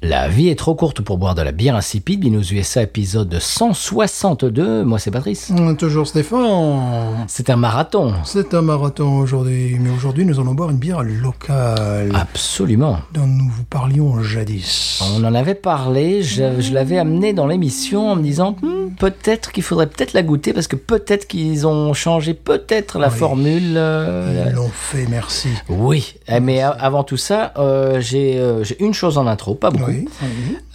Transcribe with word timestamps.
La 0.00 0.28
vie 0.28 0.48
est 0.48 0.54
trop 0.54 0.76
courte 0.76 1.00
pour 1.00 1.18
boire 1.18 1.34
de 1.34 1.42
la 1.42 1.50
bière 1.50 1.74
insipide. 1.74 2.20
Binous 2.20 2.52
USA 2.52 2.82
épisode 2.82 3.36
162. 3.40 4.84
Moi, 4.84 5.00
c'est 5.00 5.10
Patrice. 5.10 5.50
Hum, 5.50 5.76
Toujours 5.76 6.06
Stéphane. 6.06 7.24
C'est 7.26 7.50
un 7.50 7.56
marathon. 7.56 8.14
C'est 8.22 8.54
un 8.54 8.62
marathon 8.62 9.18
aujourd'hui. 9.18 9.76
Mais 9.80 9.90
aujourd'hui, 9.90 10.24
nous 10.24 10.38
allons 10.38 10.54
boire 10.54 10.70
une 10.70 10.76
bière 10.78 11.02
locale 11.02 12.12
Absolument. 12.14 12.98
dont 13.12 13.26
nous 13.26 13.50
vous 13.50 13.64
parlions 13.64 14.22
jadis. 14.22 15.02
On 15.16 15.24
en 15.24 15.34
avait 15.34 15.56
parlé, 15.56 16.22
je, 16.22 16.60
je 16.60 16.72
l'avais 16.72 16.98
amené 16.98 17.32
dans 17.32 17.48
l'émission 17.48 18.12
en 18.12 18.14
me 18.14 18.22
disant 18.22 18.54
Hmm, 18.62 18.90
peut-être 19.00 19.50
qu'il 19.50 19.64
faudrait 19.64 19.88
peut-être 19.88 20.12
la 20.12 20.22
goûter 20.22 20.52
parce 20.52 20.68
que 20.68 20.76
peut-être 20.76 21.26
qu'ils 21.26 21.66
ont 21.66 21.92
changé 21.92 22.34
peut-être 22.34 23.00
la 23.00 23.08
Oui. 23.08 23.14
formule. 23.18 23.74
euh, 23.76 24.44
Ils 24.48 24.54
l'ont 24.54 24.70
fait, 24.72 25.06
merci. 25.10 25.48
Oui, 25.68 26.14
Eh, 26.28 26.38
mais 26.38 26.62
avant 26.62 27.02
tout 27.02 27.16
ça, 27.16 27.52
euh, 27.58 28.00
j'ai 28.00 28.38
euh, 28.38 28.62
j'ai 28.62 28.80
une 28.80 28.94
chose 28.94 29.18
en 29.18 29.26
intro, 29.26 29.56
pas 29.56 29.70
beaucoup. 29.70 29.86
Oui. 29.87 29.87
Oui. 29.88 30.08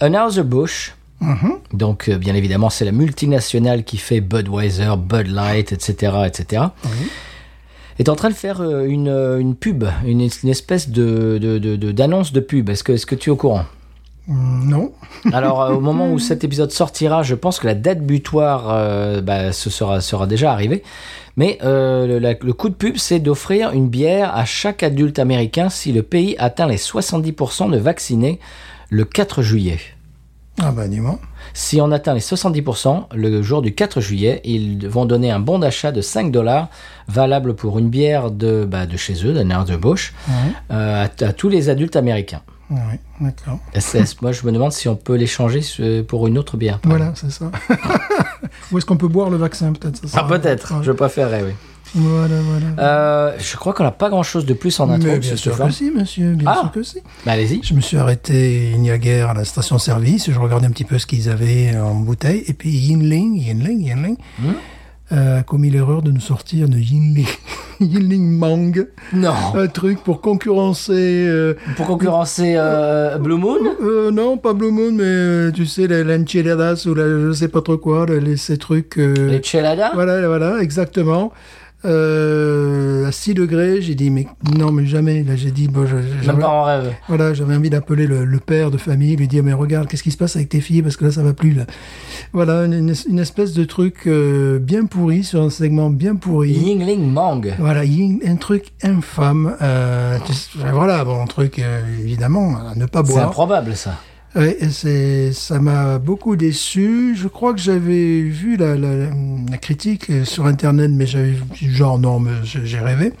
Anheuser-Busch, 0.00 0.94
Mhm. 1.20 1.52
donc 1.72 2.08
euh, 2.08 2.18
bien 2.18 2.34
évidemment 2.34 2.68
c'est 2.70 2.84
la 2.84 2.92
multinationale 2.92 3.84
qui 3.84 3.96
fait 3.96 4.20
Budweiser, 4.20 4.90
Bud 4.98 5.28
Light, 5.28 5.72
etc., 5.72 6.12
etc. 6.26 6.64
Est 7.98 8.08
en 8.08 8.16
train 8.16 8.28
de 8.28 8.34
faire 8.34 8.60
euh, 8.60 8.84
une, 8.84 9.08
euh, 9.08 9.38
une 9.38 9.54
pub, 9.54 9.84
une, 10.04 10.20
une 10.42 10.48
espèce 10.48 10.88
de 10.90 11.38
de- 11.40 11.58
de- 11.58 11.76
de- 11.76 11.92
d'annonce 11.92 12.32
de, 12.32 12.40
pub. 12.40 12.68
Est-ce 12.68 12.82
que, 12.82 12.92
est 12.92 13.04
que 13.06 13.14
tu 13.14 13.30
es 13.30 13.32
au 13.32 13.36
courant? 13.36 13.64
Hum, 14.28 14.64
Non. 14.68 14.92
Alors, 15.32 15.62
euh, 15.62 15.74
au 15.74 15.80
moment 15.80 16.10
où 16.10 16.18
cet 16.18 16.42
épisode 16.42 16.72
sortira, 16.72 17.22
je 17.22 17.36
pense 17.36 17.60
que 17.60 17.66
la 17.68 17.74
date 17.74 18.00
butoir, 18.04 18.64
euh, 18.70 19.20
bah, 19.20 19.52
ce 19.52 19.70
sera, 19.70 20.00
sera 20.00 20.26
déjà 20.26 20.50
arrivé. 20.52 20.82
Mais 21.36 21.58
euh, 21.64 22.06
le, 22.06 22.18
la- 22.18 22.34
le 22.40 22.52
coup 22.52 22.68
de 22.68 22.74
pub, 22.74 22.96
c'est 22.96 23.18
d'offrir 23.18 23.72
une 23.72 23.88
bière 23.88 24.34
à 24.36 24.44
chaque 24.44 24.82
adulte 24.82 25.18
américain 25.18 25.68
si 25.68 25.92
le 25.92 26.02
pays 26.02 26.36
atteint 26.38 26.66
les 26.68 26.76
70% 26.76 27.70
de 27.70 27.76
vaccinés 27.78 28.38
le 28.90 29.04
4 29.04 29.42
juillet. 29.42 29.78
Ah 30.62 30.70
bah 30.70 30.86
dis-moi. 30.86 31.18
Si 31.52 31.80
on 31.80 31.90
atteint 31.90 32.14
les 32.14 32.20
70%, 32.20 33.06
le 33.14 33.42
jour 33.42 33.60
du 33.62 33.74
4 33.74 34.00
juillet, 34.00 34.40
ils 34.44 34.86
vont 34.86 35.04
donner 35.04 35.32
un 35.32 35.40
bon 35.40 35.58
d'achat 35.58 35.90
de 35.90 36.00
5 36.00 36.30
dollars 36.30 36.68
valable 37.08 37.54
pour 37.54 37.78
une 37.80 37.88
bière 37.88 38.30
de, 38.30 38.64
bah, 38.64 38.86
de 38.86 38.96
chez 38.96 39.26
eux, 39.26 39.32
d'Anheuser-Busch, 39.32 40.14
euh, 40.70 41.04
à, 41.06 41.24
à 41.24 41.32
tous 41.32 41.48
les 41.48 41.68
adultes 41.70 41.96
américains. 41.96 42.42
Oui, 42.70 42.78
d'accord. 43.20 43.58
Moi, 44.22 44.32
je 44.32 44.46
me 44.46 44.52
demande 44.52 44.72
si 44.72 44.88
on 44.88 44.96
peut 44.96 45.14
l'échanger 45.16 45.60
pour 46.08 46.26
une 46.26 46.38
autre 46.38 46.56
bière. 46.56 46.80
Voilà, 46.84 47.12
c'est 47.14 47.30
ça. 47.30 47.50
Où 48.72 48.78
est-ce 48.78 48.86
qu'on 48.86 48.96
peut 48.96 49.08
boire 49.08 49.30
le 49.30 49.36
vaccin, 49.36 49.72
peut-être 49.72 50.00
Ah, 50.14 50.24
peut-être, 50.24 50.82
je 50.82 50.92
préférerais, 50.92 51.42
oui. 51.42 51.52
Voilà, 51.96 52.40
voilà. 52.40 52.66
Euh, 52.82 53.36
je 53.38 53.56
crois 53.56 53.72
qu'on 53.72 53.84
n'a 53.84 53.92
pas 53.92 54.08
grand-chose 54.08 54.46
de 54.46 54.54
plus 54.54 54.80
en 54.80 54.90
intro, 54.90 55.06
Mais 55.06 55.18
bien 55.20 55.36
sûr 55.36 55.56
que 55.56 55.70
si, 55.70 55.90
monsieur, 55.92 56.34
bien 56.34 56.50
Ah. 56.50 56.58
sûr 56.62 56.72
que 56.72 56.82
si. 56.82 56.98
Bah, 57.24 57.32
allez-y. 57.32 57.60
Je 57.62 57.72
me 57.74 57.80
suis 57.80 57.96
arrêté 57.98 58.72
il 58.74 58.84
y 58.84 58.90
a 58.90 58.98
guère 58.98 59.30
à 59.30 59.34
la 59.34 59.44
station-service, 59.44 60.30
je 60.30 60.38
regardais 60.38 60.66
un 60.66 60.70
petit 60.70 60.84
peu 60.84 60.98
ce 60.98 61.06
qu'ils 61.06 61.28
avaient 61.28 61.76
en 61.78 61.94
bouteille, 61.94 62.42
et 62.48 62.52
puis 62.54 62.70
Yinling, 62.70 63.36
Yinling, 63.36 63.80
Yinling, 63.84 64.16
Hmm. 64.40 64.52
A 65.14 65.42
commis 65.42 65.70
l'erreur 65.70 66.02
de 66.02 66.10
nous 66.10 66.20
sortir 66.20 66.68
de 66.68 66.76
Yinling, 66.78 67.26
Yinling 67.80 68.38
Mang, 68.38 68.86
Non. 69.12 69.32
un 69.54 69.66
truc 69.66 69.98
pour 70.02 70.20
concurrencer... 70.20 70.92
euh, 71.28 71.54
Pour 71.76 71.86
concurrencer 71.86 72.54
euh, 72.56 73.18
Blue 73.18 73.36
Moon? 73.36 73.58
Euh, 73.82 74.10
non, 74.10 74.36
pas 74.38 74.52
Blue 74.52 74.70
Moon, 74.70 74.92
mais 74.92 75.52
tu 75.52 75.66
sais, 75.66 75.86
les 75.86 76.04
l'enchiladas 76.04 76.84
ou 76.86 76.94
la, 76.94 77.04
je 77.08 77.32
sais 77.32 77.48
pas 77.48 77.60
trop 77.62 77.78
quoi, 77.78 78.06
les, 78.06 78.36
ces 78.36 78.58
trucs... 78.58 78.96
Les 78.96 79.40
Voilà, 79.94 80.26
voilà, 80.26 80.60
exactement. 80.60 81.32
Euh, 81.84 83.06
à 83.06 83.12
6 83.12 83.34
degrés, 83.34 83.82
j'ai 83.82 83.94
dit, 83.94 84.10
mais 84.10 84.26
non, 84.56 84.72
mais 84.72 84.86
jamais. 84.86 85.22
Là, 85.22 85.36
j'ai 85.36 85.50
dit, 85.50 85.68
bon, 85.68 85.86
je- 85.86 85.96
Même 86.26 86.38
pas 86.38 86.48
en 86.48 86.62
rêve. 86.64 86.92
voilà, 87.08 87.34
j'avais 87.34 87.54
envie 87.54 87.70
d'appeler 87.70 88.06
le, 88.06 88.24
le 88.24 88.38
père 88.38 88.70
de 88.70 88.78
famille, 88.78 89.16
lui 89.16 89.28
dire, 89.28 89.42
mais 89.44 89.52
regarde, 89.52 89.86
qu'est-ce 89.88 90.02
qui 90.02 90.10
se 90.10 90.16
passe 90.16 90.36
avec 90.36 90.48
tes 90.48 90.60
filles, 90.60 90.82
parce 90.82 90.96
que 90.96 91.04
là, 91.04 91.10
ça 91.10 91.22
va 91.22 91.32
plus, 91.34 91.52
là. 91.52 91.64
Voilà, 92.32 92.64
une, 92.64 92.88
espèce 93.18 93.52
de 93.52 93.64
truc 93.64 94.06
euh, 94.06 94.58
bien 94.58 94.86
pourri, 94.86 95.24
sur 95.24 95.42
un 95.42 95.50
segment 95.50 95.90
bien 95.90 96.16
pourri. 96.16 96.52
Yingling 96.52 97.10
Mang. 97.12 97.42
Voilà, 97.58 97.84
yin- 97.84 98.20
un 98.26 98.36
truc 98.36 98.72
infâme. 98.82 99.54
Euh, 99.62 100.18
voilà, 100.72 101.04
bon, 101.04 101.22
un 101.22 101.26
truc, 101.26 101.62
évidemment, 102.02 102.56
à 102.56 102.74
ne 102.76 102.86
pas 102.86 103.02
C'est 103.04 103.12
boire. 103.12 103.28
improbable, 103.28 103.76
ça. 103.76 103.98
Ouais, 104.36 104.58
et 104.60 105.32
ça 105.32 105.60
m'a 105.60 105.98
beaucoup 105.98 106.34
déçu. 106.34 107.14
Je 107.16 107.28
crois 107.28 107.54
que 107.54 107.60
j'avais 107.60 108.20
vu 108.22 108.56
la, 108.56 108.76
la, 108.76 109.10
la 109.50 109.58
critique 109.58 110.10
sur 110.24 110.46
Internet, 110.46 110.90
mais 110.92 111.06
j'avais 111.06 111.34
genre, 111.54 111.98
non, 112.00 112.18
mais 112.18 112.32
j'ai 112.42 112.78
rêvé. 112.80 113.12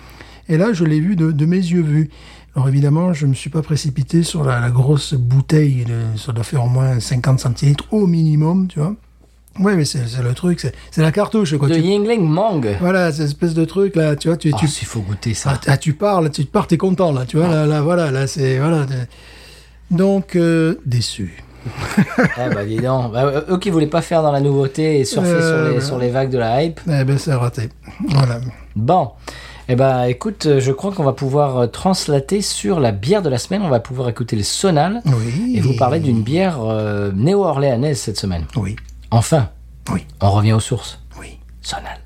Et 0.48 0.56
là, 0.58 0.72
je 0.72 0.84
l'ai 0.84 0.98
vu 1.00 1.14
de, 1.14 1.30
de 1.30 1.46
mes 1.46 1.56
yeux 1.58 1.82
vus. 1.82 2.10
Alors 2.56 2.68
évidemment, 2.68 3.12
je 3.12 3.26
me 3.26 3.34
suis 3.34 3.50
pas 3.50 3.62
précipité 3.62 4.22
sur 4.22 4.44
la, 4.44 4.58
la 4.60 4.70
grosse 4.70 5.14
bouteille. 5.14 5.84
ça 6.16 6.32
doit 6.32 6.44
faire 6.44 6.64
au 6.64 6.68
moins 6.68 6.98
50 7.00 7.38
centilitres 7.40 7.84
au 7.92 8.06
minimum, 8.06 8.66
tu 8.68 8.78
vois. 8.80 8.94
Ouais, 9.60 9.76
mais 9.76 9.84
c'est 9.84 10.00
le 10.20 10.34
truc, 10.34 10.66
c'est 10.90 11.02
la 11.02 11.12
cartouche, 11.12 11.56
quoi. 11.56 11.68
De 11.68 11.74
Tu- 11.74 11.80
Yingling 11.80 12.22
Mang. 12.28 12.60
voilà, 12.80 13.12
cette 13.12 13.26
espèce 13.26 13.54
de 13.54 13.64
truc, 13.64 13.94
là, 13.94 14.16
tu 14.16 14.26
vois, 14.26 14.36
tu, 14.36 14.50
Oh, 14.52 14.56
tu, 14.58 14.66
s'il 14.66 14.86
faut 14.88 15.00
goûter 15.00 15.32
ça. 15.32 15.52
ah, 15.54 15.60
ah, 15.68 15.76
tu 15.76 15.92
parles, 15.92 16.30
tu 16.32 16.44
pars, 16.44 16.66
t'es 16.66 16.76
content, 16.76 17.12
là, 17.12 17.24
tu 17.24 17.36
vois, 17.36 17.46
là, 17.46 17.64
là, 17.64 17.80
voilà, 17.80 18.10
là, 18.10 18.26
c'est, 18.26 18.58
voilà. 18.58 18.84
Donc, 19.94 20.36
euh, 20.36 20.76
déçu. 20.86 21.42
eh 21.66 22.48
bah, 22.54 22.64
dis 22.64 22.76
donc. 22.76 23.12
Bah, 23.12 23.24
euh, 23.24 23.40
eux 23.48 23.58
qui 23.58 23.70
voulaient 23.70 23.86
pas 23.86 24.02
faire 24.02 24.22
dans 24.22 24.32
la 24.32 24.40
nouveauté 24.40 25.00
et 25.00 25.04
surfer 25.04 25.28
Euh, 25.28 25.40
sur, 25.40 25.56
les, 25.56 25.70
voilà. 25.70 25.80
sur 25.86 25.98
les 25.98 26.10
vagues 26.10 26.30
de 26.30 26.38
la 26.38 26.62
hype. 26.62 26.80
Eh 26.86 27.04
ben, 27.04 27.16
c'est 27.18 27.32
raté. 27.34 27.70
Voilà. 28.08 28.40
Bon. 28.76 29.10
Eh 29.68 29.76
ben, 29.76 30.04
écoute, 30.04 30.44
euh, 30.44 30.60
je 30.60 30.72
crois 30.72 30.92
qu'on 30.92 31.04
va 31.04 31.14
pouvoir 31.14 31.56
euh, 31.56 31.66
translater 31.66 32.42
sur 32.42 32.80
la 32.80 32.92
bière 32.92 33.22
de 33.22 33.30
la 33.30 33.38
semaine. 33.38 33.62
On 33.62 33.70
va 33.70 33.80
pouvoir 33.80 34.10
écouter 34.10 34.36
les 34.36 34.42
sonales 34.42 35.00
Oui. 35.06 35.54
et 35.56 35.60
vous 35.62 35.74
parler 35.76 36.00
d'une 36.00 36.22
bière 36.22 36.58
euh, 36.62 37.12
néo-orléanaise 37.14 37.98
cette 37.98 38.18
semaine. 38.18 38.44
Oui, 38.56 38.76
Enfin, 39.10 39.48
oui, 39.90 40.04
on 40.20 40.30
revient 40.30 40.52
aux 40.52 40.60
sources. 40.60 41.00
oui. 41.18 41.38
Sonal. 41.62 41.96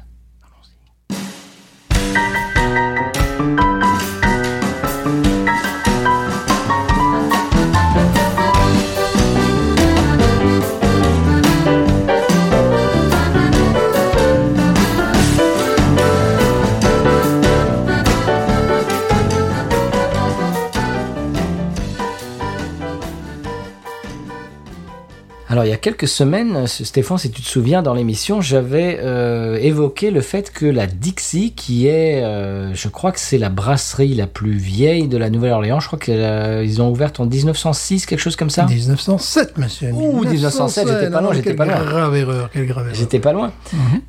Alors, 25.59 25.67
il 25.67 25.71
y 25.71 25.75
a 25.75 25.77
quelques 25.77 26.07
semaines, 26.07 26.69
Stéphane, 26.69 27.19
si 27.19 27.33
tu 27.33 27.43
te 27.43 27.49
souviens, 27.49 27.83
dans 27.83 27.93
l'émission, 27.93 28.41
j'avais 28.41 29.01
euh, 29.03 29.57
évoqué 29.61 30.13
le 30.13 30.21
fait 30.21 30.53
que 30.53 30.67
la 30.67 30.87
Dixie, 30.87 31.51
qui 31.51 31.89
est, 31.89 32.23
euh, 32.23 32.73
je 32.75 32.87
crois 32.87 33.11
que 33.11 33.19
c'est 33.19 33.39
la 33.39 33.49
brasserie 33.49 34.15
la 34.15 34.29
plus 34.29 34.53
vieille 34.57 35.09
de 35.09 35.17
la 35.19 35.31
Nouvelle-Orléans, 35.31 35.81
je 35.81 35.89
crois 35.89 35.99
qu'ils 35.99 36.81
ont 36.81 36.89
ouvert 36.91 37.11
en 37.19 37.27
1906, 37.27 38.07
quelque 38.07 38.21
chose 38.21 38.37
comme 38.37 38.51
ça. 38.51 38.67
1907, 38.67 39.59
monsieur. 39.59 39.91
Ouh, 39.91 40.23
1907, 40.31 40.87
j'étais 40.87 41.11
pas 41.11 41.21
loin, 41.23 41.33
j'étais 41.33 41.55
pas 41.55 41.65
loin. 41.67 41.83
grave 41.85 42.15
erreur, 42.15 42.51
quelle 42.53 42.67
grave 42.67 42.85
erreur. 42.85 42.95
J'étais 42.95 43.19
pas 43.19 43.33
loin. 43.33 43.51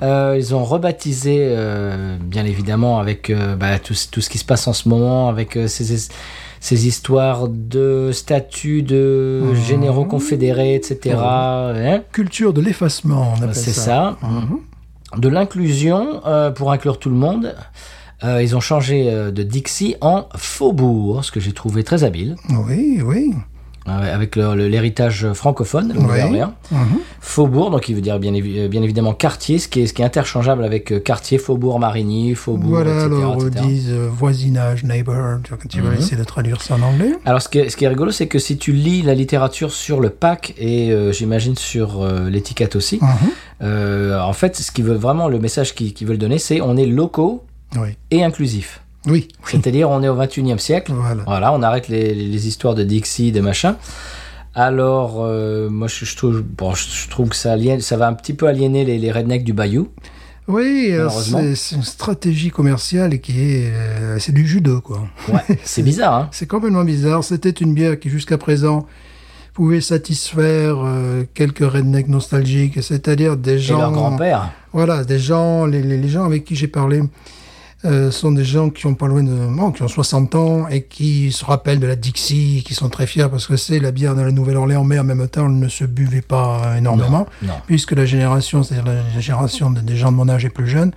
Euh, 0.03 0.35
ils 0.37 0.53
ont 0.53 0.63
rebaptisé, 0.63 1.37
euh, 1.39 2.15
bien 2.21 2.45
évidemment, 2.45 2.99
avec 2.99 3.31
euh, 3.31 3.55
bah, 3.55 3.79
tout, 3.79 3.95
ce- 3.95 4.07
tout 4.07 4.21
ce 4.21 4.29
qui 4.29 4.37
se 4.37 4.45
passe 4.45 4.67
en 4.67 4.73
ce 4.73 4.87
moment, 4.87 5.29
avec 5.29 5.57
euh, 5.57 5.67
ces, 5.67 6.09
ces 6.59 6.87
histoires 6.87 7.47
de 7.47 8.11
statuts 8.11 8.81
de 8.83 9.53
généraux 9.53 10.05
confédérés, 10.05 10.75
etc. 10.75 11.15
hein. 11.19 12.01
Culture 12.11 12.53
de 12.53 12.61
l'effacement, 12.61 13.33
on 13.37 13.41
appelle 13.41 13.55
C'est 13.55 13.71
ça. 13.71 14.17
ça. 14.21 15.17
De 15.17 15.27
l'inclusion 15.27 16.21
euh, 16.25 16.51
pour 16.51 16.71
inclure 16.71 16.99
tout 16.99 17.09
le 17.09 17.15
monde. 17.15 17.55
Euh, 18.23 18.43
ils 18.43 18.55
ont 18.55 18.59
changé 18.59 19.09
euh, 19.09 19.31
de 19.31 19.43
Dixie 19.43 19.95
en 20.01 20.27
Faubourg, 20.35 21.23
ce 21.23 21.31
que 21.31 21.39
j'ai 21.39 21.53
trouvé 21.53 21.83
très 21.85 22.03
habile. 22.03 22.35
Oui, 22.67 23.01
oui. 23.03 23.33
Avec 23.89 24.35
le- 24.35 24.55
le- 24.55 24.67
l'héritage 24.67 25.31
francophone 25.33 25.91
Ouais. 25.91 26.01
Nouvelle-Orléans. 26.01 26.53
Mhm. 26.71 26.99
Faubourg, 27.21 27.71
donc 27.71 27.89
il 27.89 27.95
veut 27.95 28.01
dire 28.01 28.19
bien, 28.19 28.33
euh, 28.33 28.67
bien 28.67 28.81
évidemment 28.83 29.13
quartier, 29.13 29.59
ce 29.59 29.67
qui 29.67 29.81
est, 29.81 29.87
ce 29.87 29.93
qui 29.93 30.01
est 30.01 30.05
interchangeable 30.05 30.63
avec 30.63 30.91
euh, 30.91 30.99
quartier, 30.99 31.37
faubourg, 31.37 31.79
Marigny, 31.79 32.33
faubourg, 32.35 32.69
Voilà, 32.71 32.91
etc. 32.91 33.05
alors 33.07 33.37
ils 33.41 33.47
etc. 33.47 33.65
disent 33.65 33.91
euh, 33.91 34.07
voisinage, 34.11 34.83
neighbor, 34.83 35.39
tu 35.43 35.49
vois, 35.49 35.57
quand 35.61 35.67
tu 35.67 35.81
vas 35.81 35.89
Mhm. 35.91 35.97
essayer 35.97 36.17
de 36.17 36.23
traduire 36.23 36.61
ça 36.61 36.75
en 36.75 36.81
anglais. 36.81 37.11
Alors, 37.25 37.41
ce 37.41 37.49
qui 37.49 37.59
est, 37.59 37.69
ce 37.69 37.77
qui 37.77 37.85
est 37.85 37.89
rigolo, 37.89 38.11
c'est 38.11 38.27
que 38.27 38.39
si 38.39 38.57
tu 38.57 38.71
lis 38.71 39.01
la 39.01 39.13
littérature 39.15 39.71
sur 39.71 39.99
le 39.99 40.09
pack 40.09 40.53
et 40.57 40.91
euh, 40.91 41.11
j'imagine 41.11 41.55
sur 41.55 42.01
euh, 42.01 42.29
l'étiquette 42.29 42.75
aussi, 42.75 42.99
Mhm. 43.01 43.07
euh, 43.63 44.19
en 44.21 44.33
fait, 44.33 44.55
ce 44.55 44.71
qui 44.71 44.81
veut 44.81 44.95
vraiment, 44.95 45.27
le 45.27 45.39
message 45.39 45.75
qu'ils 45.75 46.07
veulent 46.07 46.17
donner, 46.17 46.37
c'est 46.39 46.61
on 46.61 46.77
est 46.77 46.85
locaux 46.85 47.43
Oui, 47.77 47.89
et 48.11 48.23
inclusif. 48.23 48.81
Oui, 49.09 49.27
C'est-à-dire, 49.45 49.89
on 49.89 50.01
est 50.03 50.09
au 50.09 50.15
21e 50.15 50.57
siècle. 50.59 50.91
voilà. 50.95 51.23
Voilà, 51.25 51.53
on 51.53 51.61
arrête 51.61 51.87
les, 51.87 52.13
les 52.13 52.47
histoires 52.47 52.75
de 52.75 52.83
Dixie, 52.83 53.31
de 53.31 53.41
machin. 53.41 53.75
Alors, 54.55 55.17
euh, 55.23 55.69
moi, 55.69 55.87
je, 55.87 56.05
je 56.05 56.15
trouve, 56.17 56.41
bon, 56.41 56.73
je, 56.73 57.07
trouve 57.09 57.29
que 57.29 57.35
ça, 57.35 57.53
aliène- 57.53 57.81
ça 57.81 57.97
va 57.97 58.07
un 58.07 58.13
petit 58.13 58.33
peu 58.33 58.47
aliéner 58.47 58.83
les, 58.83 58.97
les 58.97 59.11
rednecks 59.11 59.43
du 59.43 59.53
Bayou. 59.53 59.89
Oui, 60.47 60.87
Malheureusement. 60.89 61.41
c'est 61.55 61.75
une 61.75 61.83
stratégie 61.83 62.49
commerciale 62.49 63.19
qui 63.19 63.39
est... 63.39 63.71
euh, 63.71 64.17
c'est 64.19 64.31
du 64.31 64.47
judo, 64.47 64.81
quoi. 64.81 65.07
Ouais, 65.31 65.57
c'est 65.63 65.83
bizarre, 65.83 66.13
hein 66.15 66.29
C'est 66.31 66.47
complètement 66.47 66.83
bizarre. 66.83 67.23
C'était 67.23 67.51
une 67.51 67.73
bière 67.75 67.99
qui, 67.99 68.09
jusqu'à 68.09 68.39
présent, 68.39 68.87
pouvait 69.53 69.81
satisfaire 69.81 70.77
euh, 70.83 71.23
quelques 71.35 71.59
rednecks 71.59 72.07
nostalgiques, 72.07 72.81
c'est-à-dire 72.81 73.37
des 73.37 73.53
Et 73.53 73.59
gens... 73.59 73.77
leur 73.79 73.91
grand-père. 73.91 74.49
Voilà, 74.73 75.03
des 75.03 75.19
gens, 75.19 75.65
les 75.67 76.07
gens 76.09 76.25
avec 76.25 76.45
qui 76.45 76.55
j'ai 76.55 76.67
parlé 76.67 77.01
euh, 77.85 78.11
sont 78.11 78.31
des 78.33 78.43
gens 78.43 78.69
qui 78.69 78.85
ont 78.87 78.93
pas 78.93 79.07
loin 79.07 79.23
de, 79.23 79.31
bon, 79.31 79.71
qui 79.71 79.81
ont 79.83 79.87
60 79.87 80.35
ans 80.35 80.67
et 80.67 80.83
qui 80.83 81.31
se 81.31 81.45
rappellent 81.45 81.79
de 81.79 81.87
la 81.87 81.95
Dixie, 81.95 82.61
qui 82.65 82.73
sont 82.73 82.89
très 82.89 83.07
fiers 83.07 83.27
parce 83.31 83.47
que 83.47 83.55
c'est 83.55 83.79
la 83.79 83.91
bière 83.91 84.15
de 84.15 84.21
la 84.21 84.31
Nouvelle-Orléans, 84.31 84.83
mais 84.83 84.99
en 84.99 85.05
même 85.05 85.25
temps, 85.29 85.45
elle 85.45 85.57
ne 85.59 85.69
se 85.69 85.85
buvait 85.85 86.21
pas 86.21 86.75
énormément, 86.77 87.25
Non. 87.41 87.53
puisque 87.67 87.93
la 87.93 88.05
génération, 88.05 88.63
c'est-à-dire 88.63 88.91
la 89.13 89.19
génération 89.21 89.71
de- 89.71 89.79
des 89.79 89.95
gens 89.95 90.11
de 90.11 90.17
mon 90.17 90.27
âge 90.27 90.43
et 90.43 90.49
plus 90.49 90.67
jeunes, 90.67 90.91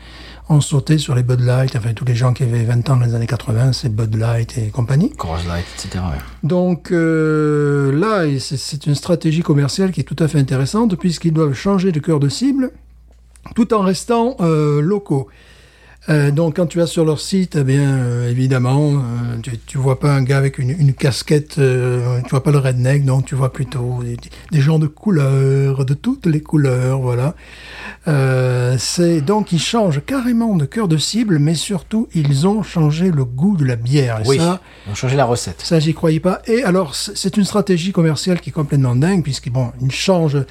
ont 0.48 0.60
sauté 0.60 0.98
sur 0.98 1.14
les 1.14 1.22
Bud 1.22 1.38
Light, 1.40 1.76
enfin 1.76 1.94
tous 1.94 2.04
les 2.04 2.16
gens 2.16 2.32
qui 2.32 2.42
avaient 2.42 2.64
20 2.64 2.90
ans 2.90 2.96
dans 2.96 3.06
les 3.06 3.14
années 3.14 3.28
80, 3.28 3.72
c'est 3.72 3.88
Bud 3.94 4.16
Light 4.16 4.58
et 4.58 4.70
compagnie. 4.70 5.10
Coors 5.10 5.38
Light, 5.46 5.64
etc. 5.76 6.02
Donc 6.42 6.90
euh, 6.90 7.92
là, 7.92 8.24
c'est 8.40 8.86
une 8.86 8.96
stratégie 8.96 9.42
commerciale 9.42 9.92
qui 9.92 10.00
est 10.00 10.04
tout 10.04 10.16
à 10.18 10.26
fait 10.26 10.38
intéressante 10.40 10.96
puisqu'ils 10.96 11.32
doivent 11.32 11.54
changer 11.54 11.92
de 11.92 12.00
cœur 12.00 12.18
de 12.18 12.28
cible 12.28 12.72
tout 13.54 13.72
en 13.72 13.82
restant 13.82 14.36
euh, 14.40 14.80
locaux. 14.80 15.28
Euh, 16.08 16.32
donc 16.32 16.56
quand 16.56 16.66
tu 16.66 16.78
vas 16.78 16.88
sur 16.88 17.04
leur 17.04 17.20
site, 17.20 17.54
eh 17.54 17.62
bien 17.62 17.96
euh, 17.96 18.28
évidemment, 18.28 18.94
euh, 18.94 19.38
tu, 19.40 19.56
tu 19.66 19.78
vois 19.78 20.00
pas 20.00 20.12
un 20.12 20.22
gars 20.24 20.36
avec 20.38 20.58
une, 20.58 20.70
une 20.70 20.94
casquette, 20.94 21.58
euh, 21.58 22.20
tu 22.24 22.30
vois 22.30 22.42
pas 22.42 22.50
le 22.50 22.58
redneck, 22.58 23.04
donc 23.04 23.24
tu 23.26 23.36
vois 23.36 23.52
plutôt 23.52 24.00
des, 24.02 24.16
des 24.50 24.60
gens 24.60 24.80
de 24.80 24.88
couleurs, 24.88 25.84
de 25.84 25.94
toutes 25.94 26.26
les 26.26 26.40
couleurs, 26.40 26.98
voilà. 27.00 27.36
Euh, 28.08 28.74
c'est 28.80 29.20
donc 29.20 29.52
ils 29.52 29.60
changent 29.60 30.02
carrément 30.04 30.56
de 30.56 30.64
cœur 30.64 30.88
de 30.88 30.96
cible, 30.96 31.38
mais 31.38 31.54
surtout 31.54 32.08
ils 32.14 32.48
ont 32.48 32.64
changé 32.64 33.12
le 33.12 33.24
goût 33.24 33.56
de 33.56 33.64
la 33.64 33.76
bière. 33.76 34.22
Et 34.24 34.28
Oui, 34.28 34.38
ça, 34.38 34.60
on 34.90 34.96
changeait 34.96 35.16
la 35.16 35.24
recette. 35.24 35.60
ça, 35.62 35.78
j'y 35.78 35.94
croyais 35.94 36.18
pas. 36.18 36.42
Et 36.46 36.64
alors, 36.64 36.96
c'est 36.96 37.36
une 37.36 37.44
stratégie 37.44 37.92
commerciale 37.92 38.40
qui 38.40 38.50
est 38.50 38.52
complètement 38.52 38.96
dingue, 38.96 39.22
puisqu'ils 39.22 39.52
bon, 39.52 39.70
ils 39.80 39.92
changent 39.92 40.44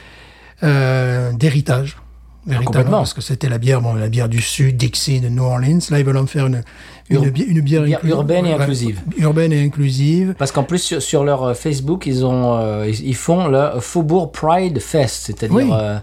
euh, 0.64 1.34
d'héritage. 1.34 1.98
Véritablement, 2.46 2.66
complètement. 2.66 2.98
parce 2.98 3.14
que 3.14 3.22
c'était 3.22 3.50
la 3.50 3.58
bière, 3.60 3.82
bon, 3.82 3.94
la 3.94 4.10
bière 4.10 4.28
du 4.28 4.42
Sud, 4.42 4.76
Dixie, 4.78 5.20
de 5.22 5.30
New 5.30 5.44
Orleans. 5.44 5.78
Là, 5.92 6.00
ils 6.00 6.06
veulent 6.06 6.18
en 6.18 6.26
faire 6.26 6.48
une, 6.48 6.64
une, 7.10 7.62
bière, 7.62 7.84
urbaine 8.04 8.46
et 8.48 8.54
inclusive. 8.54 9.00
Urbaine 9.18 9.54
et 9.54 9.64
inclusive. 9.64 10.34
Parce 10.40 10.52
qu'en 10.52 10.64
plus, 10.64 10.80
sur, 10.80 11.02
sur 11.04 11.24
leur 11.24 11.44
euh, 11.44 11.54
Facebook, 11.54 12.06
ils, 12.08 12.26
ont, 12.26 12.58
euh, 12.58 12.88
ils, 12.88 13.10
ils 13.10 13.16
font 13.16 13.48
le 13.48 13.80
Faubourg 13.80 14.32
Pride 14.32 14.80
Fest, 14.80 15.26
c'est-à-dire 15.28 15.56
Oui. 15.56 15.70
euh, 15.72 16.00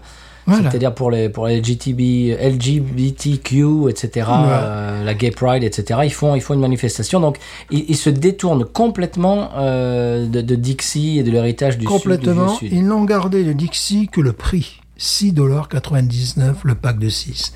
Voilà. 0.47 0.69
c'est-à-dire 0.69 0.93
pour 0.95 1.11
les, 1.11 1.27
pour 1.27 1.45
les 1.47 1.61
GTB, 1.61 2.37
LGBTQ, 2.41 3.89
etc., 3.89 4.27
euh, 4.29 5.03
la 5.03 5.13
Gay 5.13 5.31
Pride, 5.31 5.63
etc., 5.63 5.99
ils 6.03 6.13
font, 6.13 6.35
ils 6.35 6.41
font 6.41 6.53
une 6.53 6.59
manifestation. 6.61 7.19
Donc, 7.19 7.37
ils, 7.71 7.85
ils 7.89 7.97
se 7.97 8.09
détournent 8.09 8.65
complètement 8.65 9.49
euh, 9.57 10.25
de, 10.27 10.41
de 10.41 10.55
Dixie 10.55 11.19
et 11.19 11.23
de 11.23 11.31
l'héritage 11.31 11.77
du 11.77 11.85
Complètement. 11.85 12.49
Sud. 12.49 12.69
Sud. 12.69 12.77
Ils 12.77 12.85
n'ont 12.85 13.03
gardé 13.03 13.43
le 13.43 13.53
Dixie 13.53 14.07
que 14.11 14.21
le 14.21 14.33
prix. 14.33 14.81
6,99$ 14.99 16.55
le 16.63 16.75
pack 16.75 16.99
de 16.99 17.09
6. 17.09 17.53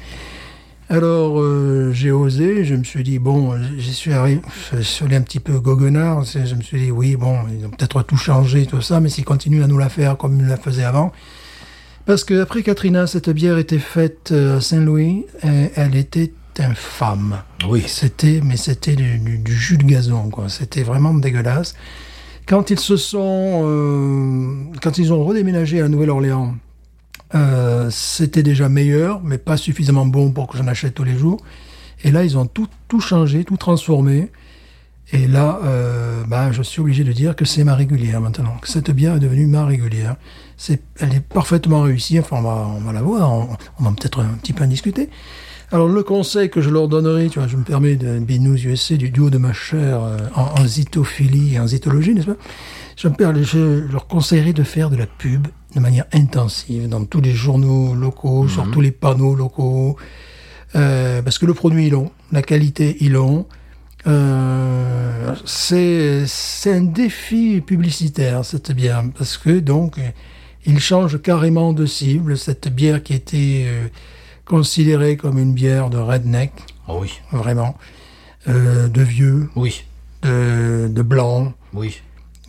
Alors, 0.89 1.39
euh, 1.39 1.91
j'ai 1.93 2.11
osé, 2.11 2.65
je 2.65 2.75
me 2.75 2.83
suis 2.83 3.03
dit, 3.03 3.17
bon, 3.17 3.55
j'y 3.77 3.93
suis 3.93 4.13
arrivé, 4.13 4.41
je 4.75 4.81
suis 4.81 5.05
allé 5.05 5.15
un 5.15 5.21
petit 5.21 5.39
peu 5.39 5.59
goguenard, 5.59 6.23
je 6.25 6.55
me 6.55 6.61
suis 6.61 6.79
dit, 6.85 6.91
oui, 6.91 7.15
bon, 7.15 7.37
ils 7.57 7.65
ont 7.65 7.69
peut-être 7.69 8.03
tout 8.03 8.17
changé, 8.17 8.65
tout 8.65 8.81
ça, 8.81 8.99
mais 8.99 9.09
s'ils 9.09 9.23
continuent 9.25 9.63
à 9.63 9.67
nous 9.67 9.77
la 9.77 9.89
faire 9.89 10.17
comme 10.17 10.39
ils 10.39 10.45
la 10.45 10.57
faisaient 10.57 10.83
avant. 10.83 11.11
Parce 12.05 12.23
que 12.25 12.41
après 12.41 12.63
Katrina, 12.63 13.07
cette 13.07 13.29
bière 13.29 13.57
était 13.57 13.79
faite 13.79 14.29
euh, 14.33 14.57
à 14.57 14.61
Saint-Louis, 14.61 15.25
et 15.43 15.69
elle 15.75 15.95
était 15.95 16.33
infâme. 16.59 17.41
Oui. 17.67 17.83
C'était, 17.87 18.41
mais 18.43 18.57
c'était 18.57 18.95
du, 18.95 19.17
du- 19.19 19.37
du 19.39 19.55
jus 19.55 19.77
de 19.77 19.85
gazon, 19.85 20.29
quoi. 20.29 20.49
C'était 20.49 20.83
vraiment 20.83 21.13
dégueulasse. 21.13 21.73
Quand 22.45 22.69
ils 22.69 22.79
se 22.79 22.97
sont, 22.97 23.61
euh, 23.65 24.65
quand 24.81 24.97
ils 24.97 25.13
ont 25.13 25.23
redéménagé 25.23 25.81
à 25.81 25.87
Nouvelle-Orléans, 25.87 26.55
euh, 27.35 27.89
c'était 27.89 28.43
déjà 28.43 28.69
meilleur, 28.69 29.21
mais 29.23 29.37
pas 29.37 29.57
suffisamment 29.57 30.05
bon 30.05 30.31
pour 30.31 30.47
que 30.47 30.57
j'en 30.57 30.67
achète 30.67 30.93
tous 30.93 31.03
les 31.03 31.17
jours. 31.17 31.37
Et 32.03 32.11
là, 32.11 32.23
ils 32.23 32.37
ont 32.37 32.45
tout, 32.45 32.67
tout 32.87 32.99
changé, 32.99 33.43
tout 33.43 33.57
transformé. 33.57 34.31
Et 35.11 35.27
là, 35.27 35.59
euh, 35.63 36.23
bah, 36.27 36.51
je 36.51 36.61
suis 36.61 36.81
obligé 36.81 37.03
de 37.03 37.11
dire 37.11 37.35
que 37.35 37.45
c'est 37.45 37.63
ma 37.63 37.75
régulière 37.75 38.21
maintenant. 38.21 38.55
Cette 38.63 38.91
bière 38.91 39.15
est 39.15 39.19
devenue 39.19 39.47
ma 39.47 39.65
régulière. 39.65 40.15
Elle 40.99 41.13
est 41.13 41.19
parfaitement 41.19 41.81
réussie. 41.81 42.19
Enfin, 42.19 42.37
on 42.37 42.41
va, 42.41 42.67
on 42.75 42.79
va 42.81 42.93
la 42.93 43.01
voir. 43.01 43.31
On, 43.31 43.83
va 43.83 43.91
peut-être 43.91 44.21
un 44.21 44.35
petit 44.41 44.53
peu 44.53 44.63
en 44.63 44.67
discuter. 44.67 45.09
Alors, 45.71 45.87
le 45.87 46.03
conseil 46.03 46.49
que 46.49 46.61
je 46.61 46.69
leur 46.69 46.87
donnerai, 46.87 47.29
tu 47.29 47.39
vois, 47.39 47.47
je 47.47 47.57
me 47.57 47.63
permets 47.63 47.95
de 47.95 48.19
Binous 48.19 48.57
USA, 48.65 48.95
du 48.95 49.09
duo 49.09 49.29
de 49.29 49.39
ma 49.39 49.53
chère 49.53 50.03
euh, 50.03 50.17
en, 50.35 50.61
en 50.61 50.65
zytophilie 50.67 51.55
et 51.55 51.59
en 51.59 51.67
zytologie, 51.67 52.13
n'est-ce 52.13 52.27
pas? 52.27 52.37
Je, 52.95 53.07
me 53.07 53.13
per- 53.13 53.31
je 53.41 53.91
leur 53.91 54.07
conseillerais 54.07 54.53
de 54.53 54.63
faire 54.63 54.89
de 54.89 54.95
la 54.95 55.07
pub 55.07 55.47
de 55.75 55.79
manière 55.79 56.05
intensive 56.13 56.87
dans 56.87 57.05
tous 57.05 57.21
les 57.21 57.33
journaux 57.33 57.95
locaux, 57.95 58.47
sur 58.47 58.69
tous 58.71 58.81
les 58.81 58.91
panneaux 58.91 59.35
locaux, 59.35 59.97
euh, 60.75 61.21
parce 61.21 61.37
que 61.37 61.45
le 61.45 61.53
produit, 61.53 61.87
ils 61.87 61.91
l'ont, 61.91 62.11
la 62.31 62.41
qualité, 62.41 62.97
ils 62.99 63.13
l'ont. 63.13 63.45
Euh, 64.05 65.35
c'est 65.45 66.25
un 66.65 66.81
défi 66.81 67.61
publicitaire 67.61 68.43
cette 68.43 68.73
bière 68.73 69.01
parce 69.17 69.37
que 69.37 69.59
donc 69.59 69.97
il 70.65 70.79
change 70.79 71.21
carrément 71.21 71.71
de 71.71 71.85
cible 71.85 72.37
cette 72.37 72.67
bière 72.67 73.01
qui 73.01 73.13
était 73.13 73.63
euh, 73.65 73.87
considérée 74.45 75.15
comme 75.15 75.39
une 75.39 75.53
bière 75.53 75.89
de 75.89 75.97
redneck. 75.97 76.51
Oh 76.87 76.99
oui, 77.01 77.19
vraiment. 77.31 77.77
Euh, 78.49 78.89
de 78.89 79.01
vieux. 79.01 79.49
Oui, 79.55 79.85
de, 80.21 80.89
de 80.89 81.01
blanc. 81.01 81.53
Oui. 81.73 82.01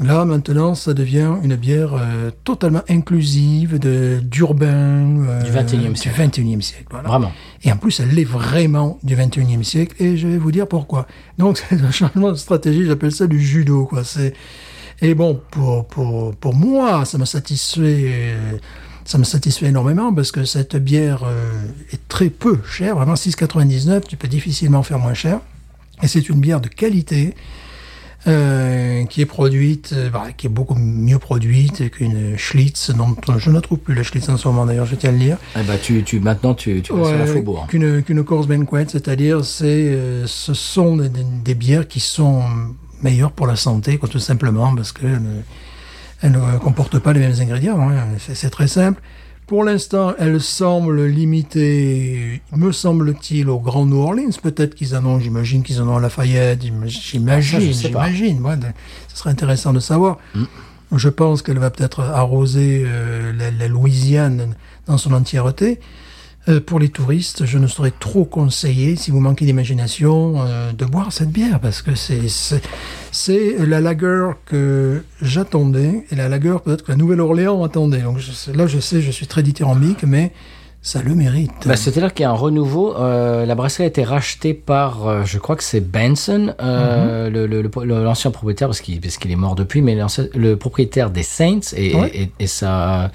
Là, 0.05 0.25
maintenant, 0.25 0.75
ça 0.75 0.93
devient 0.95 1.33
une 1.43 1.57
bière 1.57 1.95
euh, 1.95 2.31
totalement 2.45 2.83
inclusive, 2.89 3.79
de 3.79 4.21
d'urbain. 4.23 5.25
euh, 5.29 5.43
Du 5.43 5.51
21e 5.51 5.95
siècle. 5.97 6.31
Du 6.31 6.43
21e 6.43 6.61
siècle, 6.61 6.87
voilà. 6.91 7.09
Vraiment. 7.09 7.33
Et 7.63 7.73
en 7.73 7.77
plus, 7.77 8.01
elle 8.01 8.19
est 8.19 8.25
vraiment 8.25 8.99
du 9.03 9.17
21e 9.17 9.63
siècle, 9.63 9.95
et 10.03 10.17
je 10.17 10.29
vais 10.29 10.39
vous 10.39 10.53
dire 10.53 10.67
pourquoi. 10.69 11.07
Donc, 11.39 11.63
c'est 11.69 11.81
un 11.81 11.91
changement 11.91 12.31
de 12.33 12.37
stratégie, 12.37 12.85
j'appelle 12.87 13.13
ça 13.13 13.27
du 13.27 13.41
judo, 13.41 13.87
quoi. 13.87 14.05
C'est... 14.05 14.35
Et 15.01 15.15
bon, 15.15 15.41
pour, 15.51 15.87
pour, 15.89 16.35
pour 16.37 16.55
moi, 16.55 17.05
ça 17.05 17.19
me 17.19 17.25
satisfait, 17.25 18.05
euh, 18.13 18.53
ça 19.05 19.19
me 19.19 19.25
satisfait 19.25 19.67
énormément, 19.67 20.13
parce 20.15 20.31
que 20.33 20.45
cette 20.45 20.77
bière 20.77 21.23
euh, 21.25 21.51
est 21.93 22.09
très 22.09 22.31
peu 22.31 22.59
chère, 22.71 22.97
vraiment 22.97 23.15
6,99, 23.15 24.03
tu 24.09 24.17
peux 24.17 24.29
difficilement 24.29 24.83
faire 24.83 24.99
moins 24.99 25.15
cher. 25.15 25.41
Et 26.03 26.09
c'est 26.09 26.29
une 26.29 26.41
bière 26.41 26.61
de 26.61 26.69
qualité, 26.69 27.35
euh, 28.27 29.05
qui 29.05 29.21
est 29.21 29.27
produite, 29.27 29.93
euh, 29.93 30.09
bah, 30.09 30.29
qui 30.37 30.47
est 30.47 30.51
beaucoup 30.51 30.75
mieux 30.75 31.19
produite 31.19 31.91
qu'une 31.91 32.39
Schlitz, 32.39 32.91
dont 32.91 33.15
je 33.37 33.51
ne 33.51 33.61
trouve 33.61 33.79
plus 33.79 33.95
la 33.95 34.03
Schlitz 34.03 34.29
en 34.29 34.37
ce 34.37 34.49
moment 34.49 34.65
d'ailleurs, 34.65 34.87
je 34.87 34.95
tiens 34.95 35.11
à 35.11 35.13
le 35.13 35.19
dire. 35.19 35.37
Eh 35.59 35.63
ben, 35.63 35.79
tu, 35.83 36.03
tu, 36.05 36.21
maintenant, 36.21 36.55
tu, 36.55 36.81
tu 36.83 36.95
vas 36.95 37.05
sur 37.05 37.19
la 37.19 37.27
Faubourg. 37.27 37.67
Qu'une 37.69 38.03
qu'une 38.03 38.25
course 38.25 38.47
banquet, 38.47 38.87
c'est-à-dire 38.89 39.45
c'est 39.45 39.67
euh, 39.67 40.27
ce 40.27 40.55
sont 40.55 40.97
des, 40.97 41.55
bières 41.55 41.87
qui 41.87 42.01
sont 42.01 42.43
meilleures 43.03 43.33
pour 43.33 43.47
la 43.47 43.57
santé, 43.57 43.99
quoi, 43.99 44.09
tout 44.09 44.19
simplement, 44.19 44.75
parce 44.75 44.93
que 44.93 45.07
elles 46.23 46.33
ne 46.33 46.59
comportent 46.59 46.99
pas 46.99 47.13
les 47.13 47.21
mêmes 47.21 47.39
ingrédients. 47.39 47.79
hein. 47.81 48.05
C'est 48.19 48.51
très 48.51 48.69
simple. 48.69 49.03
Pour 49.47 49.63
l'instant, 49.63 50.15
elles 50.19 50.41
semblent 50.41 51.05
limitées, 51.05 52.41
me 52.57 52.73
semble-t-il, 52.73 53.51
au 53.51 53.59
Grand 53.61 53.85
New 53.85 53.99
Orleans. 53.99 54.31
Peut-être 54.43 54.75
qu'ils 54.75 54.97
en 54.97 55.05
ont, 55.05 55.21
j'imagine 55.21 55.63
qu'ils 55.63 55.83
en 55.83 55.89
ont 55.89 55.97
à 55.97 56.01
Lafayette, 56.01 56.63
j'imagine, 56.63 57.29
Ah, 57.29 57.35
pas. 57.35 57.41
j'imagine. 57.41 58.41
Ouais, 58.41 58.55
ce 59.09 59.19
serait 59.19 59.31
intéressant 59.31 59.73
de 59.75 59.81
savoir. 59.81 60.17
Je 60.93 61.09
pense 61.11 61.43
qu'elle 61.43 61.59
va 61.59 61.71
peut-être 61.71 62.01
arroser 62.01 62.85
euh, 62.87 63.33
la, 63.37 63.51
la 63.51 63.69
Louisiane 63.69 64.55
dans 64.87 64.97
son 64.97 65.13
entièreté. 65.13 65.79
Euh, 66.47 66.61
pour 66.61 66.79
les 66.79 66.91
touristes, 66.91 67.47
je 67.47 67.57
ne 67.57 67.67
saurais 67.67 67.93
trop 67.99 68.27
conseiller, 68.27 68.97
si 68.97 69.11
vous 69.11 69.19
manquez 69.21 69.47
d'imagination, 69.47 70.35
euh, 70.43 70.73
de 70.73 70.85
boire 70.85 71.11
cette 71.11 71.31
bière 71.31 71.59
parce 71.59 71.81
que 71.81 71.93
c'est 71.95 73.57
la 73.59 73.81
lager 73.81 74.29
que 74.45 75.03
j'attendais 75.23 76.05
et 76.11 76.15
la 76.17 76.29
lager 76.29 76.55
peut-être 76.63 76.85
que 76.85 76.93
la 76.93 76.97
Nouvelle-Orléans 76.99 77.63
attendait. 77.65 78.01
Donc 78.03 78.19
je- 78.19 78.53
là, 78.53 78.67
je 78.67 78.79
sais, 78.79 79.01
je 79.01 79.11
suis 79.11 79.27
très 79.27 79.43
dithyrambique, 79.43 80.03
mais 80.03 80.33
ça 80.83 81.01
le 81.03 81.15
mérite. 81.15 81.51
Bah, 81.65 81.77
C'est-à-dire 81.77 82.13
qu'il 82.13 82.25
y 82.25 82.27
a 82.27 82.31
un 82.31 82.35
renouveau. 82.35 82.95
euh, 82.95 83.47
la 83.47 83.55
brasserie 83.55 83.85
a 83.85 83.87
été 83.87 84.05
rachetée 84.05 84.53
par, 84.53 85.07
euh, 85.09 85.23
je 85.25 85.39
crois 85.39 85.57
que 85.57 85.65
c'est 85.65 85.81
Benson, 85.81 86.55
euh, 86.61 87.31
le- 87.31 88.03
l'ancien 88.03 88.31
propriétaire, 88.31 88.69
parce 88.69 88.83
qu'il 88.83 89.01
qu'il 89.01 89.31
est 89.31 89.37
mort 89.37 89.55
depuis, 89.55 89.81
mais 89.81 89.97
le 90.35 90.57
propriétaire 90.57 91.09
des 91.09 91.23
Saints 91.23 91.73
et, 91.75 91.95
Ouais. 91.95 92.11
et, 92.15 92.31
et 92.39 92.47
sa, 92.47 93.11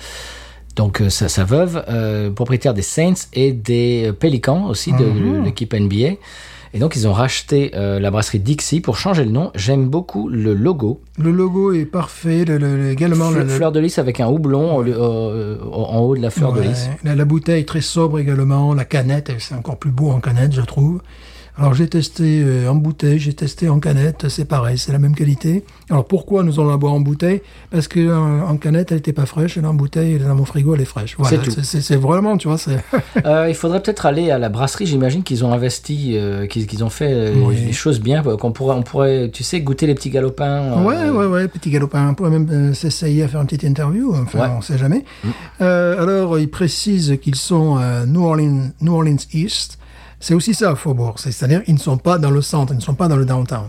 donc, 0.80 1.02
euh, 1.02 1.10
sa, 1.10 1.28
sa 1.28 1.44
veuve, 1.44 1.84
euh, 1.90 2.32
propriétaire 2.32 2.74
des 2.74 2.82
Saints 2.96 3.28
et 3.34 3.52
des 3.52 4.12
Pelicans 4.18 4.68
aussi, 4.70 4.92
de, 4.94 5.00
de 5.00 5.44
l'équipe 5.44 5.74
NBA. 5.74 6.12
Et 6.74 6.78
donc, 6.80 6.96
ils 6.96 7.06
ont 7.08 7.14
racheté 7.14 7.72
euh, 7.74 8.00
la 8.00 8.12
brasserie 8.12 8.40
Dixie 8.40 8.80
pour 8.80 8.96
changer 8.96 9.26
le 9.26 9.32
nom. 9.32 9.52
J'aime 9.56 9.90
beaucoup 9.90 10.30
le 10.30 10.54
logo. 10.54 11.02
Le 11.18 11.32
logo 11.32 11.74
est 11.74 11.86
parfait, 11.86 12.46
le, 12.46 12.58
le- 12.60 12.78
le- 12.78 12.92
également 12.92 13.32
Fle- 13.32 13.40
le- 13.40 13.48
fleur 13.50 13.72
de 13.72 13.80
lys 13.80 13.98
avec 13.98 14.20
un 14.20 14.28
houblon 14.28 14.84
euh, 14.88 15.58
en 15.72 16.00
haut 16.00 16.16
de 16.16 16.22
la 16.22 16.30
fleur 16.30 16.54
de 16.54 16.62
lys. 16.62 16.88
La, 17.04 17.16
la 17.16 17.26
bouteille 17.26 17.66
très 17.66 17.82
sobre 17.82 18.20
également, 18.20 18.74
la 18.76 18.86
canette, 18.86 19.32
c'est 19.40 19.56
encore 19.56 19.78
plus 19.78 19.92
beau 19.92 20.12
en 20.12 20.20
canette, 20.22 20.54
je 20.54 20.62
trouve. 20.62 21.02
Alors 21.60 21.74
j'ai 21.74 21.88
testé 21.88 22.42
euh, 22.44 22.70
en 22.70 22.76
bouteille, 22.76 23.20
j'ai 23.20 23.34
testé 23.34 23.68
en 23.68 23.80
canette, 23.80 24.30
c'est 24.30 24.46
pareil, 24.46 24.78
c'est 24.78 24.92
la 24.94 25.00
même 25.00 25.14
qualité. 25.14 25.66
Alors 25.90 26.06
pourquoi 26.06 26.44
nous 26.44 26.60
allons 26.60 26.70
la 26.70 26.78
boire 26.78 26.94
en 26.94 27.02
bouteille? 27.02 27.42
Parce 27.70 27.88
que 27.90 28.00
euh, 28.00 28.16
en 28.44 28.56
canette, 28.58 28.92
elle 28.92 28.98
n'était 29.00 29.12
pas 29.14 29.26
fraîche, 29.26 29.58
et 29.58 29.62
là 29.62 29.70
en 29.70 29.74
bouteille, 29.74 30.14
elle 30.16 30.22
est 30.22 30.26
dans 30.26 30.36
mon 30.36 30.46
frigo, 30.46 30.74
elle 30.76 30.82
est 30.82 30.86
fraîche. 30.86 31.16
Voilà, 31.20 31.38
C'est 31.64 31.96
vraiment, 31.98 32.38
tu 32.38 32.48
vois, 32.48 32.58
c'est 32.58 32.78
Euh, 33.26 33.48
il 33.50 33.56
faudrait 33.56 33.82
peut-être 33.82 34.06
aller 34.06 34.32
à 34.32 34.38
la 34.40 34.48
brasserie. 34.50 34.86
J'imagine 34.86 35.24
qu'ils 35.24 35.44
ont 35.44 35.52
investi, 35.52 36.14
euh, 36.16 36.48
qu'ils 36.48 36.84
ont 36.84 36.90
fait 36.90 37.12
euh, 37.12 37.34
Oui. 37.46 37.56
des 37.66 37.74
choses 37.74 38.00
bien. 38.00 38.24
Qu'on 38.24 38.52
pourrait, 38.52 38.76
on 38.76 38.82
pourrait, 38.84 39.30
tu 39.34 39.44
sais, 39.44 39.60
goûter 39.60 39.86
les 39.88 39.96
petits 39.96 40.10
galopins. 40.10 40.82
Ouais, 40.84 41.10
ouais, 41.10 41.26
ouais, 41.26 41.48
petit 41.50 41.70
galopin. 41.70 42.10
On 42.10 42.14
pourrait 42.14 42.30
même 42.30 42.74
s'essayer 42.74 43.24
à 43.24 43.28
faire 43.28 43.42
une 43.42 43.48
petite 43.48 43.64
interview. 43.66 44.14
Enfin, 44.16 44.40
Ouais. 44.40 44.48
Mm. 44.48 44.52
on 44.58 44.62
sait 44.62 44.78
jamais. 44.78 45.04
Euh, 45.62 46.02
alors, 46.02 46.40
ils 46.40 46.50
précisent 46.50 47.18
qu'ils 47.22 47.36
sont 47.36 47.76
à 47.76 48.06
New 48.06 48.24
Orleans, 48.24 48.70
New 48.82 48.94
Orleans 48.94 49.18
East. 49.34 49.78
C'est 50.20 50.34
aussi 50.34 50.54
ça, 50.54 50.76
Faubourg. 50.76 51.16
C'est- 51.20 51.32
C'est-à-dire, 51.32 51.62
ils 51.68 51.74
ne 51.76 51.80
sont 51.80 51.98
pas 51.98 52.18
dans 52.18 52.32
le 52.32 52.42
centre, 52.42 52.74
ils 52.74 52.78
ne 52.78 52.82
sont 52.82 52.96
pas 52.96 53.08
dans 53.08 53.16
le 53.16 53.26
downtown. 53.26 53.68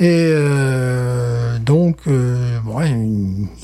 Et 0.00 0.30
euh, 0.32 1.58
donc, 1.58 1.96
euh, 2.06 2.60
ouais, 2.66 2.96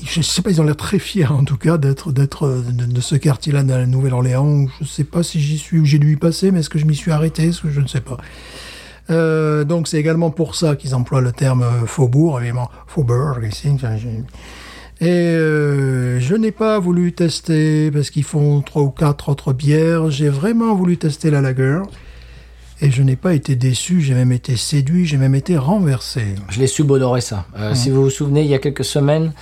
je 0.03 0.21
sais 0.21 0.41
pas, 0.41 0.49
ils 0.49 0.59
ont 0.59 0.65
l'air 0.65 0.75
très 0.75 0.99
fiers 0.99 1.27
en 1.27 1.45
tout 1.45 1.55
cas 1.55 1.77
d'être 1.77 2.11
de, 2.11 2.99
ce 2.99 3.15
quartier-là 3.15 3.63
dans 3.63 3.77
la 3.77 3.85
Nouvelle-Orléans. 3.85 4.65
Je 4.81 4.85
sais 4.85 5.05
pas 5.05 5.23
si 5.23 5.39
j'y 5.39 5.57
suis 5.57 5.79
ou 5.79 5.85
j'ai 5.85 5.97
dû 5.97 6.11
y 6.11 6.15
passer, 6.17 6.51
mais 6.51 6.59
est-ce 6.59 6.69
que 6.69 6.77
je 6.77 6.85
m'y 6.85 6.95
suis 6.95 7.11
arrêté 7.11 7.47
Est-ce 7.47 7.61
que 7.61 7.69
je 7.69 7.79
ne 7.79 7.87
sais 7.87 8.01
pas. 8.01 8.17
Euh, 9.11 9.63
donc 9.63 9.87
c'est 9.87 9.97
également 9.97 10.29
pour 10.29 10.55
ça 10.55 10.75
qu'ils 10.75 10.93
emploient 10.93 11.21
le 11.21 11.31
terme 11.31 11.61
euh, 11.63 11.85
faubourg, 11.85 12.39
évidemment 12.41 12.69
faubourg 12.87 13.37
ici. 13.49 13.69
Et 14.99 15.05
je 16.19 16.35
n'ai 16.35 16.51
pas 16.51 16.79
voulu 16.79 17.13
tester 17.13 17.91
parce 17.91 18.09
qu'ils 18.09 18.23
font 18.23 18.61
trois 18.61 18.81
ou 18.81 18.89
quatre 18.89 19.29
autres 19.29 19.53
bières. 19.53 20.09
J'ai 20.09 20.29
vraiment 20.29 20.75
voulu 20.75 20.97
tester 20.97 21.29
la 21.29 21.39
lager 21.39 21.79
et 22.81 22.91
je 22.91 23.03
n'ai 23.03 23.15
pas 23.15 23.33
été 23.33 23.55
déçu. 23.55 24.01
J'ai 24.01 24.13
même 24.13 24.31
été 24.31 24.55
séduit. 24.57 25.05
J'ai 25.05 25.17
même 25.17 25.35
été 25.35 25.57
renversé. 25.57 26.35
Je 26.49 26.59
l'ai 26.59 26.67
subodoré 26.67 27.21
ça. 27.21 27.45
Euh, 27.57 27.73
Si 27.73 27.89
vous 27.89 28.03
vous 28.03 28.09
souvenez, 28.09 28.41
il 28.41 28.47
y 28.47 28.53
a 28.53 28.59
quelques 28.59 28.85
semaines, 28.85 29.33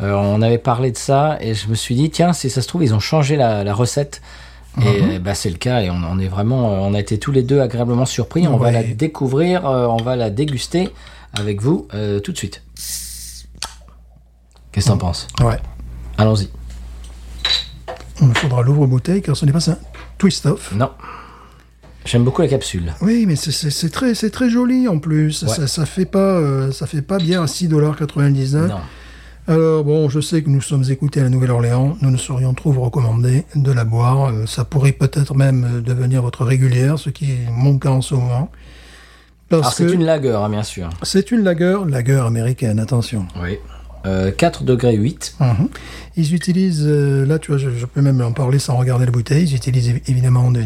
euh, 0.00 0.12
on 0.14 0.40
avait 0.42 0.58
parlé 0.58 0.90
de 0.90 0.96
ça 0.96 1.38
et 1.40 1.54
je 1.54 1.68
me 1.68 1.74
suis 1.74 1.94
dit, 1.94 2.10
tiens, 2.10 2.32
si 2.32 2.50
ça 2.50 2.62
se 2.62 2.68
trouve, 2.68 2.84
ils 2.84 2.94
ont 2.94 3.00
changé 3.00 3.36
la, 3.36 3.64
la 3.64 3.74
recette. 3.74 4.22
Et 4.80 4.84
euh, 4.86 5.18
bah, 5.18 5.34
c'est 5.34 5.50
le 5.50 5.56
cas 5.56 5.80
et 5.80 5.90
on, 5.90 5.96
on 5.96 6.18
est 6.20 6.28
vraiment, 6.28 6.86
on 6.86 6.94
a 6.94 7.00
été 7.00 7.18
tous 7.18 7.32
les 7.32 7.42
deux 7.42 7.60
agréablement 7.60 8.06
surpris. 8.06 8.46
On 8.46 8.58
va 8.58 8.70
la 8.70 8.82
découvrir, 8.84 9.66
euh, 9.66 9.86
on 9.86 9.96
va 9.96 10.14
la 10.14 10.30
déguster 10.30 10.90
avec 11.38 11.60
vous 11.60 11.88
tout 12.22 12.32
de 12.32 12.36
suite. 12.36 12.62
Qu'est-ce 14.72 14.86
que 14.86 14.90
t'en 14.90 14.98
penses? 14.98 15.26
Ouais. 15.40 15.58
Allons-y. 16.16 16.48
Il 18.20 18.34
faudra 18.34 18.62
l'ouvre-bouteille 18.62 19.22
car 19.22 19.36
ce 19.36 19.44
n'est 19.46 19.52
pas 19.52 19.70
un 19.70 19.78
twist-off. 20.18 20.72
Non. 20.74 20.90
J'aime 22.10 22.24
beaucoup 22.24 22.40
la 22.40 22.48
capsule. 22.48 22.94
Oui, 23.02 23.24
mais 23.26 23.36
c'est- 23.36 23.90
très, 23.90 24.14
joli 24.48 24.88
en 24.88 24.98
plus. 24.98 25.42
Ouais. 25.42 25.48
Ça, 25.48 25.66
ça 25.66 25.84
fait 25.84 26.06
pas, 26.06 26.18
euh, 26.38 26.72
ça 26.72 26.86
fait 26.86 27.02
pas 27.02 27.18
bien 27.18 27.42
à 27.42 27.46
6,99$. 27.46 28.68
Non. 28.68 28.76
Alors 29.46 29.84
bon, 29.84 30.08
je 30.08 30.20
sais 30.20 30.42
que 30.42 30.48
nous 30.50 30.60
sommes 30.62 30.84
écoutés 30.90 31.20
à 31.20 31.24
la 31.24 31.28
Nouvelle-Orléans. 31.30 31.96
Nous 32.00 32.10
ne 32.10 32.16
saurions 32.16 32.54
trop 32.54 32.72
vous 32.72 32.80
recommander 32.82 33.44
de 33.54 33.72
la 33.72 33.84
boire. 33.84 34.28
Euh, 34.30 34.46
Ça 34.46 34.64
pourrait 34.64 34.92
peut-être 34.92 35.34
même 35.34 35.64
euh, 35.64 35.80
devenir 35.80 36.22
votre 36.22 36.44
régulière, 36.44 36.98
ce 36.98 37.10
qui 37.10 37.32
est 37.32 37.50
mon 37.50 37.78
cas 37.78 37.90
en 37.90 38.00
ce 38.02 38.14
moment. 38.14 38.50
Alors 39.50 39.62
Parce 39.64 39.76
c'est 39.76 39.90
une 39.90 40.04
lager, 40.04 40.32
hein, 40.32 40.48
bien 40.50 40.62
sûr. 40.62 40.88
c'est 41.02 41.30
une 41.30 41.42
lager, 41.42 41.78
lager 41.88 42.20
américaine, 42.26 42.78
attention. 42.78 43.26
Oui. 43.42 43.56
Euh, 44.06 44.30
4 44.30 44.62
degrés 44.64 44.94
8. 44.96 45.34
Mhm. 45.40 45.68
Ils 46.16 46.34
utilisent, 46.34 46.84
euh, 46.86 47.24
là 47.26 47.38
tu 47.38 47.50
vois, 47.50 47.58
je, 47.58 47.70
je 47.70 47.86
peux 47.86 48.00
même 48.02 48.20
en 48.20 48.32
parler 48.32 48.58
sans 48.58 48.76
regarder 48.76 49.06
la 49.06 49.10
bouteille, 49.10 49.44
ils 49.44 49.54
utilisent 49.56 49.88
évi- 49.90 50.02
évidemment 50.08 50.50
de- 50.50 50.64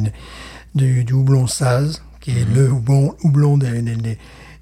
du, 0.74 1.04
du 1.04 1.12
houblon 1.12 1.46
Saz, 1.46 2.02
qui 2.20 2.30
est 2.32 2.46
le 2.54 2.70
houblon, 2.70 3.14
houblon 3.22 3.58
des, 3.58 3.82
des, 3.82 3.94
des, 3.96 4.18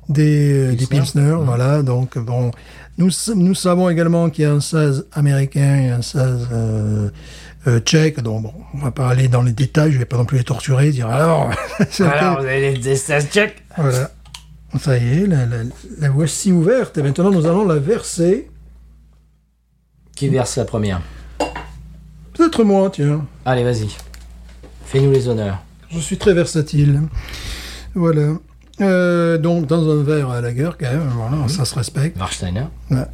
des, 0.08 0.52
euh, 0.52 0.70
des 0.74 0.86
Pilsner. 0.86 1.22
Pilsner, 1.22 1.36
voilà, 1.44 1.82
donc 1.82 2.18
bon, 2.18 2.50
nous, 2.98 3.10
nous 3.36 3.54
savons 3.54 3.88
également 3.88 4.30
qu'il 4.30 4.44
y 4.44 4.46
a 4.46 4.52
un 4.52 4.60
Saz 4.60 5.06
américain 5.12 5.76
et 5.76 5.88
un 5.90 6.02
Saz 6.02 6.48
euh, 6.52 7.10
euh, 7.66 7.80
tchèque, 7.80 8.20
donc 8.20 8.42
bon, 8.44 8.54
on 8.74 8.78
va 8.78 8.90
pas 8.90 9.08
aller 9.08 9.28
dans 9.28 9.42
les 9.42 9.52
détails, 9.52 9.92
je 9.92 9.98
vais 9.98 10.04
pas 10.04 10.16
non 10.16 10.24
plus 10.24 10.38
les 10.38 10.44
torturer, 10.44 10.90
dire 10.90 11.08
alors, 11.08 11.50
c'est 11.90 12.04
lequel 12.04 12.18
Alors, 12.18 12.40
vous 12.40 12.46
avez 12.46 12.76
des 12.78 12.96
stats 12.96 13.20
check. 13.22 13.62
voilà. 13.76 14.10
Ça 14.80 14.96
y 14.96 15.22
est, 15.22 15.26
la, 15.26 15.46
la, 15.46 15.56
la 15.98 16.10
voici 16.10 16.52
ouverte, 16.52 16.96
et 16.98 17.02
maintenant 17.02 17.30
nous 17.30 17.46
allons 17.46 17.66
la 17.66 17.76
verser, 17.78 18.48
Qui 20.14 20.28
verse 20.28 20.56
la 20.58 20.64
première? 20.64 21.00
Peut-être 22.34 22.62
moi, 22.64 22.88
tiens. 22.90 23.26
Allez, 23.44 23.64
vas-y. 23.64 23.88
Fais-nous 24.86 25.10
les 25.12 25.28
honneurs. 25.28 25.58
Je 25.90 25.98
suis 25.98 26.18
très 26.18 26.34
versatile. 26.34 27.02
Voilà. 27.94 28.34
Euh, 28.80 29.36
donc, 29.38 29.66
dans 29.66 29.90
un 29.90 30.02
verre 30.02 30.30
à 30.30 30.40
la 30.40 30.52
guerre, 30.52 30.78
quand 30.78 30.90
même, 30.90 31.08
voilà, 31.08 31.48
ça 31.48 31.64
se 31.64 31.74
respecte. 31.74 32.18
Warsteiner. 32.18 32.66
Ouais. 32.90 33.04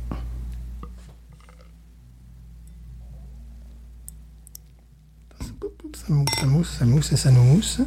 Ça 5.40 6.12
mousse, 6.12 6.28
ça 6.38 6.46
mousse, 6.46 6.76
ça 6.78 6.84
mousse 6.84 7.12
et 7.12 7.16
ça 7.16 7.30
nous 7.30 7.42
mousse. 7.42 7.80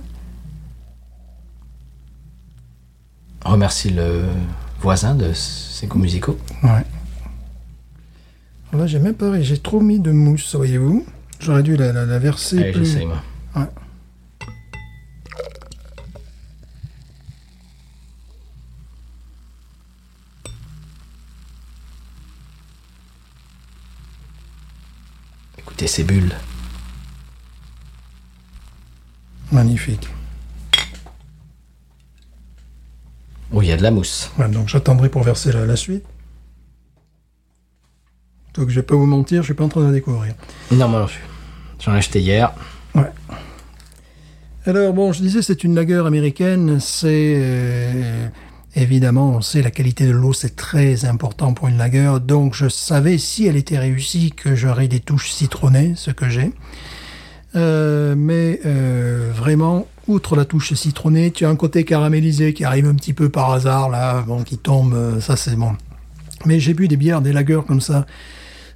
Remercie 3.46 3.90
le 3.92 4.26
voisin 4.82 5.16
de 5.16 5.32
ses 5.34 5.88
goûts 5.88 6.00
musicaux. 6.00 6.38
Ouais. 6.64 6.84
Là, 8.74 8.86
j'ai 8.88 9.00
même 9.00 9.16
pas, 9.16 9.40
j'ai 9.42 9.58
trop 9.58 9.80
mis 9.80 10.00
de 10.00 10.12
mousse, 10.12 10.54
voyez-vous. 10.56 11.06
J'aurais 11.40 11.64
dû 11.64 11.78
la, 11.78 11.94
la, 11.94 12.06
la 12.06 12.20
verser 12.20 12.60
Allez, 12.60 12.72
plus. 12.74 12.86
j'essaye, 12.86 13.06
moi. 13.06 13.22
Ouais. 13.56 13.68
Ces 25.88 26.04
bulles. 26.04 26.36
Magnifique. 29.52 30.08
Oh, 33.52 33.62
il 33.62 33.70
y 33.70 33.72
a 33.72 33.78
de 33.78 33.82
la 33.82 33.90
mousse. 33.90 34.32
Donc 34.52 34.68
j'attendrai 34.68 35.10
pour 35.10 35.24
verser 35.24 35.52
la, 35.52 35.66
la 35.66 35.76
suite. 35.76 36.04
Donc 38.54 38.70
je 38.70 38.76
vais 38.76 38.86
pas 38.86 38.96
vous 38.96 39.06
mentir, 39.06 39.42
je 39.42 39.46
suis 39.46 39.54
pas 39.54 39.64
en 39.64 39.70
train 39.70 39.82
de 39.82 39.88
la 39.88 39.94
découvrir. 39.94 40.36
Non, 40.72 40.88
moi 40.88 41.00
non 41.00 41.08
plus. 41.08 41.24
J'en 41.80 41.96
ai 41.96 41.98
acheté 41.98 42.20
hier. 42.20 42.54
Ouais. 42.94 43.12
Alors 44.66 44.94
bon, 44.94 45.14
je 45.14 45.22
disais, 45.22 45.42
c'est 45.42 45.64
une 45.64 45.74
lagueur 45.74 46.06
américaine. 46.06 46.80
C'est 46.80 47.36
euh, 47.38 48.28
évidemment, 48.76 49.32
on 49.32 49.42
sait 49.42 49.62
la 49.62 49.72
qualité 49.72 50.06
de 50.06 50.12
l'eau, 50.12 50.34
c'est 50.34 50.56
très 50.56 51.06
important 51.06 51.54
pour 51.54 51.68
une 51.68 51.78
lagueur. 51.78 52.22
Donc 52.22 52.54
je 52.54 52.70
savais 52.70 53.18
si 53.18 53.46
elle 53.48 53.56
était 53.56 53.80
réussie 53.80 54.32
que 54.32 54.56
j'aurais 54.56 54.88
des 54.88 55.00
touches 55.00 55.32
citronnées, 55.32 55.94
ce 55.96 56.12
que 56.12 56.30
j'ai. 56.30 56.52
Euh, 57.56 58.14
mais 58.16 58.60
euh, 58.66 59.32
vraiment, 59.34 59.88
outre 60.08 60.36
la 60.36 60.46
touche 60.46 60.74
citronnée, 60.74 61.32
tu 61.32 61.46
as 61.46 61.50
un 61.50 61.56
côté 61.56 61.84
caramélisé 61.84 62.54
qui 62.54 62.64
arrive 62.64 62.86
un 62.86 62.96
petit 62.96 63.14
peu 63.14 63.30
par 63.30 63.52
hasard 63.52 63.90
là, 63.90 64.22
bon, 64.22 64.44
qui 64.44 64.58
tombe. 64.58 64.94
euh, 64.94 65.20
ça 65.20 65.36
c'est 65.36 65.56
bon. 65.56 65.74
Mais 66.46 66.60
j'ai 66.60 66.74
bu 66.74 66.88
des 66.88 66.98
bières, 66.98 67.22
des 67.22 67.34
lagers 67.34 67.62
comme 67.68 67.82
ça, 67.82 68.06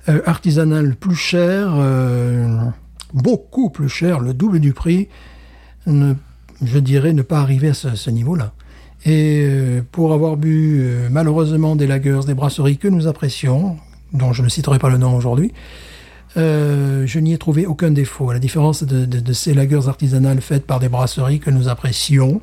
euh, 0.09 0.21
artisanales 0.25 0.95
plus 0.95 1.15
chères, 1.15 1.73
euh, 1.75 2.57
beaucoup 3.13 3.69
plus 3.69 3.89
chères, 3.89 4.19
le 4.19 4.33
double 4.33 4.59
du 4.59 4.73
prix. 4.73 5.07
Je 5.85 6.79
dirais 6.79 7.13
ne 7.13 7.21
pas 7.21 7.39
arriver 7.39 7.69
à 7.69 7.73
ce 7.73 8.09
niveau-là. 8.09 8.53
Et 9.05 9.43
euh, 9.45 9.81
pour 9.91 10.13
avoir 10.13 10.37
bu 10.37 10.79
euh, 10.81 11.09
malheureusement 11.11 11.75
des 11.75 11.87
lagers, 11.87 12.21
des 12.25 12.33
brasseries 12.33 12.77
que 12.77 12.87
nous 12.87 13.07
apprécions, 13.07 13.77
dont 14.13 14.31
je 14.31 14.43
ne 14.43 14.49
citerai 14.49 14.79
pas 14.79 14.89
le 14.89 14.97
nom 14.97 15.15
aujourd'hui, 15.15 15.51
Euh, 16.35 17.05
je 17.05 17.19
n'y 17.19 17.33
ai 17.33 17.37
trouvé 17.37 17.65
aucun 17.65 17.91
défaut. 17.91 18.29
À 18.29 18.33
la 18.33 18.39
différence 18.39 18.83
de, 18.83 19.33
ces 19.33 19.53
lagers 19.53 19.87
artisanales 19.87 20.41
faites 20.41 20.65
par 20.65 20.79
des 20.79 20.89
brasseries 20.89 21.39
que 21.39 21.51
nous 21.51 21.67
apprécions 21.67 22.41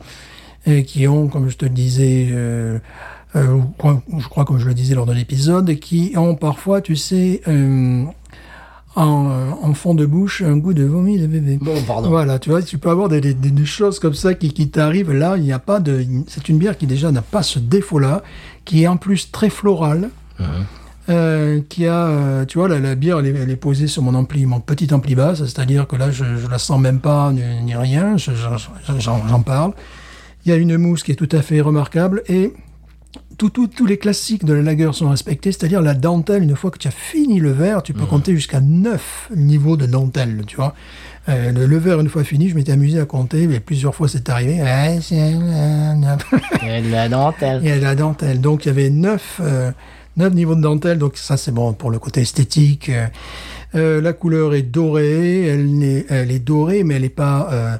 et 0.66 0.84
qui 0.84 1.08
ont, 1.08 1.28
comme 1.28 1.48
je 1.48 1.56
te 1.56 1.64
le 1.64 1.70
disais, 1.70 2.28
euh, 2.30 2.78
je 3.34 4.28
crois 4.28 4.44
comme 4.44 4.58
je 4.58 4.66
le 4.66 4.74
disais 4.74 4.94
lors 4.94 5.06
de 5.06 5.12
l'épisode, 5.12 5.74
qui 5.76 6.12
ont 6.16 6.34
parfois, 6.34 6.80
tu 6.80 6.96
sais, 6.96 7.42
euh, 8.96 9.00
en, 9.00 9.58
en 9.62 9.74
fond 9.74 9.94
de 9.94 10.04
bouche 10.06 10.42
un 10.42 10.56
goût 10.56 10.74
de 10.74 10.84
vomi 10.84 11.18
de 11.18 11.26
bébé. 11.26 11.58
Bon, 11.60 11.80
pardon. 11.86 12.08
Voilà, 12.08 12.38
tu 12.38 12.50
vois, 12.50 12.60
tu 12.62 12.78
peux 12.78 12.90
avoir 12.90 13.08
des, 13.08 13.20
des- 13.20 13.34
des- 13.34 13.64
choses 13.64 13.98
comme 13.98 14.14
ça 14.14 14.34
qui, 14.34 14.52
qui 14.52 14.68
t'arrivent. 14.68 15.12
Là, 15.12 15.36
il 15.36 15.42
n'y 15.44 15.52
a 15.52 15.58
pas 15.60 15.78
de. 15.80 16.04
C'est 16.26 16.48
une 16.48 16.58
bière 16.58 16.76
qui 16.76 16.86
déjà 16.86 17.10
n'a 17.12 17.22
pas 17.22 17.42
ce 17.42 17.58
défaut-là, 17.58 18.22
qui 18.64 18.82
est 18.82 18.86
en 18.88 18.96
plus 18.96 19.30
très 19.30 19.48
florale. 19.50 20.10
euh, 21.08 21.60
qui 21.68 21.86
a, 21.86 22.06
euh, 22.06 22.44
tu 22.44 22.58
vois, 22.58 22.68
la, 22.68 22.78
la 22.78 22.94
bière, 22.94 23.18
elle 23.18 23.26
est, 23.26 23.34
elle 23.34 23.50
est 23.50 23.56
posée 23.56 23.86
sur 23.88 24.02
mon 24.02 24.14
ampli, 24.14 24.46
mon 24.46 24.60
petit 24.60 24.92
ampli 24.94 25.14
basse, 25.14 25.38
c'est-à-dire 25.38 25.86
que 25.88 25.96
là, 25.96 26.10
je, 26.10 26.24
je 26.36 26.46
la 26.48 26.58
sens 26.58 26.80
même 26.80 27.00
pas 27.00 27.32
ni, 27.32 27.40
ni 27.64 27.74
rien, 27.74 28.16
je- 28.16 28.30
je- 28.32 28.98
j'en 29.00 29.42
parle. 29.42 29.72
Il 30.44 30.50
y 30.50 30.52
a 30.52 30.56
une 30.56 30.76
mousse 30.76 31.02
qui 31.02 31.12
est 31.12 31.16
tout 31.16 31.28
à 31.32 31.42
fait 31.42 31.60
remarquable 31.60 32.22
et 32.28 32.52
tous 33.48 33.86
les 33.86 33.96
classiques 33.96 34.44
de 34.44 34.52
la 34.52 34.62
lager 34.62 34.90
sont 34.92 35.08
respectés, 35.08 35.52
c'est-à-dire 35.52 35.80
la 35.80 35.94
dentelle, 35.94 36.42
une 36.42 36.56
fois 36.56 36.70
que 36.70 36.78
tu 36.78 36.88
as 36.88 36.92
fini 36.92 37.40
le 37.40 37.52
verre, 37.52 37.82
tu 37.82 37.94
peux 37.94 38.06
compter 38.06 38.34
jusqu'à 38.34 38.60
9 38.60 39.30
niveaux 39.36 39.76
de 39.76 39.86
dentelle, 39.86 40.42
tu 40.46 40.56
vois. 40.56 40.74
Euh, 41.28 41.52
le, 41.52 41.66
le 41.66 41.78
verre, 41.78 42.00
une 42.00 42.08
fois 42.08 42.24
fini, 42.24 42.48
je 42.48 42.54
m'étais 42.54 42.72
amusé 42.72 42.98
à 42.98 43.04
compter, 43.04 43.46
mais 43.46 43.60
plusieurs 43.60 43.94
fois 43.94 44.08
c'est 44.08 44.28
arrivé. 44.28 44.60
Il 46.62 46.68
y 46.68 46.70
a 46.70 46.80
de 46.82 46.90
la 46.90 47.08
dentelle. 47.08 47.60
Il 47.62 47.68
y 47.68 47.72
a 47.72 47.78
de 47.78 47.82
la 47.82 47.94
dentelle. 47.94 48.40
Donc, 48.40 48.64
il 48.64 48.68
y 48.68 48.70
avait 48.70 48.90
neuf, 48.90 49.40
euh, 49.42 49.70
neuf 50.16 50.32
niveaux 50.32 50.54
de 50.54 50.62
dentelle. 50.62 50.98
Donc, 50.98 51.16
ça, 51.16 51.36
c'est 51.36 51.52
bon 51.52 51.72
pour 51.72 51.90
le 51.90 51.98
côté 51.98 52.22
esthétique. 52.22 52.88
Euh, 52.88 53.06
euh, 53.74 54.00
la 54.00 54.12
couleur 54.12 54.54
est 54.54 54.62
dorée. 54.62 55.46
Elle 55.46 55.82
est, 55.82 56.06
elle 56.08 56.30
est 56.30 56.38
dorée, 56.38 56.84
mais 56.84 56.94
elle 56.94 57.02
n'est 57.02 57.08
pas, 57.08 57.48
euh, 57.52 57.76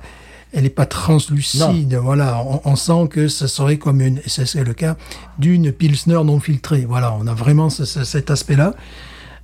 elle 0.53 0.65
est 0.67 0.71
pas 0.71 0.87
translucide. 0.87 1.95
Voilà. 1.95 2.43
On, 2.47 2.61
on 2.65 2.77
sent 2.77 3.09
que 3.11 3.29
ce 3.29 3.47
serait 3.47 3.77
comme 3.79 4.01
une, 4.01 4.19
et 4.19 4.23
c'est 4.29 4.47
c'est 4.47 4.65
le 4.65 4.75
cas, 4.75 4.97
d'une 5.39 5.73
pilsner 5.73 6.23
non 6.25 6.41
filtrée. 6.41 6.85
Voilà. 6.89 7.17
On 7.21 7.27
a 7.27 7.35
vraiment 7.35 7.71
ce- 7.71 7.85
ce- 7.85 8.05
cet 8.05 8.31
aspect-là. 8.31 8.75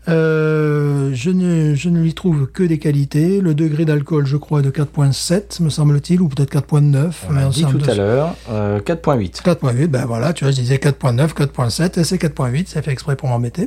Euh, 0.09 1.11
je, 1.15 1.31
ne, 1.31 1.75
je 1.75 1.89
ne 1.89 2.01
lui 2.01 2.15
trouve 2.15 2.47
que 2.47 2.63
des 2.63 2.79
qualités. 2.79 3.41
Le 3.41 3.55
degré 3.55 3.85
d'alcool, 3.85 4.25
je 4.25 4.37
crois, 4.37 4.61
est 4.61 4.63
de 4.63 4.71
4.7, 4.71 5.61
me 5.61 5.69
semble-t-il, 5.69 6.21
ou 6.21 6.29
peut-être 6.29 6.53
4.9. 6.53 7.11
On 7.29 7.33
l'a 7.33 7.47
dit 7.49 7.65
tout 7.65 7.91
à 7.91 7.95
l'heure, 7.97 8.37
euh, 8.49 8.79
4.8. 8.81 9.43
4.8, 9.43 9.89
ben 9.89 10.05
voilà, 10.07 10.33
tu 10.33 10.45
vois, 10.45 10.53
je 10.53 10.61
disais 10.61 10.77
4.9, 10.77 11.35
4.7, 11.35 11.99
et 11.99 12.05
c'est 12.05 12.19
4.8, 12.19 12.69
ça 12.69 12.83
fait 12.83 12.93
exprès 12.93 13.17
pour 13.17 13.29
m'embêter. 13.31 13.63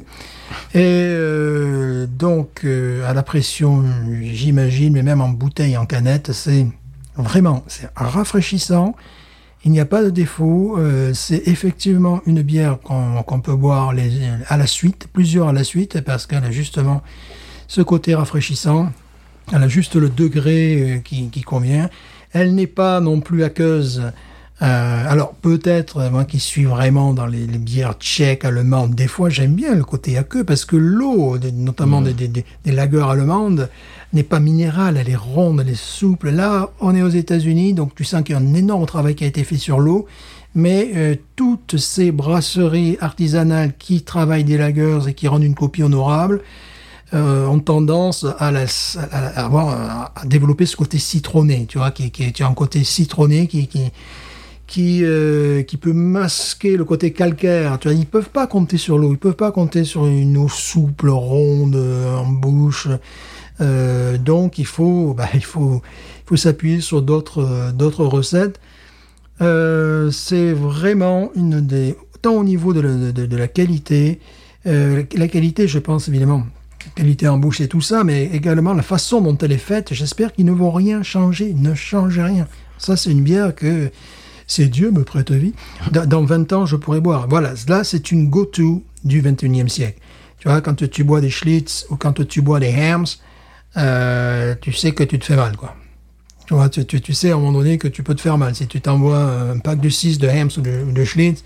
Et 0.74 0.78
euh, 0.78 2.08
donc, 2.08 2.62
euh, 2.64 3.06
à 3.10 3.14
la 3.14 3.24
pression, 3.24 3.84
j'imagine, 4.22 4.94
mais 4.94 5.04
même 5.04 5.20
en 5.20 5.28
bouteille, 5.30 5.76
en 5.76 5.86
canette, 5.86 6.32
c'est 6.32 6.66
vraiment, 7.22 7.64
c'est 7.68 7.90
rafraîchissant. 7.96 8.96
Il 9.66 9.72
n'y 9.72 9.80
a 9.80 9.86
pas 9.86 10.04
de 10.04 10.10
défaut. 10.10 10.78
euh, 10.78 11.14
c'est 11.14 11.48
effectivement 11.48 12.22
une 12.26 12.42
bière 12.42 12.80
qu'on 12.80 13.42
peut 13.42 13.56
boire 13.56 13.94
les, 13.94 14.12
à 14.48 14.58
la 14.58 14.66
suite, 14.68 15.08
plusieurs 15.12 15.50
à 15.50 15.54
la 15.54 15.64
suite, 15.64 16.02
parce 16.02 16.26
qu'elle 16.26 16.46
a 16.46 16.52
justement 16.52 17.02
ce 17.68 17.82
côté 17.82 18.16
rafraîchissant. 18.16 18.92
Elle 19.52 19.64
a 19.64 19.68
juste 19.68 19.96
le 19.96 20.10
degré 20.10 20.82
euh, 20.82 20.98
qui, 21.00 21.30
qui 21.30 21.42
convient. 21.42 21.90
Elle 22.32 22.56
n'est 22.56 22.68
pas 22.68 23.02
non 23.02 23.20
plus 23.20 23.44
aqueuse. 23.44 24.12
Euh, 24.62 25.12
alors 25.12 25.34
peut-être, 25.36 26.10
moi 26.12 26.26
qui 26.26 26.40
suis 26.40 26.66
vraiment 26.66 27.14
dans 27.14 27.26
les, 27.26 27.48
les 27.48 27.58
bières 27.58 27.94
tchèques, 27.94 28.44
allemandes, 28.44 28.94
des 28.94 29.08
fois 29.08 29.30
j'aime 29.30 29.56
bien 29.56 29.74
le 29.74 29.86
côté 29.86 30.18
aqueux 30.18 30.44
parce 30.44 30.66
que 30.66 30.76
l'eau, 30.76 31.38
notamment 31.54 32.02
des, 32.02 32.14
des, 32.14 32.28
des, 32.28 32.46
des 32.66 32.72
lagers 32.74 33.06
allemandes, 33.10 33.70
n'est 34.14 34.24
pas 34.24 34.40
minérale, 34.40 34.98
elle 34.98 35.10
est 35.10 35.16
ronde, 35.16 35.62
elle 35.62 35.70
est 35.70 35.80
souple. 35.80 36.30
Là, 36.30 36.72
on 36.80 36.96
est 36.96 37.02
aux 37.02 37.10
États-Unis, 37.10 37.74
donc 37.74 37.94
tu 37.96 38.04
sens 38.04 38.24
qu'il 38.24 38.34
y 38.34 38.38
a 38.38 38.42
un 38.42 38.54
énorme 38.54 38.86
travail 38.86 39.16
qui 39.16 39.24
a 39.24 39.28
été 39.28 39.44
fait 39.44 39.58
sur 39.58 39.80
l'eau. 39.80 40.08
Mais 40.56 40.92
euh, 40.96 41.16
toutes 41.36 41.78
ces 41.78 42.12
brasseries 42.12 42.98
artisanales 43.02 43.74
qui 43.78 44.02
travaillent 44.02 44.44
des 44.44 44.58
lagers 44.58 45.08
et 45.08 45.14
qui 45.14 45.28
rendent 45.28 45.44
une 45.44 45.54
copie 45.54 45.84
honorable, 45.84 46.42
euh, 47.14 47.48
ont 47.48 47.60
tendance 47.60 48.26
à, 48.38 48.52
la, 48.52 48.66
à, 49.12 49.18
à 49.18 49.46
avoir, 49.46 50.12
à 50.16 50.26
développer 50.26 50.66
ce 50.68 50.76
côté 50.76 51.00
citronné, 51.00 51.66
tu 51.68 51.80
vois, 51.80 51.92
qui, 51.92 52.12
qui, 52.12 52.44
a 52.44 52.48
un 52.48 52.54
côté 52.54 52.84
citronné 52.84 53.48
qui, 53.48 53.68
qui, 53.68 53.92
qui, 54.68 55.00
euh, 55.04 55.64
qui 55.64 55.78
peut 55.78 55.94
masquer 55.94 56.78
le 56.78 56.86
côté 56.86 57.12
calcaire. 57.12 57.80
Tu 57.80 57.88
vois, 57.88 57.98
ils 57.98 58.06
peuvent 58.06 58.30
pas 58.30 58.46
compter 58.46 58.78
sur 58.78 59.00
l'eau, 59.00 59.12
ils 59.12 59.18
peuvent 59.18 59.34
pas 59.34 59.52
compter 59.52 59.86
sur 59.86 60.06
une 60.06 60.38
eau 60.38 60.50
souple, 60.50 61.10
ronde, 61.10 61.76
en 61.76 62.28
bouche. 62.28 62.88
Euh, 63.62 64.18
donc 64.18 64.58
il 64.58 64.66
faut, 64.66 65.14
bah, 65.18 65.30
il 65.34 65.44
faut, 65.44 65.82
il 66.26 66.28
faut 66.28 66.38
s'appuyer 66.38 66.82
sur 66.82 67.02
d'autres, 67.02 67.44
euh, 67.44 67.72
d'autres 67.72 68.06
recettes. 68.06 68.60
Euh, 69.42 70.12
c'est 70.12 70.52
vraiment 70.52 71.32
une 71.36 71.62
des, 71.62 71.96
tant 72.22 72.34
au 72.34 72.44
niveau 72.44 72.74
de 72.74 72.82
la, 73.36 73.48
qualité, 73.48 74.20
la 74.66 75.28
qualité, 75.30 75.68
je 75.68 75.80
pense 75.80 76.10
évidemment, 76.10 76.46
qualité 76.96 77.28
en 77.30 77.38
bouche 77.38 77.62
et 77.62 77.70
tout 77.70 77.80
ça, 77.80 78.04
mais 78.04 78.26
également 78.34 78.74
la 78.74 78.82
façon 78.82 79.22
dont 79.22 79.38
elle 79.38 79.54
est 79.54 79.58
faite. 79.58 79.94
J'espère 79.94 80.34
qu'ils 80.34 80.46
ne 80.46 80.52
vont 80.52 80.72
rien 80.72 81.04
changer, 81.04 81.54
ne 81.54 81.74
changez 81.74 82.22
rien. 82.22 82.48
Ça, 82.78 82.98
c'est 82.98 83.12
une 83.12 83.24
bière 83.24 83.56
que 83.56 83.90
c'est 84.48 84.68
Dieu 84.68 84.92
me 84.92 85.04
prête 85.04 85.32
vie. 85.32 85.54
Dans, 85.92 86.06
dans 86.06 86.24
20 86.24 86.52
ans, 86.52 86.66
je 86.66 86.76
pourrais 86.76 87.00
boire. 87.00 87.28
Voilà, 87.30 87.54
là, 87.70 87.86
c'est 87.86 88.12
une 88.12 88.30
go-to 88.30 88.84
du 89.06 89.22
21e 89.22 89.70
siècle. 89.70 90.00
Tu 90.40 90.48
vois, 90.48 90.60
quand 90.62 90.90
tu 90.90 91.04
bois 91.04 91.22
des 91.22 91.30
Schlitz 91.30 91.86
ou 91.90 91.96
quand 91.96 92.26
tu 92.28 92.42
bois 92.42 92.60
des 92.60 92.74
Hams, 92.74 93.06
euh, 93.78 94.56
tu 94.62 94.74
sais 94.74 94.92
que 94.94 95.04
tu 95.04 95.20
te 95.20 95.26
fais 95.26 95.36
mal, 95.36 95.56
quoi. 95.56 95.76
Tu 96.48 96.56
vois, 96.56 96.70
tu, 96.70 96.84
tu, 96.86 97.14
sais 97.14 97.30
à 97.32 97.36
un 97.36 97.38
moment 97.38 97.52
donné 97.60 97.78
que 97.78 97.88
tu 97.88 98.02
peux 98.02 98.16
te 98.16 98.22
faire 98.22 98.38
mal. 98.38 98.56
Si 98.56 98.66
tu 98.68 98.82
t'envoies 98.82 99.20
un 99.20 99.60
pack 99.60 99.80
de 99.80 99.90
6 99.90 100.18
de 100.18 100.28
Hams 100.28 100.50
ou 100.58 100.62
de, 100.62 101.06
Schlitz, 101.06 101.44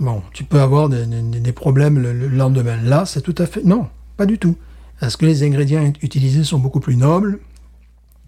bon, 0.00 0.22
tu 0.32 0.42
peux 0.42 0.60
avoir 0.60 0.88
des, 0.88 1.06
des- 1.06 1.52
problèmes 1.52 1.98
le, 2.00 2.12
le 2.12 2.26
lendemain. 2.28 2.76
Là, 2.82 3.06
c'est 3.06 3.20
tout 3.20 3.34
à 3.38 3.46
fait... 3.46 3.62
Non, 3.64 3.88
pas 4.16 4.26
du 4.26 4.38
tout. 4.38 4.56
Parce 4.98 5.16
que 5.16 5.26
les 5.26 5.44
ingrédients 5.44 5.84
ut- 5.84 5.92
utilisés 6.02 6.42
sont 6.42 6.58
beaucoup 6.58 6.80
plus 6.80 6.96
nobles. 6.96 7.38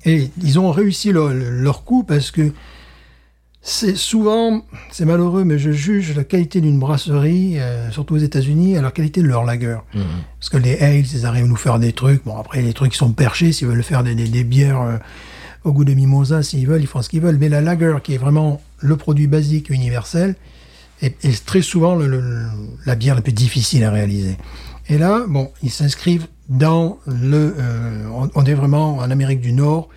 Et 0.04 0.30
ils 0.40 0.58
ont 0.60 0.70
réussi 0.70 1.10
leur, 1.12 1.30
leur 1.30 1.84
coup 1.84 2.04
parce 2.04 2.30
que 2.30 2.52
c'est 3.64 3.94
souvent, 3.96 4.64
c'est 4.90 5.04
malheureux, 5.04 5.44
mais 5.44 5.56
je 5.56 5.70
juge 5.70 6.16
la 6.16 6.24
qualité 6.24 6.60
d'une 6.60 6.80
brasserie, 6.80 7.60
euh, 7.60 7.90
surtout 7.92 8.16
aux 8.16 8.18
États-Unis, 8.18 8.76
à 8.76 8.82
la 8.82 8.90
qualité 8.90 9.22
de 9.22 9.28
leur 9.28 9.44
lager. 9.44 9.76
Parce 10.40 10.50
que 10.50 10.56
les 10.56 10.76
ales, 10.78 11.04
ils 11.06 11.26
arrivent 11.26 11.44
à 11.44 11.48
nous 11.48 11.56
faire 11.56 11.78
des 11.78 11.92
trucs. 11.92 12.24
Bon, 12.24 12.36
après, 12.36 12.60
les 12.60 12.72
trucs 12.72 12.92
qui 12.92 12.98
sont 12.98 13.12
perchés, 13.12 13.52
s'ils 13.52 13.68
veulent 13.68 13.84
faire 13.84 14.02
des, 14.02 14.16
des, 14.16 14.26
des 14.26 14.42
bières 14.42 14.80
euh, 14.82 14.96
au 15.62 15.72
goût 15.72 15.84
de 15.84 15.94
mimosa, 15.94 16.42
s'ils 16.42 16.66
veulent, 16.66 16.80
ils 16.82 16.88
font 16.88 17.02
ce 17.02 17.08
qu'ils 17.08 17.20
veulent. 17.20 17.38
Mais 17.38 17.48
la 17.48 17.60
lager, 17.60 17.98
qui 18.02 18.14
est 18.14 18.18
vraiment 18.18 18.60
le 18.80 18.96
produit 18.96 19.28
basique 19.28 19.70
universel, 19.70 20.34
est, 21.00 21.24
est 21.24 21.44
très 21.46 21.62
souvent 21.62 21.94
le- 21.94 22.08
le- 22.08 22.46
la 22.84 22.96
bière 22.96 23.14
la 23.14 23.22
plus 23.22 23.32
difficile 23.32 23.84
à 23.84 23.92
réaliser. 23.92 24.36
Et 24.88 24.98
là, 24.98 25.24
bon, 25.28 25.52
ils 25.62 25.70
s'inscrivent 25.70 26.26
dans 26.48 26.98
le... 27.06 27.54
euh, 27.58 28.06
on, 28.12 28.28
on 28.34 28.44
est 28.44 28.54
vraiment 28.54 28.96
en 28.96 29.08
Amérique 29.10 29.40
du 29.40 29.52
Nord 29.52 29.88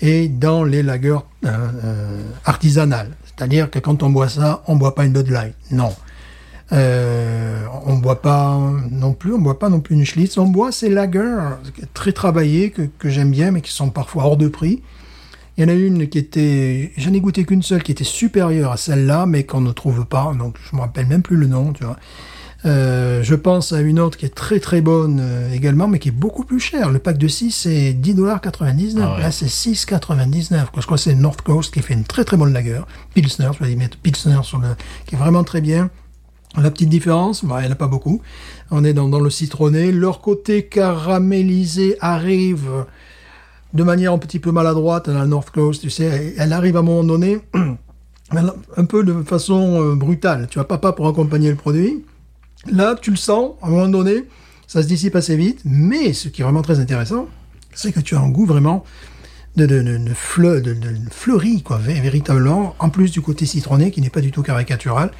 et 0.00 0.28
dans 0.28 0.64
les 0.64 0.82
lagers 0.82 1.18
euh, 1.44 1.48
euh, 1.84 2.22
artisanales. 2.44 3.10
C'est-à-dire 3.24 3.70
que 3.70 3.78
quand 3.78 4.02
on 4.02 4.10
boit 4.10 4.28
ça, 4.28 4.62
on 4.66 4.76
boit 4.76 4.94
pas 4.94 5.04
une 5.04 5.12
Bud 5.12 5.28
Light. 5.28 5.54
Non. 5.70 5.92
Euh, 6.72 7.64
on 7.84 7.96
boit 7.96 8.22
pas 8.22 8.58
non 8.90 9.12
plus, 9.12 9.32
on 9.32 9.38
boit 9.38 9.58
pas 9.58 9.68
non 9.68 9.80
plus 9.80 9.94
une 9.94 10.04
Schlitz. 10.04 10.36
On 10.38 10.46
boit 10.46 10.72
ces 10.72 10.88
lagers 10.88 11.38
très 11.94 12.12
travaillés 12.12 12.70
que, 12.70 12.82
que 12.98 13.08
j'aime 13.08 13.30
bien, 13.30 13.50
mais 13.50 13.60
qui 13.60 13.72
sont 13.72 13.90
parfois 13.90 14.24
hors 14.24 14.36
de 14.36 14.48
prix. 14.48 14.82
Il 15.56 15.62
y 15.62 15.64
en 15.64 15.68
a 15.68 15.74
une 15.74 16.08
qui 16.08 16.18
était, 16.18 16.92
j'en 16.98 17.14
ai 17.14 17.20
goûté 17.20 17.44
qu'une 17.44 17.62
seule 17.62 17.82
qui 17.82 17.92
était 17.92 18.04
supérieure 18.04 18.72
à 18.72 18.76
celle-là, 18.76 19.24
mais 19.24 19.44
qu'on 19.44 19.62
ne 19.62 19.72
trouve 19.72 20.04
pas. 20.04 20.34
Donc 20.38 20.56
je 20.70 20.76
me 20.76 20.82
rappelle 20.82 21.06
même 21.06 21.22
plus 21.22 21.36
le 21.36 21.46
nom, 21.46 21.72
tu 21.72 21.84
vois. 21.84 21.96
Euh, 22.66 23.22
je 23.22 23.34
pense 23.34 23.72
à 23.72 23.80
une 23.80 24.00
autre 24.00 24.18
qui 24.18 24.26
est 24.26 24.34
très 24.34 24.58
très 24.58 24.80
bonne 24.80 25.20
euh, 25.20 25.52
également, 25.52 25.86
mais 25.86 25.98
qui 25.98 26.08
est 26.08 26.12
beaucoup 26.12 26.44
plus 26.44 26.58
chère. 26.58 26.90
Le 26.90 26.98
pack 26.98 27.16
de 27.16 27.28
6, 27.28 27.52
c'est 27.52 27.92
10,99$. 27.92 28.96
Ah 29.00 29.14
ouais. 29.14 29.22
Là, 29.22 29.30
c'est 29.30 29.46
6,99$. 29.46 30.48
quoi. 30.48 30.80
Je 30.80 30.86
crois 30.86 30.96
que 30.96 31.02
c'est 31.02 31.14
North 31.14 31.42
Coast 31.42 31.72
qui 31.72 31.80
fait 31.80 31.94
une 31.94 32.04
très 32.04 32.24
très 32.24 32.36
bonne 32.36 32.52
lager. 32.52 32.80
Pilsner, 33.14 33.50
je 33.58 33.64
vais 33.64 33.72
y 33.72 33.76
mettre 33.76 33.96
Pilsner 33.98 34.40
sur 34.42 34.58
le, 34.58 34.68
qui 35.06 35.14
est 35.14 35.18
vraiment 35.18 35.44
très 35.44 35.60
bien. 35.60 35.90
La 36.56 36.70
petite 36.70 36.88
différence, 36.88 37.44
bah, 37.44 37.56
il 37.58 37.62
n'y 37.62 37.68
en 37.68 37.72
a 37.72 37.76
pas 37.76 37.86
beaucoup. 37.86 38.20
On 38.70 38.82
est 38.84 38.94
dans, 38.94 39.08
dans 39.08 39.20
le 39.20 39.30
citronné. 39.30 39.92
Leur 39.92 40.20
côté 40.20 40.66
caramélisé 40.66 41.96
arrive 42.00 42.86
de 43.74 43.82
manière 43.82 44.12
un 44.12 44.18
petit 44.18 44.38
peu 44.38 44.50
maladroite 44.50 45.08
dans 45.08 45.18
la 45.18 45.26
North 45.26 45.50
Coast, 45.50 45.82
tu 45.82 45.90
sais. 45.90 46.34
Elle 46.38 46.52
arrive 46.52 46.76
à 46.76 46.80
un 46.80 46.82
moment 46.82 47.04
donné, 47.04 47.38
un 48.30 48.84
peu 48.86 49.04
de 49.04 49.22
façon 49.22 49.82
euh, 49.82 49.94
brutale. 49.94 50.48
Tu 50.50 50.58
vois, 50.58 50.66
pas 50.66 50.78
pas 50.78 50.92
pour 50.92 51.06
accompagner 51.06 51.50
le 51.50 51.56
produit. 51.56 52.04
Là, 52.70 52.96
tu 53.00 53.10
le 53.10 53.16
sens, 53.16 53.52
à 53.62 53.66
un 53.66 53.70
moment 53.70 53.88
donné, 53.88 54.24
ça 54.66 54.82
se 54.82 54.88
dissipe 54.88 55.14
assez 55.16 55.36
vite. 55.36 55.60
Mais 55.64 56.12
ce 56.12 56.28
qui 56.28 56.40
est 56.40 56.44
vraiment 56.44 56.62
très 56.62 56.80
intéressant, 56.80 57.28
c'est 57.74 57.92
que 57.92 58.00
tu 58.00 58.16
as 58.16 58.20
un 58.20 58.28
goût 58.28 58.46
vraiment 58.46 58.84
de, 59.56 59.66
de, 59.66 59.82
de, 59.82 59.96
de, 59.98 60.14
fleu- 60.14 60.60
de- 60.60 60.74
de 60.74 60.94
fleuri, 61.10 61.62
quoi, 61.62 61.78
vé- 61.78 62.00
véritablement, 62.00 62.74
en 62.78 62.90
plus 62.90 63.10
du 63.10 63.20
côté 63.20 63.46
citronné 63.46 63.90
qui 63.90 64.00
n'est 64.00 64.10
pas 64.10 64.20
du 64.20 64.30
tout 64.32 64.42
caricatural. 64.42 65.10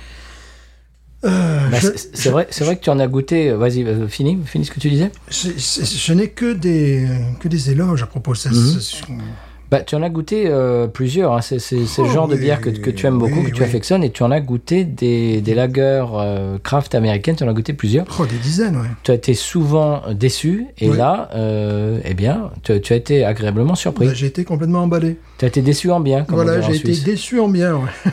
Euh, 1.24 1.68
Bah, 1.70 1.78
je, 1.80 1.88
c'est- 2.12 2.28
vrai, 2.30 2.46
c'est 2.50 2.64
vrai 2.64 2.76
que 2.76 2.82
tu 2.82 2.90
en 2.90 2.98
as 2.98 3.06
goûté. 3.08 3.48
euh, 3.50 3.56
Vas-y, 3.56 3.82
euh, 3.84 4.06
finis, 4.08 4.38
finis 4.44 4.66
ce 4.66 4.70
que 4.70 4.80
tu 4.80 4.90
disais. 4.90 5.10
c'est- 5.30 5.58
c'est- 5.58 5.84
je 5.86 6.12
n'ai 6.12 6.28
que 6.28 6.52
des, 6.52 7.06
que 7.40 7.48
des 7.48 7.70
éloges 7.70 8.02
à 8.02 8.06
propos 8.06 8.32
de 8.32 8.36
ça. 8.36 8.50
Mhm. 8.50 9.22
Bah, 9.70 9.80
tu 9.80 9.94
en 9.96 10.02
as 10.02 10.08
goûté 10.10 10.44
euh, 10.46 10.86
plusieurs. 10.86 11.32
hein. 11.32 11.40
C'est 11.40 11.58
c'est- 11.58 11.86
c'est 11.86 12.02
le 12.02 12.08
Oh, 12.08 12.12
genre 12.12 12.28
de 12.28 12.36
bière 12.36 12.60
que, 12.60 12.70
que 12.70 12.90
tu 12.90 13.06
aimes 13.06 13.18
beaucoup, 13.18 13.40
oui, 13.40 13.50
que 13.50 13.56
tu 13.56 13.62
oui. 13.62 13.68
affectionnes, 13.68 14.04
et 14.04 14.10
tu 14.10 14.22
en 14.22 14.30
as 14.30 14.40
goûté 14.40 14.84
des, 14.84 15.40
des 15.40 15.54
lagers 15.54 16.04
euh, 16.14 16.58
craft 16.62 16.94
américaines. 16.94 17.34
Tu 17.36 17.42
en 17.44 17.48
as 17.48 17.52
goûté 17.52 17.72
plusieurs. 17.72 18.06
Oh, 18.20 18.26
des 18.26 18.36
dizaines, 18.36 18.76
ouais. 18.76 18.86
Tu 19.02 19.10
as 19.10 19.14
été 19.14 19.34
souvent 19.34 20.02
déçu, 20.14 20.66
et 20.78 20.88
là, 20.92 21.28
euh, 21.34 21.98
eh 22.04 22.14
bien, 22.14 22.50
tu, 22.62 22.80
tu 22.80 22.92
as 22.92 22.96
été 22.96 23.24
agréablement 23.24 23.74
surpris. 23.74 24.06
Bah, 24.06 24.14
j'ai 24.14 24.26
été 24.26 24.44
complètement 24.44 24.82
emballé. 24.84 25.18
Tu 25.38 25.44
as 25.44 25.48
été 25.48 25.62
déçu 25.62 25.90
en 25.90 25.98
bien, 26.00 26.24
comme 26.24 26.36
Voilà, 26.36 26.60
j'ai 26.60 26.76
été 26.76 26.92
déçu 27.04 27.40
en 27.40 27.48
bien. 27.48 27.74
ouais. 27.74 28.12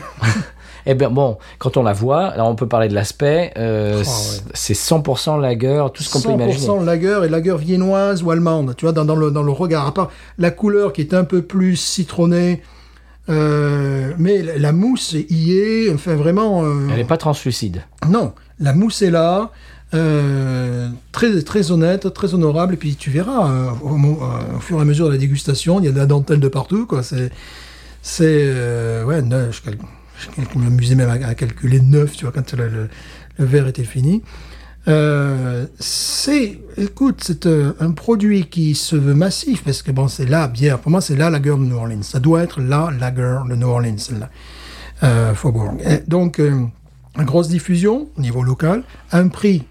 Eh 0.86 0.94
bien, 0.94 1.08
bon, 1.10 1.38
quand 1.58 1.76
on 1.76 1.82
la 1.82 1.92
voit, 1.94 2.36
là, 2.36 2.44
on 2.44 2.54
peut 2.54 2.68
parler 2.68 2.88
de 2.88 2.94
l'aspect. 2.94 3.52
euh, 3.56 4.02
Oh, 4.04 4.08
ouais. 4.08 4.50
C'est 4.52 4.74
100% 4.74 5.40
lager, 5.40 5.86
tout 5.94 6.02
ce 6.02 6.12
qu'on 6.12 6.20
peut 6.20 6.32
imaginer. 6.32 6.66
100% 6.66 6.84
lager 6.84 7.20
et 7.24 7.28
lager 7.28 7.56
viennoise 7.56 8.22
ou 8.22 8.30
allemande, 8.30 8.74
tu 8.76 8.84
vois, 8.84 8.92
dans, 8.92 9.04
dans 9.04 9.16
le, 9.16 9.30
dans 9.30 9.42
le 9.42 9.52
regard. 9.52 9.86
À 9.86 9.94
part 9.94 10.10
la 10.38 10.50
couleur 10.50 10.92
qui 10.92 11.00
est 11.00 11.14
un 11.14 11.24
peu 11.24 11.42
plus 11.42 11.76
citronnée, 11.76 12.62
euh, 13.30 14.12
mais 14.18 14.42
la, 14.42 14.58
la 14.58 14.72
mousse 14.72 15.14
y 15.30 15.56
est, 15.56 15.92
enfin 15.94 16.14
vraiment. 16.14 16.64
euh, 16.64 16.88
Elle 16.90 16.96
n'est 16.98 17.04
pas 17.04 17.16
translucide. 17.16 17.82
Non, 18.08 18.32
la 18.60 18.74
mousse 18.74 19.00
est 19.00 19.10
là, 19.10 19.50
euh, 19.94 20.88
très, 21.12 21.40
très 21.42 21.70
honnête, 21.70 22.12
très 22.12 22.34
honorable, 22.34 22.74
et 22.74 22.76
puis 22.76 22.96
tu 22.96 23.08
verras, 23.10 23.72
au, 23.82 24.60
fur 24.60 24.78
et 24.78 24.82
à 24.82 24.84
mesure 24.84 25.06
de 25.06 25.12
la 25.12 25.18
dégustation, 25.18 25.80
il 25.80 25.86
y 25.86 25.88
a 25.88 25.92
de 25.92 25.96
la 25.98 26.04
dentelle 26.06 26.40
de 26.40 26.48
partout, 26.48 26.84
quoi. 26.86 27.02
C'est. 27.02 27.30
C'est. 28.02 28.52
ouais, 29.06 29.22
neuf, 29.22 29.62
je, 29.64 29.70
je 30.36 30.58
m'amusais 30.58 30.94
même 30.94 31.08
à, 31.10 31.26
à 31.26 31.34
calculer 31.34 31.80
neuf, 31.80 32.16
tu 32.16 32.24
vois, 32.24 32.32
quand 32.32 32.52
le, 32.54 32.68
le- 32.68 32.88
le 33.38 33.44
verre 33.44 33.66
était 33.66 33.84
fini. 33.84 34.22
Euh, 34.86 35.66
c'est, 35.78 36.60
écoute, 36.76 37.20
c'est 37.22 37.46
euh, 37.46 37.72
un 37.80 37.92
produit 37.92 38.46
qui 38.46 38.74
se 38.74 38.96
veut 38.96 39.14
massif 39.14 39.62
parce 39.64 39.82
que 39.82 39.90
bon, 39.90 40.08
c'est 40.08 40.26
la 40.26 40.46
bière. 40.46 40.78
Pour 40.78 40.90
moi, 40.90 41.00
c'est 41.00 41.16
la 41.16 41.30
lager 41.30 41.50
de 41.50 41.56
New 41.56 41.76
Orleans. 41.76 42.02
Ça 42.02 42.20
doit 42.20 42.42
être 42.42 42.60
la 42.60 42.90
lager 42.90 43.48
de 43.48 43.54
New 43.56 43.66
Orleans, 43.66 43.96
celle-là. 43.98 44.30
Euh, 45.02 45.34
Faubourg. 45.34 45.72
Et 45.84 46.00
donc, 46.06 46.38
euh, 46.38 46.64
une 47.18 47.24
grosse 47.24 47.48
diffusion 47.48 48.08
au 48.16 48.20
niveau 48.20 48.42
local, 48.42 48.84
un 49.12 49.28
prix 49.28 49.64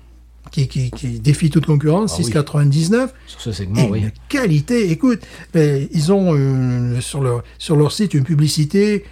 qui, 0.51 0.67
qui, 0.67 0.89
qui 0.91 1.19
défie 1.19 1.49
toute 1.49 1.65
concurrence, 1.67 2.15
Ah 2.17 2.21
oui. 2.23 2.31
6,99. 2.31 3.09
Sur 3.27 3.41
ce 3.41 3.49
Et 3.51 3.53
segment, 3.53 3.87
oui. 3.89 3.99
une 4.01 4.11
qualité, 4.29 4.91
écoute, 4.91 5.21
ben, 5.53 5.87
ils 5.91 6.11
ont 6.11 6.35
sur, 7.01 7.21
leur, 7.21 7.43
sur 7.59 7.75
leur 7.75 7.91
site 7.91 8.13
une 8.13 8.23
publicité 8.23 9.03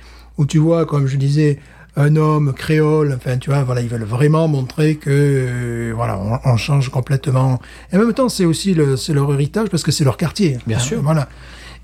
où 0.42 0.46
tu 0.46 0.58
vois, 0.58 0.86
comme 0.86 1.06
je 1.08 1.18
disais, 1.18 1.60
un 1.96 2.16
homme 2.16 2.54
créole, 2.54 3.14
enfin 3.16 3.38
tu 3.38 3.50
vois, 3.50 3.64
voilà, 3.64 3.82
ils 3.82 3.90
veulent 3.90 4.04
vraiment 4.04 4.48
montrer 4.48 4.96
que 4.96 5.10
euh, 5.12 5.94
voilà, 5.96 6.18
on, 6.18 6.40
on 6.54 6.58
change 6.58 6.90
complètement. 6.90 7.60
Et 7.92 7.98
en 7.98 8.00
même 8.00 8.14
temps, 8.14 8.30
c'est 8.30 8.46
aussi 8.46 8.74
le, 8.74 8.98
c'est 8.98 9.14
leur 9.14 9.32
héritage 9.34 9.70
parce 9.70 9.84
que 9.84 9.92
c'est 9.92 10.04
leur 10.06 10.18
quartier. 10.18 10.58
Bien 10.66 10.78
Hein, 10.78 10.80
sûr. 10.80 11.02
Voilà. 11.04 11.28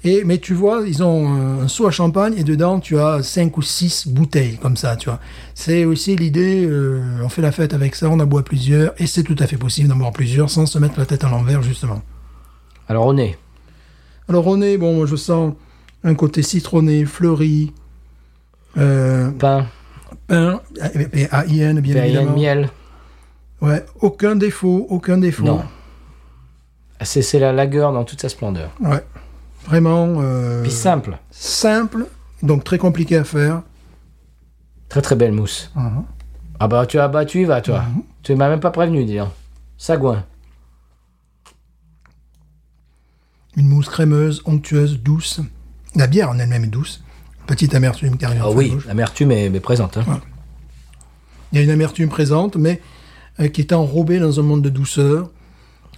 Et 0.04 0.24
mais 0.24 0.38
tu 0.38 0.54
vois, 0.54 0.84
ils 0.88 1.04
ont 1.04 1.22
euh, 1.60 1.64
un 1.66 1.68
seau 1.68 1.88
à 1.88 1.92
champagne 1.92 2.34
et 2.38 2.44
dedans 2.44 2.80
tu 2.80 2.98
as 3.00 3.22
cinq 3.24 3.58
ou 3.58 3.62
six 3.62 4.08
bouteilles 4.08 4.58
comme 4.62 4.78
ça, 4.78 4.96
tu 4.96 5.10
vois. 5.10 5.20
C'est 5.56 5.86
aussi 5.86 6.16
l'idée, 6.16 6.66
euh, 6.66 7.02
on 7.24 7.30
fait 7.30 7.42
la 7.42 7.52
fête 7.52 7.74
avec 7.74 7.96
ça, 7.96 8.08
on 8.10 8.20
en 8.20 8.26
boit 8.26 8.44
plusieurs 8.44 8.94
et 9.02 9.08
c'est 9.08 9.24
tout 9.24 9.36
à 9.40 9.48
fait 9.48 9.58
possible 9.58 9.90
d'en 9.90 9.96
boire 9.98 10.14
plusieurs 10.14 10.50
sans 10.50 10.66
se 10.66 10.80
mettre 10.80 10.98
la 11.00 11.06
tête 11.06 11.24
à 11.26 11.30
l'envers 11.30 11.62
justement. 11.64 12.02
Alors, 12.88 13.06
on 13.08 13.18
est. 13.18 13.38
Alors 14.30 14.48
on 14.48 14.62
est, 14.62 14.78
bon, 14.78 14.96
moi, 14.96 15.06
je 15.06 15.16
sens 15.16 15.54
un 16.04 16.14
côté 16.16 16.42
citronné, 16.44 17.04
fleuri, 17.06 17.74
euh, 18.78 19.32
Pain, 19.32 19.68
pain, 20.28 20.62
et 21.14 21.28
AIN 21.32 21.76
bien 21.82 22.04
évidemment. 22.04 22.36
miel. 22.36 22.70
Ouais, 23.62 23.84
aucun 24.02 24.36
défaut, 24.36 24.86
aucun 24.90 25.18
défaut. 25.18 25.44
Non. 25.44 25.64
C'est 27.02 27.40
la 27.40 27.52
lager 27.54 27.80
dans 27.80 28.04
toute 28.04 28.22
sa 28.22 28.30
splendeur. 28.30 28.72
Ouais, 28.80 29.04
vraiment 29.66 30.16
euh, 30.20 30.62
Puis 30.64 30.72
simple. 30.72 31.18
simple, 31.32 32.06
donc 32.44 32.64
très 32.64 32.78
compliqué 32.78 33.18
à 33.18 33.24
faire. 33.24 33.62
Très 34.90 35.02
très 35.02 35.16
belle 35.16 35.32
mousse. 35.34 35.72
Mhm. 35.76 36.04
Ah 36.60 36.68
bah 36.68 36.86
tu, 36.88 36.98
ah 37.00 37.08
bah, 37.08 37.26
tu 37.26 37.42
y 37.42 37.46
vas 37.46 37.62
toi. 37.62 37.84
Tu 38.24 38.36
m'as 38.36 38.50
même 38.50 38.60
pas 38.60 38.72
prévenu, 38.72 39.06
donc. 39.06 39.32
Sagouin. 39.78 40.24
Une 43.56 43.68
mousse 43.68 43.90
crémeuse, 43.90 44.42
onctueuse, 44.46 45.00
douce. 45.00 45.42
La 45.96 46.08
bière 46.08 46.30
en 46.30 46.38
elle-même 46.40 46.64
est 46.64 46.68
douce. 46.68 47.04
Petite 47.48 47.74
amertume 47.76 48.18
qui 48.18 48.26
arrive 48.26 48.42
Ah 48.44 48.52
oui, 48.52 48.74
l'amertume 48.88 49.32
est, 49.32 49.46
est 49.46 49.60
présente. 49.60 49.98
hein. 49.98 50.20
Il 51.52 51.58
y 51.58 51.62
a 51.62 51.64
une 51.64 51.70
amertume 51.70 52.10
présente, 52.10 52.56
mais 52.58 52.82
euh, 53.40 53.48
qui 53.48 53.62
est 53.62 53.72
enrobée 53.74 54.20
dans 54.20 54.40
un 54.40 54.44
monde 54.44 54.62
de 54.62 54.70
douceur. 54.70 55.30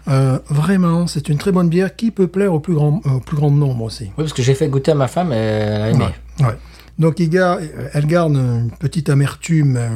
Euh, 0.08 0.40
vraiment, 0.50 1.08
c'est 1.08 1.28
une 1.30 1.38
très 1.38 1.52
bonne 1.52 1.70
bière 1.70 1.96
qui 1.96 2.12
peut 2.12 2.28
plaire 2.28 2.54
au 2.54 2.60
plus 2.60 2.74
grand, 2.76 3.02
au 3.06 3.20
plus 3.20 3.36
grand 3.36 3.52
nombre 3.52 3.84
aussi. 3.84 4.06
Oui, 4.06 4.12
parce 4.18 4.34
que 4.34 4.42
j'ai 4.42 4.56
fait 4.56 4.68
goûter 4.70 4.92
à 4.92 4.96
ma 4.96 5.08
femme, 5.08 5.32
et 5.34 5.36
elle 5.36 5.82
a 5.82 5.90
aimé. 5.90 6.06
Ouais. 6.40 6.46
ouais. 6.46 6.58
Donc 6.98 7.20
il 7.20 7.36
euh, 7.38 7.56
elle 7.94 8.06
garde 8.08 8.34
une 8.36 8.72
petite 8.80 9.10
amertume, 9.10 9.78
euh, 9.78 9.90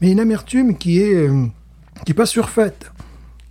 mais 0.00 0.10
une 0.12 0.20
amertume 0.20 0.76
qui 0.76 1.00
est 1.00 1.14
euh, 1.14 1.46
qui 2.04 2.12
est 2.12 2.14
pas 2.14 2.26
surfaite, 2.26 2.90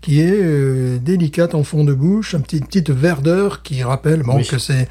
qui 0.02 0.22
est 0.22 0.32
euh, 0.32 0.98
délicate 1.00 1.56
en 1.56 1.64
fond 1.64 1.84
de 1.84 1.94
bouche, 1.94 2.34
une 2.34 2.42
petite, 2.44 2.66
petite 2.68 2.90
verdeur 2.92 3.64
qui 3.64 3.84
rappelle 3.84 4.24
bon 4.24 4.38
Oui. 4.38 4.48
que 4.48 4.58
c'est 4.60 4.88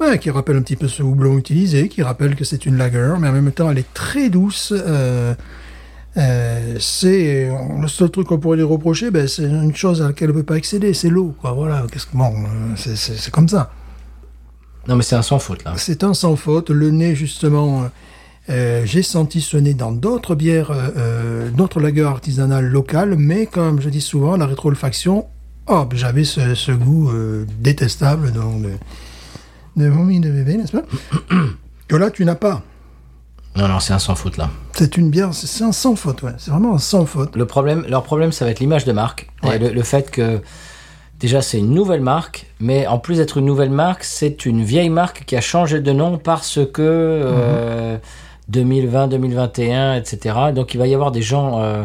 ouais, 0.00 0.18
qui 0.18 0.30
rappelle 0.30 0.56
un 0.56 0.62
petit 0.62 0.76
peu 0.76 0.88
ce 0.88 1.02
houblon 1.02 1.38
utilisé, 1.38 1.88
qui 1.88 2.02
rappelle 2.02 2.34
que 2.36 2.44
c'est 2.44 2.66
une 2.66 2.76
lager, 2.76 3.14
mais 3.20 3.28
en 3.28 3.32
même 3.32 3.52
temps 3.52 3.70
elle 3.70 3.78
est 3.78 3.94
très 3.94 4.28
douce. 4.30 4.72
euh, 4.76 5.34
euh, 6.16 6.76
c'est 6.80 7.50
le 7.80 7.88
seul 7.88 8.10
truc 8.10 8.28
qu'on 8.28 8.38
pourrait 8.38 8.56
lui 8.56 8.62
reprocher, 8.64 9.10
ben, 9.10 9.28
c'est 9.28 9.44
une 9.44 9.74
chose 9.76 10.00
à 10.00 10.06
laquelle 10.06 10.30
elle 10.30 10.34
ne 10.36 10.40
peut 10.40 10.46
pas 10.46 10.56
excéder, 10.56 10.94
c'est 10.94 11.10
l'eau. 11.10 11.34
Quoi. 11.40 11.52
Voilà, 11.52 11.84
qu'est-ce 11.92 12.06
que 12.06 12.16
bon, 12.16 12.32
euh, 12.32 12.74
c'est- 12.76 13.30
comme 13.30 13.48
ça. 13.48 13.70
Non, 14.88 14.96
mais 14.96 15.02
c'est 15.02 15.16
un 15.16 15.22
sans 15.22 15.38
faute 15.38 15.62
là. 15.64 15.74
C'est 15.76 16.04
un 16.04 16.14
sans 16.14 16.36
faute. 16.36 16.70
Le 16.70 16.90
nez, 16.90 17.14
justement, 17.14 17.90
euh, 18.48 18.82
j'ai 18.86 19.02
senti 19.02 19.40
ce 19.42 19.56
nez 19.58 19.74
dans 19.74 19.92
d'autres 19.92 20.34
bières, 20.34 20.72
d'autres 21.54 21.80
lagers 21.80 22.04
artisanales 22.04 22.66
locales, 22.66 23.16
mais 23.18 23.44
comme 23.46 23.80
je 23.82 23.90
dis 23.90 24.00
souvent, 24.00 24.36
la 24.38 24.46
rétroolfaction, 24.46 25.26
hop, 25.66 25.92
j'avais 25.96 26.24
ce, 26.24 26.54
ce 26.54 26.72
goût 26.72 27.10
détestable 27.60 28.32
donc, 28.32 28.62
de, 29.76 29.88
vomi 29.88 30.20
de 30.20 30.30
bébé, 30.30 30.56
n'est-ce 30.56 30.72
pas 30.72 30.84
Que 31.88 31.96
là, 31.96 32.10
tu 32.10 32.24
n'as 32.24 32.34
pas. 32.34 32.62
Non, 33.56 33.68
non, 33.68 33.80
c'est 33.80 33.92
un 33.92 33.98
sans 33.98 34.14
faute 34.14 34.36
là. 34.36 34.50
C'est 34.72 34.96
une 34.96 35.08
bière, 35.08 35.32
c'est 35.32 35.64
un 35.64 35.72
sans 35.72 35.96
faute, 35.96 36.22
ouais. 36.22 36.32
C'est 36.36 36.50
vraiment 36.50 36.74
un 36.74 36.78
sans 36.78 37.06
faute. 37.06 37.34
Le 37.36 37.46
problème, 37.46 37.86
leur 37.88 38.02
problème, 38.02 38.32
ça 38.32 38.44
va 38.44 38.50
être 38.50 38.60
l'image 38.60 38.84
de 38.84 38.92
marque. 38.92 39.30
Ouais. 39.42 39.56
Et 39.56 39.58
le, 39.58 39.70
le 39.70 39.82
fait 39.82 40.10
que, 40.10 40.42
déjà, 41.18 41.40
c'est 41.40 41.58
une 41.58 41.72
nouvelle 41.72 42.02
marque, 42.02 42.46
mais 42.60 42.86
en 42.86 42.98
plus 42.98 43.16
d'être 43.16 43.38
une 43.38 43.46
nouvelle 43.46 43.70
marque, 43.70 44.04
c'est 44.04 44.44
une 44.44 44.62
vieille 44.62 44.90
marque 44.90 45.24
qui 45.24 45.36
a 45.36 45.40
changé 45.40 45.80
de 45.80 45.92
nom 45.92 46.18
parce 46.18 46.58
que 46.70 46.82
euh, 46.82 47.96
2020, 48.48 49.08
2021, 49.08 49.94
etc. 49.94 50.36
Donc 50.54 50.74
il 50.74 50.78
va 50.78 50.86
y 50.86 50.94
avoir 50.94 51.10
des 51.10 51.22
gens 51.22 51.62
euh, 51.62 51.84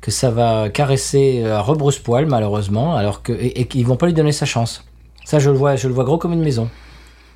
que 0.00 0.10
ça 0.10 0.30
va 0.30 0.70
caresser 0.70 1.44
à 1.44 1.60
rebrousse-poil, 1.60 2.26
malheureusement, 2.26 2.96
alors 2.96 3.22
que, 3.22 3.32
et, 3.32 3.60
et 3.60 3.66
qu'ils 3.66 3.86
vont 3.86 3.96
pas 3.96 4.06
lui 4.06 4.14
donner 4.14 4.32
sa 4.32 4.46
chance. 4.46 4.84
Ça, 5.24 5.38
je 5.38 5.50
le 5.50 5.56
vois, 5.56 5.76
je 5.76 5.86
le 5.86 5.94
vois 5.94 6.04
gros 6.04 6.18
comme 6.18 6.32
une 6.32 6.42
maison. 6.42 6.68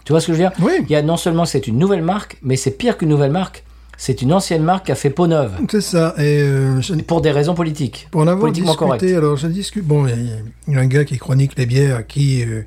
Tu 0.07 0.12
vois 0.12 0.21
ce 0.21 0.29
que 0.29 0.33
je 0.33 0.38
veux 0.38 0.45
dire 0.49 0.53
Oui. 0.61 0.73
Il 0.88 0.90
y 0.90 0.97
a 0.97 1.03
non 1.03 1.19
seulement 1.19 1.45
c'est 1.45 1.66
une 1.66 1.79
nouvelle 1.79 2.01
marque, 2.03 2.38
mais 2.42 2.57
c'est 2.57 2.71
pire 2.71 2.97
qu'une 2.97 3.11
nouvelle 3.11 3.33
marque. 3.33 3.62
C'est 3.99 4.23
une 4.23 4.33
ancienne 4.33 4.62
marque 4.62 4.87
qui 4.87 4.92
a 4.92 4.95
fait 4.95 5.11
peau 5.11 5.27
neuve 5.27 5.53
C'est 5.71 5.81
ça. 5.81 6.14
Et 6.19 6.40
euh, 6.42 6.81
je- 6.81 6.95
pour 6.95 7.21
des 7.23 7.31
raisons 7.33 7.55
politiques. 7.55 8.09
Pour 8.11 8.21
en 8.21 8.27
avoir 8.27 8.40
Politiquement 8.40 8.73
discuté, 8.73 8.87
correct. 8.87 9.05
alors 9.16 9.37
je 9.37 9.47
discute. 9.49 9.85
Bon, 9.85 10.07
il 10.07 10.73
y 10.73 10.75
a- 10.77 10.79
a 10.79 10.83
un 10.83 10.87
gars 10.87 11.05
qui 11.05 11.19
chronique 11.19 11.53
les 11.57 11.66
bières, 11.66 12.07
qui 12.07 12.42
euh, 12.45 12.62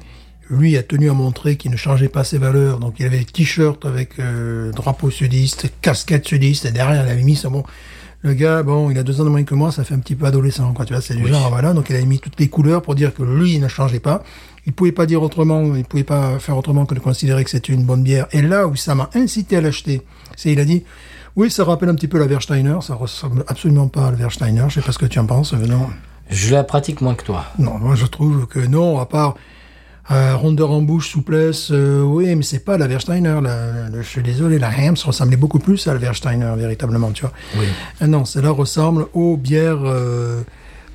lui 0.50 0.76
a 0.76 0.84
tenu 0.84 1.10
à 1.10 1.14
montrer 1.14 1.56
qu'il 1.56 1.70
ne 1.72 1.78
changeait 1.78 2.10
pas 2.10 2.24
ses 2.24 2.40
valeurs. 2.40 2.80
Donc 2.80 2.96
il 3.00 3.06
avait 3.06 3.20
des 3.20 3.26
t-shirts 3.26 3.86
avec 3.86 4.20
euh, 4.20 4.72
drapeau 4.72 5.10
sudiste, 5.12 5.68
casquette 5.82 6.28
sudiste, 6.28 6.66
et 6.66 6.72
derrière 6.72 7.06
il 7.06 7.10
avait 7.12 7.22
mis 7.24 7.36
ça. 7.36 7.50
Bon, 7.50 7.64
le 8.22 8.34
gars, 8.34 8.64
bon, 8.64 8.90
il 8.90 8.98
a 8.98 9.04
deux 9.04 9.22
ans 9.22 9.24
de 9.24 9.30
moins 9.30 9.44
que 9.44 9.56
moi, 9.56 9.72
ça 9.72 9.84
fait 9.86 9.94
un 9.94 10.00
petit 10.00 10.16
peu 10.16 10.26
adolescent, 10.26 10.74
quoi. 10.74 10.84
Tu 10.86 10.94
vois, 10.94 11.02
c'est 11.02 11.14
du 11.14 11.24
Oui. 11.24 11.30
genre, 11.30 11.50
voilà. 11.50 11.74
Donc 11.74 11.90
il 11.92 11.96
avait 11.96 12.06
mis 12.06 12.20
toutes 12.20 12.38
les 12.40 12.48
couleurs 12.50 12.82
pour 12.82 12.96
dire 12.96 13.14
que 13.14 13.24
lui 13.24 13.54
il 13.54 13.62
ne 13.62 13.68
changeait 13.68 14.00
pas. 14.02 14.24
Il 14.70 14.74
pouvait 14.74 14.92
pas 14.92 15.08
dire 15.08 15.24
autrement, 15.24 15.74
il 15.76 15.84
pouvait 15.84 16.04
pas 16.04 16.38
faire 16.38 16.56
autrement 16.56 16.86
que 16.86 16.94
de 16.94 17.00
considérer 17.00 17.44
que 17.44 17.50
c'était 17.50 17.74
une 17.74 17.86
bonne 17.86 18.04
bière. 18.04 18.28
Et 18.34 18.44
là 18.44 18.68
où 18.68 18.76
ça 18.76 18.94
m'a 18.94 19.10
incité 19.16 19.58
à 19.58 19.62
l'acheter, 19.62 20.04
c'est 20.36 20.52
il 20.52 20.60
a 20.60 20.66
dit. 20.66 20.84
Oui, 21.36 21.50
ça 21.50 21.64
rappelle 21.64 21.90
un 21.90 21.96
petit 21.96 22.08
peu 22.08 22.20
la 22.20 22.28
Versteiner, 22.28 22.78
ça 22.82 22.94
ressemble 22.94 23.44
absolument 23.48 23.88
pas 23.88 24.08
à 24.08 24.12
la 24.12 24.18
Versteiner, 24.18 24.66
je 24.68 24.76
sais 24.76 24.82
pas 24.86 24.92
ce 24.92 25.00
que 25.00 25.08
tu 25.08 25.18
en 25.18 25.26
penses, 25.26 25.54
non. 25.54 25.88
Je 26.30 26.54
la 26.54 26.64
pratique 26.64 27.02
moins 27.02 27.16
que 27.16 27.24
toi. 27.24 27.46
Non, 27.58 27.80
moi 27.80 27.96
je 27.96 28.06
trouve 28.06 28.46
que 28.46 28.60
non, 28.60 29.00
à 29.00 29.06
part 29.08 29.36
euh, 30.12 30.36
rondeur 30.36 30.70
en 30.72 30.82
bouche, 30.82 31.10
souplesse, 31.12 31.70
euh, 31.72 32.02
oui, 32.02 32.36
mais 32.36 32.44
c'est 32.44 32.66
pas 32.66 32.78
la 32.78 32.88
Versteiner. 32.88 33.40
La, 33.42 33.90
la- 33.90 34.02
je 34.02 34.08
suis 34.08 34.22
désolé, 34.24 34.60
la 34.60 34.70
Hams 34.70 34.96
ressemblait 35.04 35.38
beaucoup 35.38 35.60
plus 35.60 35.88
à 35.88 35.94
la 35.94 36.00
Versteiner, 36.00 36.52
véritablement, 36.58 37.12
tu 37.12 37.22
vois. 37.22 37.34
Oui. 37.58 37.66
Ah 38.02 38.08
non, 38.08 38.26
celle-là 38.26 38.52
ressemble 38.52 39.06
aux 39.14 39.38
bières, 39.38 39.82
euh, 39.86 40.42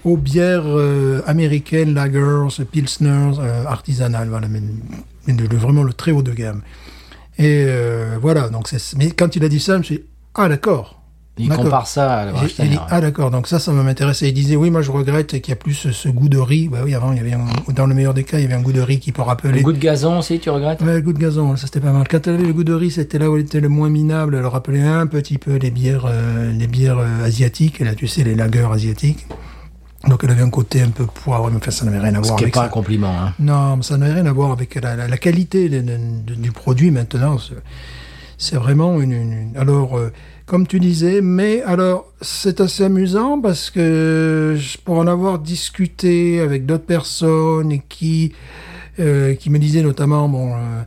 aux 0.05 0.17
bières 0.17 0.65
euh, 0.67 1.23
américaines, 1.27 1.95
lagers, 1.95 2.63
pilsners, 2.71 3.39
euh, 3.41 3.65
artisanales, 3.67 4.29
voilà, 4.29 4.49
mais, 4.49 4.61
mais 5.27 5.33
de, 5.33 5.47
de 5.47 5.57
vraiment 5.57 5.83
le 5.83 5.93
très 5.93 6.11
haut 6.13 6.23
de 6.23 6.33
gamme. 6.33 6.61
Et 7.39 7.65
euh, 7.67 8.17
voilà, 8.21 8.49
donc 8.49 8.69
c'est. 8.69 8.97
Mais 8.97 9.11
quand 9.11 9.35
il 9.37 9.45
a 9.45 9.49
dit 9.49 9.61
ça, 9.61 9.73
je 9.75 9.79
me 9.79 9.83
suis 9.83 9.97
dit, 9.97 10.05
ah 10.35 10.49
d'accord, 10.49 11.01
Il 11.37 11.49
compare 11.49 11.89
ça 11.89 12.15
à 12.15 12.25
la 12.27 12.33
j'ai 12.47 12.69
dit, 12.69 12.79
ah 12.91 13.01
d'accord, 13.01 13.33
donc 13.33 13.49
ça, 13.49 13.59
ça 13.59 13.73
m'intéressait. 13.73 14.29
Il 14.29 14.35
disait, 14.35 14.55
oui, 14.55 14.71
moi 14.71 14.83
je 14.83 14.93
regrette 14.93 15.41
qu'il 15.41 15.49
y 15.49 15.53
a 15.53 15.57
plus 15.57 15.75
ce, 15.75 15.91
ce 15.91 16.09
goût 16.09 16.29
de 16.29 16.39
riz. 16.39 16.69
Bah 16.69 16.79
oui, 16.85 16.95
avant, 16.95 17.11
il 17.11 17.17
y 17.19 17.21
avait 17.21 17.33
un- 17.33 17.73
dans 17.75 17.87
le 17.87 17.95
meilleur 17.95 18.15
des 18.15 18.23
cas, 18.23 18.39
il 18.39 18.43
y 18.43 18.45
avait 18.45 18.55
un 18.55 18.63
goût 18.63 18.73
de 18.73 18.81
riz 18.81 19.01
qui 19.01 19.11
peut 19.11 19.23
rappeler... 19.23 19.51
Le 19.59 19.63
goût 19.63 19.73
de 19.73 19.79
gazon 19.79 20.19
aussi, 20.19 20.39
tu 20.39 20.49
regrettes? 20.51 20.81
Ouais, 20.83 20.95
le 20.95 21.01
goût 21.01 21.13
de 21.13 21.19
gazon, 21.19 21.57
ça 21.57 21.67
c'était 21.67 21.81
pas 21.81 21.91
mal. 21.93 22.07
Quand 22.09 22.25
elle 22.29 22.35
avait 22.35 22.47
le 22.47 22.53
goût 22.53 22.63
de 22.63 22.73
riz, 22.75 22.93
c'était 22.93 23.19
là 23.19 23.29
où 23.31 23.35
elle 23.37 23.43
était 23.43 23.61
le 23.61 23.69
moins 23.69 23.91
minable. 23.91 24.37
Elle 24.37 24.47
rappelait 24.47 24.83
un 24.83 25.09
petit 25.09 25.39
peu 25.39 25.57
les 25.57 25.73
bières, 25.73 26.07
euh, 26.07 26.53
les 26.53 26.69
bières 26.69 26.99
euh, 26.99 27.25
asiatiques. 27.25 27.81
Là, 27.81 27.97
tu 27.97 28.07
sais, 28.07 28.23
les 28.23 28.37
lagers 28.37 28.69
asiatiques. 28.73 29.27
Donc 30.09 30.23
elle 30.25 30.31
avait 30.31 30.43
un 30.43 30.51
côté 30.51 30.83
un 30.83 30.91
peu 30.91 31.07
poivre, 31.07 31.51
mais 31.51 31.57
enfin, 31.57 31.71
ça 31.71 31.85
n'avait 31.85 31.99
rien 31.99 32.15
à 32.15 32.23
Ce 32.23 32.29
voir 32.29 32.39
qui 32.39 32.45
n'est 32.45 32.51
pas 32.51 32.61
ça. 32.61 32.67
un 32.67 32.69
compliment. 32.69 33.15
Hein. 33.19 33.33
Non, 33.39 33.77
mais 33.77 33.83
ça 33.83 33.97
n'avait 33.97 34.13
rien 34.15 34.27
à 34.27 34.33
voir 34.33 34.51
avec 34.53 34.75
la, 34.77 34.97
la- 34.97 35.09
la 35.09 35.17
qualité 35.17 35.69
de- 35.69 35.81
de- 35.81 35.99
de- 36.27 36.35
du 36.35 36.53
produit 36.53 36.91
maintenant. 36.91 37.39
C'est- 38.37 38.57
vraiment 38.57 39.01
une, 39.01 39.13
une- 39.13 39.57
Alors, 39.57 39.97
euh, 39.97 40.13
comme 40.47 40.67
tu 40.67 40.79
disais, 40.81 41.21
mais 41.23 41.63
alors, 41.63 42.13
c'est 42.21 42.61
assez 42.61 42.85
amusant 42.85 43.41
parce 43.41 43.71
que 43.71 44.55
je- 44.59 44.77
pour 44.85 44.99
en 44.99 45.07
avoir 45.07 45.39
discuté 45.39 46.41
avec 46.41 46.67
d'autres 46.67 46.85
personnes 46.85 47.73
et 47.73 47.83
qui, 47.89 48.33
euh, 49.01 49.35
qui 49.35 49.49
me 49.51 49.59
disaient 49.59 49.83
notamment, 49.83 50.29
bon, 50.29 50.55
euh, 50.55 50.83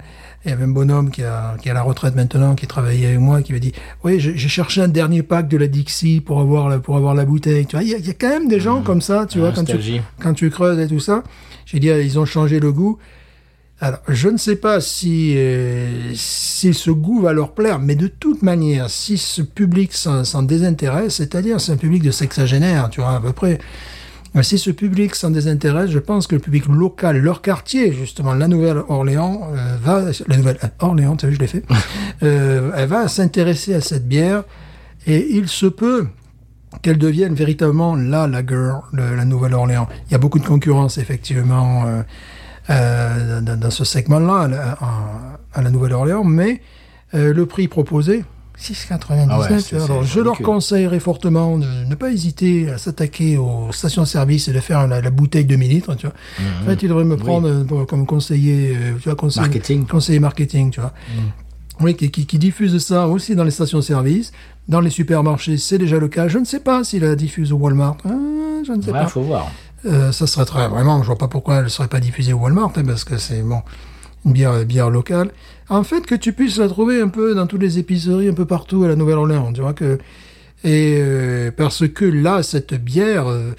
il 0.48 0.52
y 0.52 0.54
avait 0.54 0.64
un 0.64 0.70
bonhomme 0.70 1.12
qui, 1.12 1.24
a, 1.24 1.56
qui 1.62 1.68
est 1.68 1.72
à 1.72 1.76
la 1.76 1.82
retraite 1.84 2.16
maintenant, 2.16 2.56
qui 2.56 2.66
travaillait 2.68 3.08
avec 3.08 3.20
moi, 3.20 3.42
qui 3.42 3.54
m'a 3.54 3.60
dit, 3.60 3.74
oui, 4.04 4.20
j'ai 4.20 4.36
cherché 4.48 4.82
un 4.82 4.88
dernier 4.88 5.22
pack 5.22 5.48
de 5.48 5.58
la 5.58 5.68
Dixie 5.68 6.22
pour 6.22 6.40
avoir 6.40 6.70
la, 6.70 6.80
pour 6.80 6.96
avoir 6.98 7.14
la 7.14 7.26
bouteille. 7.26 7.66
Tu 7.66 7.76
vois, 7.76 7.84
il 7.84 7.90
y, 7.90 7.94
a- 7.94 7.98
il 7.98 8.08
y 8.08 8.10
a 8.10 8.14
quand 8.14 8.30
même 8.30 8.48
des 8.48 8.60
gens 8.60 8.82
comme 8.82 9.02
ça, 9.02 9.26
tu 9.30 9.40
vois, 9.40 9.50
quand 9.56 9.64
tu, 9.66 9.78
quand 10.22 10.34
tu 10.34 10.50
creuses 10.50 10.80
et 10.80 10.88
tout 10.88 11.00
ça. 11.02 11.24
J'ai 11.66 11.80
dit, 11.80 11.92
ah, 11.92 12.00
ils 12.00 12.18
ont 12.18 12.26
changé 12.26 12.60
le 12.60 12.72
goût. 12.72 12.98
Alors, 13.80 14.00
je 14.08 14.28
ne 14.30 14.38
sais 14.38 14.56
pas 14.56 14.82
si, 14.82 15.36
euh, 15.38 16.12
si 16.16 16.74
ce 16.74 16.90
goût 16.90 17.22
va 17.22 17.32
leur 17.34 17.54
plaire, 17.54 17.78
mais 17.80 17.96
de 17.96 18.08
toute 18.08 18.42
manière, 18.42 18.90
si 18.90 19.20
ce 19.20 19.44
public 19.44 19.94
s'en 19.94 20.24
s'en 20.24 20.42
désintéresse, 20.42 21.16
c'est-à-dire 21.18 21.62
c'est 21.62 21.74
un 21.74 21.78
public 21.78 22.02
de 22.02 22.10
sexagénaire, 22.10 22.90
tu 22.90 23.02
vois, 23.02 23.16
à 23.16 23.20
peu 23.20 23.34
près. 23.34 23.60
Euh, 24.36 24.42
Si 24.44 24.58
ce 24.58 24.72
public 24.72 25.16
s'en 25.16 25.30
désintéresse, 25.32 25.90
je 25.90 26.00
pense 26.00 26.28
que 26.28 26.36
le 26.36 26.42
public 26.42 26.66
local, 26.68 27.18
leur 27.18 27.42
quartier, 27.42 27.94
justement, 27.94 28.34
la 28.34 28.48
Nouvelle-Orléans, 28.48 29.50
euh, 29.54 29.78
va, 29.82 30.04
la 30.28 30.38
Nouvelle-Orléans, 30.38 31.16
tu 31.16 31.26
as 31.26 31.30
vu, 31.30 31.36
je 31.36 31.40
l'ai 31.40 31.48
fait, 31.48 31.64
euh, 32.24 32.72
elle 32.76 32.88
va 32.90 33.08
s'intéresser 33.08 33.74
à 33.74 33.82
cette 33.82 34.08
bière, 34.08 34.44
et 35.06 35.28
il 35.32 35.48
se 35.48 35.66
peut 35.66 36.08
qu'elle 36.82 36.98
devienne 36.98 37.34
véritablement 37.34 37.96
la 37.96 38.28
lager 38.28 38.72
de 38.94 39.02
la 39.02 39.26
Nouvelle-Orléans. 39.26 39.88
Il 40.08 40.12
y 40.12 40.16
a 40.16 40.18
beaucoup 40.18 40.40
de 40.40 40.46
concurrence, 40.46 40.98
effectivement, 40.98 41.86
euh, 41.88 42.02
euh, 42.70 43.42
dans, 43.42 43.58
dans 43.58 43.72
ce 43.72 43.86
segment-là, 43.86 44.42
à 44.42 44.48
la- 44.50 44.72
à, 44.74 45.40
à 45.54 45.62
la 45.62 45.70
Nouvelle-Orléans, 45.72 46.24
mais 46.26 46.62
euh, 47.16 47.34
le 47.34 47.46
prix 47.46 47.68
proposé, 47.70 48.26
6,99. 48.60 49.28
Ah 49.30 49.40
ouais, 49.40 49.62
tu 49.62 49.76
Alors, 49.76 50.04
je 50.04 50.20
leur 50.20 50.38
conseillerais 50.40 51.00
fortement 51.00 51.58
de 51.60 51.66
ne 51.86 51.96
pas 51.96 52.12
hésiter 52.12 52.70
à 52.72 52.78
s'attaquer 52.78 53.38
aux 53.38 53.72
stations-service 53.72 54.48
et 54.48 54.54
de 54.54 54.60
faire 54.60 54.88
la, 54.88 55.00
la 55.02 55.10
bouteille 55.12 55.46
demi-litre, 55.46 55.96
tu 55.96 56.08
vois. 56.08 56.16
En 56.64 56.66
fait, 56.66 56.82
ils 56.82 56.90
devraient 56.90 57.04
me 57.04 57.18
prendre 57.18 57.48
euh, 57.48 57.86
comme 57.86 58.06
conseiller, 58.08 58.76
euh, 58.76 58.94
tu 59.00 59.10
vois, 59.10 59.16
conseiller 59.16 59.42
Marketing. 59.48 59.86
conseiller 59.86 60.20
marketing, 60.20 60.72
tu 60.72 60.80
vois. 60.82 60.94
Oui, 61.80 61.96
qui, 61.96 62.10
qui, 62.10 62.26
qui 62.26 62.40
diffuse 62.40 62.84
ça 62.84 63.08
aussi 63.08 63.36
dans 63.36 63.44
les 63.44 63.52
stations-service, 63.52 64.32
dans 64.68 64.80
les 64.82 64.90
supermarchés, 64.90 65.58
c'est 65.58 65.78
déjà 65.78 66.00
le 66.00 66.08
cas. 66.08 66.28
Je 66.28 66.40
ne 66.40 66.46
sais 66.46 66.60
pas 66.60 66.84
s'il 66.84 67.04
la 67.04 67.16
diffuse 67.16 67.54
au 67.54 67.58
Walmart. 67.58 67.98
Ah, 68.06 68.10
je 68.66 68.72
ne 68.72 68.82
sais 68.82 68.88
Ouais, 68.92 69.02
pas. 69.02 69.08
faut 69.08 69.22
voir. 69.22 69.52
Euh, 69.86 70.12
ça 70.12 70.26
serait 70.26 70.46
très 70.46 70.68
vraiment. 70.68 71.04
Je 71.04 71.06
vois 71.08 71.20
pas 71.20 71.28
pourquoi 71.28 71.58
elle 71.58 71.66
ne 71.66 71.70
serait 71.70 71.88
pas 71.88 72.00
diffusée 72.00 72.34
au 72.34 72.38
Walmart, 72.40 72.72
hein, 72.76 72.84
parce 72.86 73.04
que 73.04 73.18
c'est 73.20 73.44
bon 73.44 73.62
une 74.26 74.34
bière, 74.34 74.66
bière 74.66 74.90
locale. 74.90 75.30
En 75.70 75.84
fait, 75.84 76.06
que 76.06 76.16
tu 76.16 76.34
puisses 76.34 76.58
la 76.58 76.68
trouver 76.68 77.02
un 77.02 77.10
peu 77.10 77.36
dans 77.36 77.46
toutes 77.46 77.62
les 77.62 77.78
épiceries, 77.78 78.30
un 78.30 78.34
peu 78.34 78.46
partout 78.46 78.84
à 78.84 78.88
la 78.88 78.96
Nouvelle-Orléans, 78.96 79.52
et 80.64 80.98
euh, 81.00 81.52
parce 81.56 81.88
que 81.88 82.06
là, 82.06 82.42
cette 82.42 82.74
bière 82.74 83.28
euh, 83.28 83.54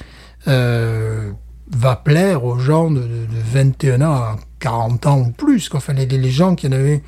euh, 0.48 1.30
va 1.70 1.96
plaire 1.96 2.44
aux 2.44 2.58
gens 2.58 2.90
de, 2.90 3.00
de, 3.00 3.06
de 3.06 3.40
21 3.52 4.00
ans 4.02 4.14
à 4.14 4.36
40 4.58 5.06
ans 5.06 5.20
ou 5.20 5.30
plus. 5.30 5.68
Quoi. 5.68 5.78
Enfin, 5.78 5.92
les, 5.92 6.06
les 6.06 6.30
gens 6.30 6.54
qui 6.54 6.66
en 6.66 6.72
avaient 6.72 7.02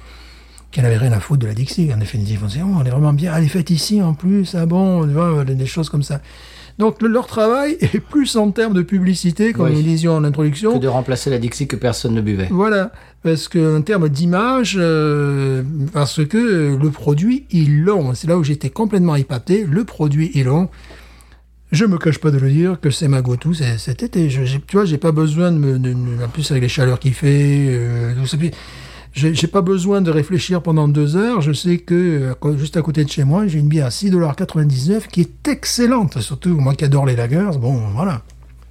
n'avaient 0.77 0.97
rien 0.97 1.13
à 1.13 1.19
foutre 1.19 1.41
de 1.41 1.47
la 1.49 1.55
Dixie, 1.55 1.93
en 1.93 1.97
définitive. 1.97 2.43
On 2.45 2.47
dit, 2.47 2.61
oh, 2.65 2.79
elle 2.81 2.87
est 2.87 2.91
vraiment 2.91 3.13
bien, 3.13 3.35
elle 3.37 3.45
est 3.45 3.49
faite 3.49 3.71
ici 3.71 4.01
en 4.01 4.15
plus, 4.15 4.55
ah 4.55 4.67
bon, 4.67 5.05
tu 5.05 5.13
vois, 5.13 5.45
des 5.45 5.67
choses 5.67 5.89
comme 5.89 6.05
ça. 6.05 6.21
Donc 6.81 7.01
le- 7.01 7.09
leur 7.09 7.27
travail 7.29 7.77
est 7.81 8.01
plus 8.01 8.35
en 8.37 8.51
termes 8.51 8.75
de 8.75 8.83
publicité, 8.83 9.53
comme 9.53 9.67
Oui. 9.67 9.77
nous 9.77 9.83
disions 9.83 10.17
en 10.17 10.23
Que 10.23 10.27
introduction. 10.27 10.79
de 10.79 10.89
remplacer 10.89 11.31
la 11.31 11.39
Dixie 11.39 11.69
que 11.69 11.77
personne 11.77 12.15
ne 12.15 12.21
buvait. 12.21 12.49
Voilà, 12.51 12.91
parce 13.23 13.47
que 13.47 13.79
en 13.79 13.83
termes 13.83 14.09
d'image, 14.09 14.77
euh, 14.81 15.63
parce 15.93 16.25
que 16.27 16.77
le 16.77 16.91
produit, 16.91 17.45
ils 17.53 17.83
l'ont. 17.85 18.15
C'est 18.15 18.27
là 18.27 18.37
où 18.37 18.43
j'étais 18.43 18.71
complètement 18.71 19.15
épaté. 19.15 19.65
Le 19.71 19.85
produit, 19.85 20.33
ils 20.35 20.45
l'ont. 20.47 20.69
Je 21.71 21.85
me 21.85 21.99
cache 21.99 22.19
pas 22.19 22.33
de 22.33 22.39
le 22.39 22.51
dire 22.51 22.81
que 22.81 22.91
c'est 22.91 23.07
ma 23.07 23.23
go-to 23.23 23.53
cet 23.55 24.03
été. 24.03 24.29
Je, 24.29 24.43
tu 24.67 24.77
vois, 24.77 24.85
j'ai 24.85 24.99
pas 24.99 25.13
besoin 25.13 25.53
de 25.53 25.59
me, 25.59 25.79
de- 25.79 25.93
de- 25.93 26.25
en 26.25 26.29
plus 26.29 26.51
avec 26.51 26.65
les 26.65 26.69
chaleurs 26.69 26.99
qu'il 26.99 27.15
fait, 27.15 27.67
euh, 27.69 28.13
tout 28.19 28.27
ça. 28.27 28.37
J'ai 29.13 29.49
pas 29.49 29.61
besoin 29.61 30.01
de 30.01 30.11
réfléchir 30.11 30.63
pendant 30.63 30.87
deux 30.87 31.17
heures. 31.17 31.41
Je 31.41 31.53
sais 31.53 31.79
que 31.79 32.35
euh, 32.45 32.57
juste 32.57 32.77
à 32.77 32.83
côté 32.83 33.05
de 33.05 33.11
chez 33.11 33.25
moi, 33.25 33.47
j'ai 33.49 33.59
une 33.59 33.69
bière 33.69 33.87
à 33.87 33.89
6,99$ 33.89 35.09
qui 35.09 35.23
est 35.23 35.49
excellente. 35.49 36.21
Surtout 36.21 36.51
moi 36.61 36.75
qui 36.75 36.85
adore 36.85 37.07
les 37.07 37.17
lagers. 37.17 37.51
Bon, 37.59 37.75
voilà. 37.95 38.23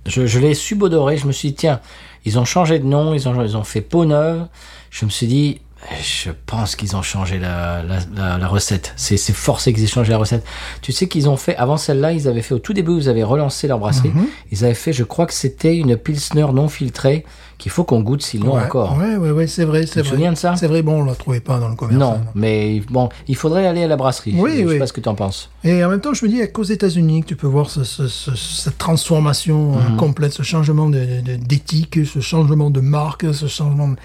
Je, 0.05 0.25
je 0.25 0.39
l'ai 0.39 0.53
subodoré, 0.53 1.17
je 1.17 1.27
me 1.27 1.33
suis 1.33 1.49
dit, 1.49 1.55
tiens, 1.55 1.81
ils 2.25 2.39
ont 2.39 2.45
changé 2.45 2.79
de 2.79 2.85
nom, 2.85 3.13
ils 3.13 3.27
ont, 3.27 3.43
ils 3.43 3.57
ont 3.57 3.63
fait 3.63 3.81
peau 3.81 4.05
neuve. 4.05 4.47
Je 4.91 5.05
me 5.05 5.09
suis 5.09 5.27
dit, 5.27 5.61
je 6.01 6.29
pense 6.45 6.75
qu'ils 6.75 6.95
ont 6.95 7.01
changé 7.01 7.39
la, 7.39 7.81
la, 7.83 7.97
la, 8.15 8.37
la 8.37 8.47
recette. 8.47 8.93
C'est 8.95 9.17
forcé 9.33 9.73
qu'ils 9.73 9.83
aient 9.83 9.87
changé 9.87 10.11
la 10.11 10.17
recette. 10.17 10.43
Tu 10.81 10.91
sais 10.91 11.07
qu'ils 11.07 11.29
ont 11.29 11.37
fait, 11.37 11.55
avant 11.55 11.77
celle-là, 11.77 12.11
ils 12.11 12.27
avaient 12.27 12.41
fait 12.41 12.53
au 12.53 12.59
tout 12.59 12.73
début, 12.73 12.97
ils 12.97 13.09
avaient 13.09 13.23
relancé 13.23 13.67
leur 13.67 13.79
brasserie. 13.79 14.11
Mhm. 14.13 14.27
Ils 14.51 14.65
avaient 14.65 14.73
fait, 14.73 14.93
je 14.93 15.03
crois 15.03 15.25
que 15.25 15.33
c'était 15.33 15.75
une 15.77 15.95
Pilsner 15.97 16.47
non 16.53 16.67
filtrée 16.67 17.25
qu'il 17.57 17.71
faut 17.71 17.83
qu'on 17.83 17.99
goûte 18.01 18.21
s'ils 18.21 18.41
l'ont 18.43 18.55
ouais, 18.55 18.63
encore. 18.63 18.97
Ouais, 18.97 19.17
ouais, 19.17 19.31
ouais, 19.31 19.47
c'est 19.47 19.65
vrai, 19.65 19.85
c'est 19.85 20.01
te 20.01 20.07
souviens 20.07 20.31
de 20.31 20.37
ça? 20.37 20.55
C'est 20.55 20.67
vrai, 20.67 20.81
bon, 20.81 21.01
on 21.01 21.05
la 21.05 21.15
trouvait 21.15 21.41
pas 21.41 21.59
dans 21.59 21.67
le 21.67 21.75
commerce. 21.75 21.99
Non, 21.99 22.13
hein. 22.13 22.31
mais 22.33 22.81
bon, 22.89 23.09
il 23.27 23.35
faudrait 23.35 23.67
aller 23.67 23.83
à 23.83 23.87
la 23.87 23.97
brasserie. 23.97 24.33
Oui, 24.37 24.51
je 24.53 24.57
sais 24.59 24.65
oui. 24.65 24.79
pas 24.79 24.87
ce 24.87 24.93
que 24.93 25.01
tu 25.01 25.09
en 25.09 25.15
penses. 25.15 25.49
Et 25.65 25.83
en 25.83 25.89
même 25.89 25.99
temps, 25.99 26.13
je 26.13 26.23
me 26.25 26.29
dis, 26.31 26.39
qu'aux 26.53 26.63
États-Unis 26.63 27.23
tu 27.25 27.35
peux 27.35 27.47
voir 27.47 27.69
ce- 27.69 27.83
ce- 27.83 28.07
ce- 28.07 28.35
cette 28.35 28.77
transformation 28.77 29.73
Mhm. 29.73 29.77
euh, 29.77 29.97
complète, 29.97 30.31
ce 30.31 30.43
changement 30.43 30.87
d'éthique, 30.89 31.99
ce 32.05 32.19
changement 32.19 32.69
de 32.69 32.79
marque, 32.81 33.25
ce 33.33 33.47
changement. 33.47 33.89
de- 33.89 33.97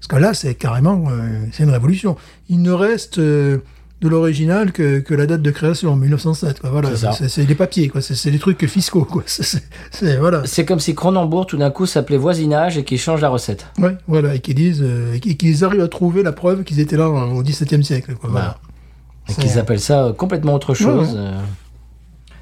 Parce 0.00 0.08
que 0.08 0.16
là, 0.16 0.34
c'est 0.34 0.54
carrément, 0.54 1.04
euh, 1.10 1.44
c'est 1.52 1.62
une 1.62 1.70
révolution. 1.70 2.16
Il 2.48 2.62
ne 2.62 2.72
reste 2.72 3.18
euh, 3.18 3.58
de 4.00 4.08
l'original 4.08 4.72
que, 4.72 5.00
que 5.00 5.12
la 5.12 5.26
date 5.26 5.42
de 5.42 5.50
création, 5.50 5.94
1907. 5.94 6.60
Quoi. 6.60 6.70
Voilà, 6.70 6.90
C'est 6.96 7.44
des 7.44 7.54
papiers, 7.54 7.88
quoi. 7.88 8.00
C'est 8.00 8.30
des 8.30 8.38
trucs 8.38 8.66
fiscaux, 8.66 9.04
quoi. 9.04 9.22
C'est- 9.26 9.62
voilà. 10.18 10.42
C'est 10.46 10.64
comme 10.64 10.80
si 10.80 10.94
Cronenbourg 10.94 11.46
tout 11.46 11.58
d'un 11.58 11.70
coup 11.70 11.84
s'appelait 11.84 12.16
voisinage 12.16 12.78
et 12.78 12.84
qu'ils 12.84 12.98
changent 12.98 13.20
la 13.20 13.28
recette. 13.28 13.66
Ouais, 13.78 13.94
voilà, 14.08 14.34
et 14.34 14.40
qu'ils 14.40 14.54
disent, 14.54 14.82
euh, 14.82 15.14
et 15.22 15.36
qu'ils 15.36 15.64
arrivent 15.64 15.82
à 15.82 15.88
trouver 15.88 16.22
la 16.22 16.32
preuve 16.32 16.64
qu'ils 16.64 16.80
étaient 16.80 16.96
là 16.96 17.04
euh, 17.04 17.26
au 17.34 17.42
XVIIe 17.42 17.84
siècle, 17.84 18.14
quoi. 18.14 18.30
Voilà. 18.30 18.56
Et 19.28 19.32
C'est- 19.32 19.42
qu'ils 19.42 19.58
appellent 19.58 19.80
ça 19.80 20.06
euh, 20.06 20.12
complètement 20.14 20.54
autre 20.54 20.72
chose. 20.72 21.12
Ouais, 21.14 21.20
ouais. 21.20 21.30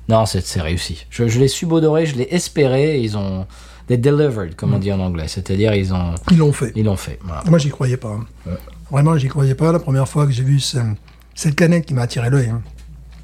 Non, 0.08 0.24
c'est 0.26 0.60
réussi. 0.62 1.06
Je, 1.10 1.26
je 1.28 1.38
l'ai 1.40 1.48
subodoré, 1.48 2.06
je 2.06 2.14
l'ai 2.16 2.28
espéré. 2.30 3.00
Ils 3.00 3.18
ont 3.18 3.46
they 3.88 3.98
delivered, 3.98 4.54
comme 4.54 4.70
Mm. 4.70 4.74
on 4.74 4.78
dit 4.78 4.92
en 4.92 5.00
anglais. 5.00 5.24
C'est-à-dire 5.28 5.74
ils 5.74 5.92
ont 5.92 6.14
Ils 6.30 6.38
l'ont 6.38 6.52
fait. 6.52 6.72
ils 6.76 6.84
l'ont 6.84 6.96
fait. 6.96 7.18
Voilà. 7.24 7.42
Moi, 7.48 7.58
j'y 7.58 7.70
croyais 7.70 7.96
pas. 7.96 8.10
hein. 8.46 8.52
Vraiment, 8.90 9.16
j'y 9.18 9.28
croyais 9.28 9.54
pas. 9.54 9.72
La 9.72 9.78
première 9.80 10.08
fois 10.08 10.26
que 10.26 10.32
j'ai 10.32 10.42
vu 10.44 10.60
ce- 10.60 10.78
cette 11.34 11.54
canette 11.56 11.86
qui 11.86 11.94
m'a 11.94 12.02
attiré 12.02 12.30
l'œil. 12.30 12.48
hein. 12.48 12.62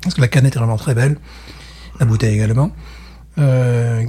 Parce 0.02 0.14
que 0.14 0.20
la 0.20 0.28
canette 0.28 0.56
est 0.56 0.58
vraiment 0.58 0.76
très 0.76 0.94
belle. 0.94 1.16
La 2.00 2.06
bouteille 2.06 2.34
également. 2.34 2.70
Euh, 3.38 4.02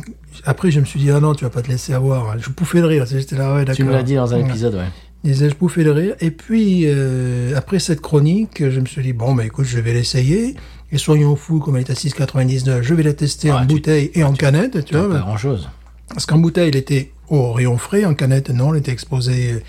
après, 0.46 0.70
je 0.72 0.80
me 0.80 0.86
suis 0.86 1.00
dit, 1.00 1.10
ah 1.12 1.20
non, 1.20 1.34
tu 1.34 1.44
vas 1.46 1.50
pas 1.50 1.62
te 1.62 1.70
laisser 1.70 1.94
avoir. 1.94 2.38
Je 2.40 2.50
pouffais 2.50 2.80
de 2.82 2.86
rire. 2.86 3.06
J'étais 3.06 3.36
là, 3.38 3.56
ouais. 3.56 3.66
Tu 3.74 3.84
me 3.84 3.92
l'as 3.92 4.04
dit 4.04 4.16
dans 4.16 4.34
un 4.34 4.42
Ouais. 4.42 4.48
épisode, 4.50 4.76
ouais. 4.76 4.86
Je 5.24 5.32
disais, 5.32 5.50
je 5.50 5.56
pouffais 5.56 5.84
de 5.84 5.90
rire. 5.90 6.16
Et 6.20 6.30
puis, 6.32 6.84
euh, 6.86 7.54
après 7.56 7.80
cette 7.80 8.02
chronique, 8.02 8.70
je 8.70 8.80
me 8.80 8.86
suis 8.86 9.02
dit, 9.02 9.14
bon, 9.14 9.34
bah 9.34 9.46
écoute, 9.46 9.66
je 9.66 9.80
vais 9.80 9.94
l'essayer. 9.94 10.56
Et 10.92 10.98
soyons 11.00 11.36
fous, 11.36 11.60
comme 11.60 11.78
elle 11.78 11.82
est 11.84 11.90
à 11.90 11.96
6,99, 11.96 12.84
je 12.84 12.94
vais 12.94 13.02
la 13.04 13.14
tester 13.14 13.52
en 13.52 13.62
tu- 13.62 13.68
bouteille 13.74 14.12
et 14.14 14.24
en 14.24 14.34
canette, 14.34 14.86
tu 14.86 14.94
Pas 14.94 15.08
vois. 15.08 15.18
grand 15.20 15.38
chose. 15.38 15.68
Parce 16.10 16.26
qu'en 16.26 16.38
bouteille, 16.38 16.70
il 16.70 16.76
était 16.76 17.12
au 17.30 17.52
rayon 17.54 17.78
frais, 17.78 18.06
en 18.06 18.14
canette, 18.14 18.50
non, 18.50 18.74
elle 18.74 18.80
était 18.80 18.92
exposée. 18.92 19.54
euh, 19.54 19.60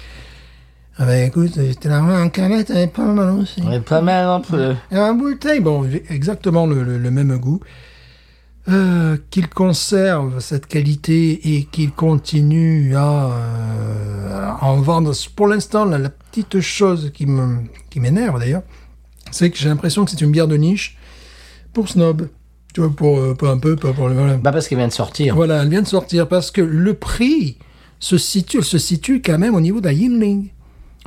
Ah 0.99 1.07
ben 1.07 1.27
écoute, 1.27 1.53
j'étais 1.57 1.89
là, 1.89 2.03
en 2.03 2.29
canette, 2.29 2.71
elle 2.71 2.77
est 2.79 2.87
pas 2.87 3.05
mal 3.05 3.31
aussi. 3.31 3.63
Ouais, 3.63 3.81
pas 3.81 4.01
mal 4.03 4.27
un 4.27 4.41
peu. 4.41 4.75
Et 4.91 4.99
en 4.99 5.15
bouteille, 5.15 5.61
bon, 5.61 5.89
exactement 6.11 6.67
le, 6.67 6.83
le- 6.83 6.99
le 6.99 7.11
même 7.11 7.37
goût. 7.39 7.61
Euh, 8.69 9.17
qu'il 9.31 9.49
conserve 9.49 10.41
cette 10.41 10.67
qualité 10.67 11.55
et 11.57 11.65
qu'il 11.67 11.93
continue 11.93 12.97
à, 12.97 13.31
euh, 13.31 14.41
à 14.61 14.65
en 14.65 14.81
vendre. 14.81 15.13
Pour 15.37 15.47
l'instant, 15.47 15.85
la, 15.85 15.99
la 15.99 16.09
petite 16.11 16.59
chose 16.61 17.13
qui 17.15 17.27
me 17.27 17.59
qui 17.91 18.01
m'énerve 18.01 18.41
d'ailleurs, 18.41 18.63
c'est 19.31 19.51
que 19.51 19.57
j'ai 19.57 19.69
l'impression 19.69 20.05
que 20.05 20.11
c'est 20.11 20.21
une 20.21 20.33
bière 20.33 20.49
de 20.49 20.57
niche 20.57 20.99
pour 21.73 21.89
snob. 21.89 22.29
Tu 22.77 22.83
vois, 22.83 22.91
pour, 22.91 23.19
euh, 23.19 23.33
pas 23.33 23.49
un 23.49 23.57
peu, 23.57 23.75
pas 23.75 23.95
pour 23.95 24.11
le. 24.11 24.15
Voilà. 24.15 24.37
Bah 24.37 24.53
parce 24.53 24.69
qu'il 24.69 24.77
vient 24.77 24.87
de 24.87 24.93
sortir. 24.93 25.35
Voilà, 25.35 25.63
elle 25.63 25.71
vient 25.71 25.81
de 25.81 25.87
sortir 25.87 26.29
parce 26.29 26.51
que 26.51 26.61
le 26.61 26.93
prix 26.93 27.57
se 28.01 28.19
situe, 28.19 28.63
se 28.63 28.77
situe 28.77 29.23
quand 29.23 29.39
même 29.39 29.55
au 29.55 29.63
niveau 29.63 29.81
de 29.81 29.87
la 29.87 29.95
Yingling. 29.95 30.49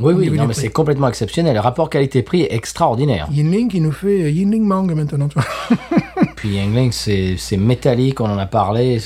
Oui, 0.02 0.16
oui, 0.18 0.32
non, 0.32 0.48
mais 0.48 0.56
c'est 0.56 0.70
complètement 0.70 1.08
exceptionnel. 1.10 1.54
Le 1.54 1.60
rapport 1.60 1.92
qualité-prix 1.92 2.42
est 2.42 2.56
extraordinaire. 2.56 3.28
Yinling 3.32 3.70
qui 3.70 3.82
nous 3.82 3.92
fait 3.92 4.24
euh, 4.24 4.32
Yinling 4.32 4.64
Mang 4.64 4.92
maintenant. 4.96 5.28
Tu 5.28 5.38
vois. 5.38 5.78
Puis 6.40 6.52
Yingling, 6.56 6.92
c'est 6.94 7.58
métallique, 7.58 8.22
on 8.22 8.26
en 8.30 8.38
a 8.38 8.46
parlé. 8.46 9.02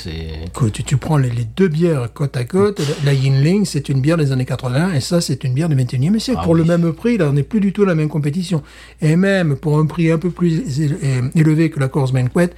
Écoute, 0.46 0.72
tu, 0.72 0.84
tu 0.84 0.96
prends 0.96 1.16
les, 1.16 1.30
les 1.30 1.42
deux 1.44 1.66
bières 1.66 2.12
côte 2.12 2.36
à 2.36 2.44
côte. 2.44 2.80
La, 3.04 3.12
Yinling, 3.12 3.64
c'est 3.64 3.88
une 3.88 4.00
bière 4.00 4.16
des 4.16 4.30
années 4.30 4.44
80 4.44 4.92
et 4.94 5.00
ça, 5.00 5.20
c'est 5.20 5.42
une 5.42 5.52
bière 5.52 5.68
du 5.68 5.74
21e 5.74 6.16
siècle. 6.20 6.38
Ah 6.40 6.44
pour 6.44 6.54
le 6.54 6.62
même 6.62 6.92
prix, 6.92 7.18
là, 7.18 7.26
on 7.28 7.32
n'est 7.32 7.42
plus 7.42 7.58
du 7.58 7.72
tout 7.72 7.82
à 7.82 7.86
la 7.86 7.96
même 7.96 8.08
compétition. 8.08 8.62
Et 9.02 9.16
même 9.16 9.56
pour 9.56 9.76
un 9.80 9.86
prix 9.86 10.12
un 10.12 10.18
peu 10.18 10.30
plus 10.30 10.80
élevé 11.34 11.70
que 11.70 11.80
la 11.80 11.88
Corse 11.88 12.12
Banquet, 12.12 12.50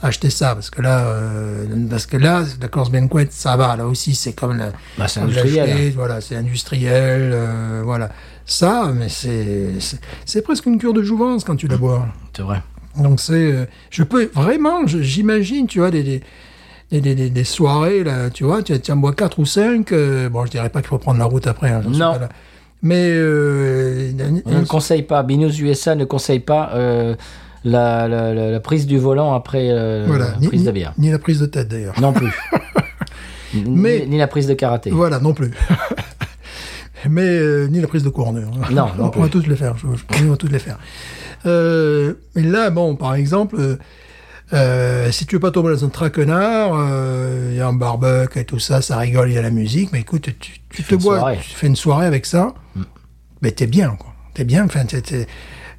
achetez 0.00 0.30
ça 0.30 0.54
parce 0.54 0.70
que 0.70 0.80
là, 0.80 1.00
euh, 1.06 1.66
parce 1.90 2.06
que 2.06 2.16
là, 2.16 2.44
la 2.62 2.68
Corse 2.68 2.90
Banquet, 2.90 3.28
ça 3.30 3.58
va. 3.58 3.76
Là 3.76 3.86
aussi, 3.86 4.14
c'est 4.14 4.32
comme 4.32 4.56
la, 4.56 4.72
Bah, 4.96 5.06
c'est 5.06 5.20
industriel. 5.20 5.68
l'acheter, 5.68 5.90
Voilà, 5.90 6.22
c'est 6.22 6.36
industriel. 6.36 7.30
euh, 7.34 7.82
voilà. 7.84 8.08
Ça, 8.46 8.90
mais 8.94 9.10
c'est 9.10 9.80
c'est- 9.80 10.00
c'est 10.24 10.40
presque 10.42 10.64
une 10.64 10.78
cure 10.78 10.94
de 10.94 11.02
jouvence 11.02 11.44
quand 11.44 11.56
tu 11.56 11.66
la 11.68 11.76
bois. 11.76 12.06
C'est 12.34 12.42
vrai. 12.42 12.62
Donc 12.98 13.20
c'est, 13.20 13.32
euh, 13.34 13.64
je 13.90 14.02
peux 14.02 14.30
vraiment, 14.34 14.86
j'imagine, 14.86 15.66
tu 15.66 15.80
vois, 15.80 15.90
des, 15.90 16.02
des, 16.02 16.22
des, 16.92 17.00
des- 17.00 17.14
des- 17.14 17.30
des 17.30 17.44
soirées 17.44 18.04
là, 18.04 18.30
tu 18.30 18.44
vois, 18.44 18.62
tu, 18.62 18.74
en 18.92 18.96
bois 18.96 19.12
quatre 19.14 19.38
ou 19.38 19.46
cinq. 19.46 19.92
euh, 19.92 20.28
bon, 20.28 20.44
je 20.46 20.50
dirais 20.52 20.68
pas 20.70 20.80
qu'il 20.80 20.88
faut 20.88 20.98
prendre 20.98 21.18
la 21.18 21.24
route 21.24 21.46
après. 21.46 21.70
hein, 21.70 21.82
Non. 21.88 22.12
pas 22.12 22.18
là. 22.18 22.28
Mais 22.82 23.10
euh, 23.10 24.12
On 24.46 24.60
ne 24.60 24.64
conseille 24.66 25.02
pas, 25.02 25.22
Binous 25.22 25.58
USA 25.60 25.94
ne 25.94 26.04
conseille 26.04 26.40
pas 26.40 26.70
euh, 26.74 27.14
la, 27.64 28.06
la- 28.08 28.34
la- 28.34 28.50
la 28.50 28.60
prise 28.60 28.86
du 28.86 28.98
volant 28.98 29.32
après 29.34 29.68
voilà, 30.06 30.32
la 30.32 30.36
ni, 30.38 30.48
prise 30.48 30.60
ni- 30.60 30.66
de 30.66 30.72
bière. 30.72 30.92
ni 30.98 31.10
la 31.10 31.18
prise 31.18 31.40
de 31.40 31.46
tête 31.46 31.68
d'ailleurs. 31.68 31.98
Non 32.00 32.12
plus. 32.12 32.30
Ni- 33.54 33.62
Mais- 33.70 34.04
ni, 34.06 34.18
la 34.18 34.26
prise 34.26 34.46
de 34.48 34.54
karaté. 34.54 34.90
Voilà, 34.90 35.20
non 35.20 35.32
plus. 35.32 35.52
Mais 37.08 37.66
ni 37.68 37.80
la 37.80 37.86
prise 37.86 38.02
de 38.02 38.08
courant. 38.08 38.32
d'ailleurs. 38.32 38.50
Non, 38.70 38.86
non 38.98 39.10
on 39.14 39.20
va 39.20 39.28
plus. 39.28 39.30
tous 39.30 39.46
les 39.46 39.56
faire. 39.56 39.76
Je, 39.76 39.86
je, 39.96 40.24
on 40.24 40.30
va 40.30 40.36
tous 40.36 40.48
les 40.48 40.58
faire. 40.58 40.78
Euh, 41.46 42.14
mais 42.34 42.42
là, 42.42 42.70
bon, 42.70 42.96
par 42.96 43.14
exemple, 43.14 43.56
euh, 43.58 43.76
euh, 44.52 45.10
si 45.10 45.26
tu 45.26 45.36
veux 45.36 45.40
pas 45.40 45.50
tomber 45.50 45.70
dans 45.70 45.84
un 45.84 45.88
traquenard, 45.88 46.72
euh, 46.74 47.48
il 47.52 47.56
y 47.56 47.60
a 47.60 47.66
un 47.66 47.72
barbecue 47.72 48.38
et 48.40 48.44
tout 48.44 48.58
ça, 48.58 48.82
ça 48.82 48.96
rigole, 48.98 49.30
il 49.30 49.34
y 49.34 49.38
a 49.38 49.42
la 49.42 49.50
musique. 49.50 49.90
Mais 49.92 50.00
écoute, 50.00 50.28
tu, 50.38 50.60
tu 50.70 50.82
te 50.82 50.94
bois, 50.94 51.18
soirée. 51.18 51.38
tu 51.42 51.50
fais 51.54 51.66
une 51.66 51.76
soirée 51.76 52.06
avec 52.06 52.26
ça, 52.26 52.54
mais 53.42 53.50
t'es 53.52 53.66
bien, 53.66 53.96
quoi. 53.98 54.12
T'es 54.34 54.44
bien. 54.44 54.64
Enfin, 54.64 54.84
t'es, 54.84 55.00
t'es, 55.02 55.26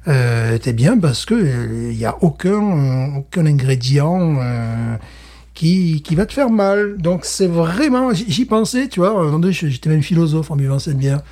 euh, 0.08 0.58
bien 0.72 0.98
parce 0.98 1.24
que 1.26 1.34
euh, 1.34 1.90
il 1.90 1.98
y 1.98 2.04
a 2.04 2.16
aucun, 2.22 2.50
euh, 2.50 3.18
aucun 3.18 3.46
ingrédient. 3.46 4.38
euh, 4.40 4.96
qui, 5.56 6.02
qui 6.02 6.14
va 6.14 6.26
te 6.26 6.32
faire 6.32 6.50
mal. 6.50 6.98
Donc 6.98 7.24
c'est 7.24 7.48
vraiment, 7.48 8.12
j'y 8.12 8.44
pensais, 8.44 8.88
tu 8.88 9.00
vois, 9.00 9.40
j'étais 9.50 9.88
même 9.88 10.02
philosophe 10.02 10.50
en 10.52 10.56
buvant 10.56 10.78
cette 10.78 10.98
bière. 10.98 11.22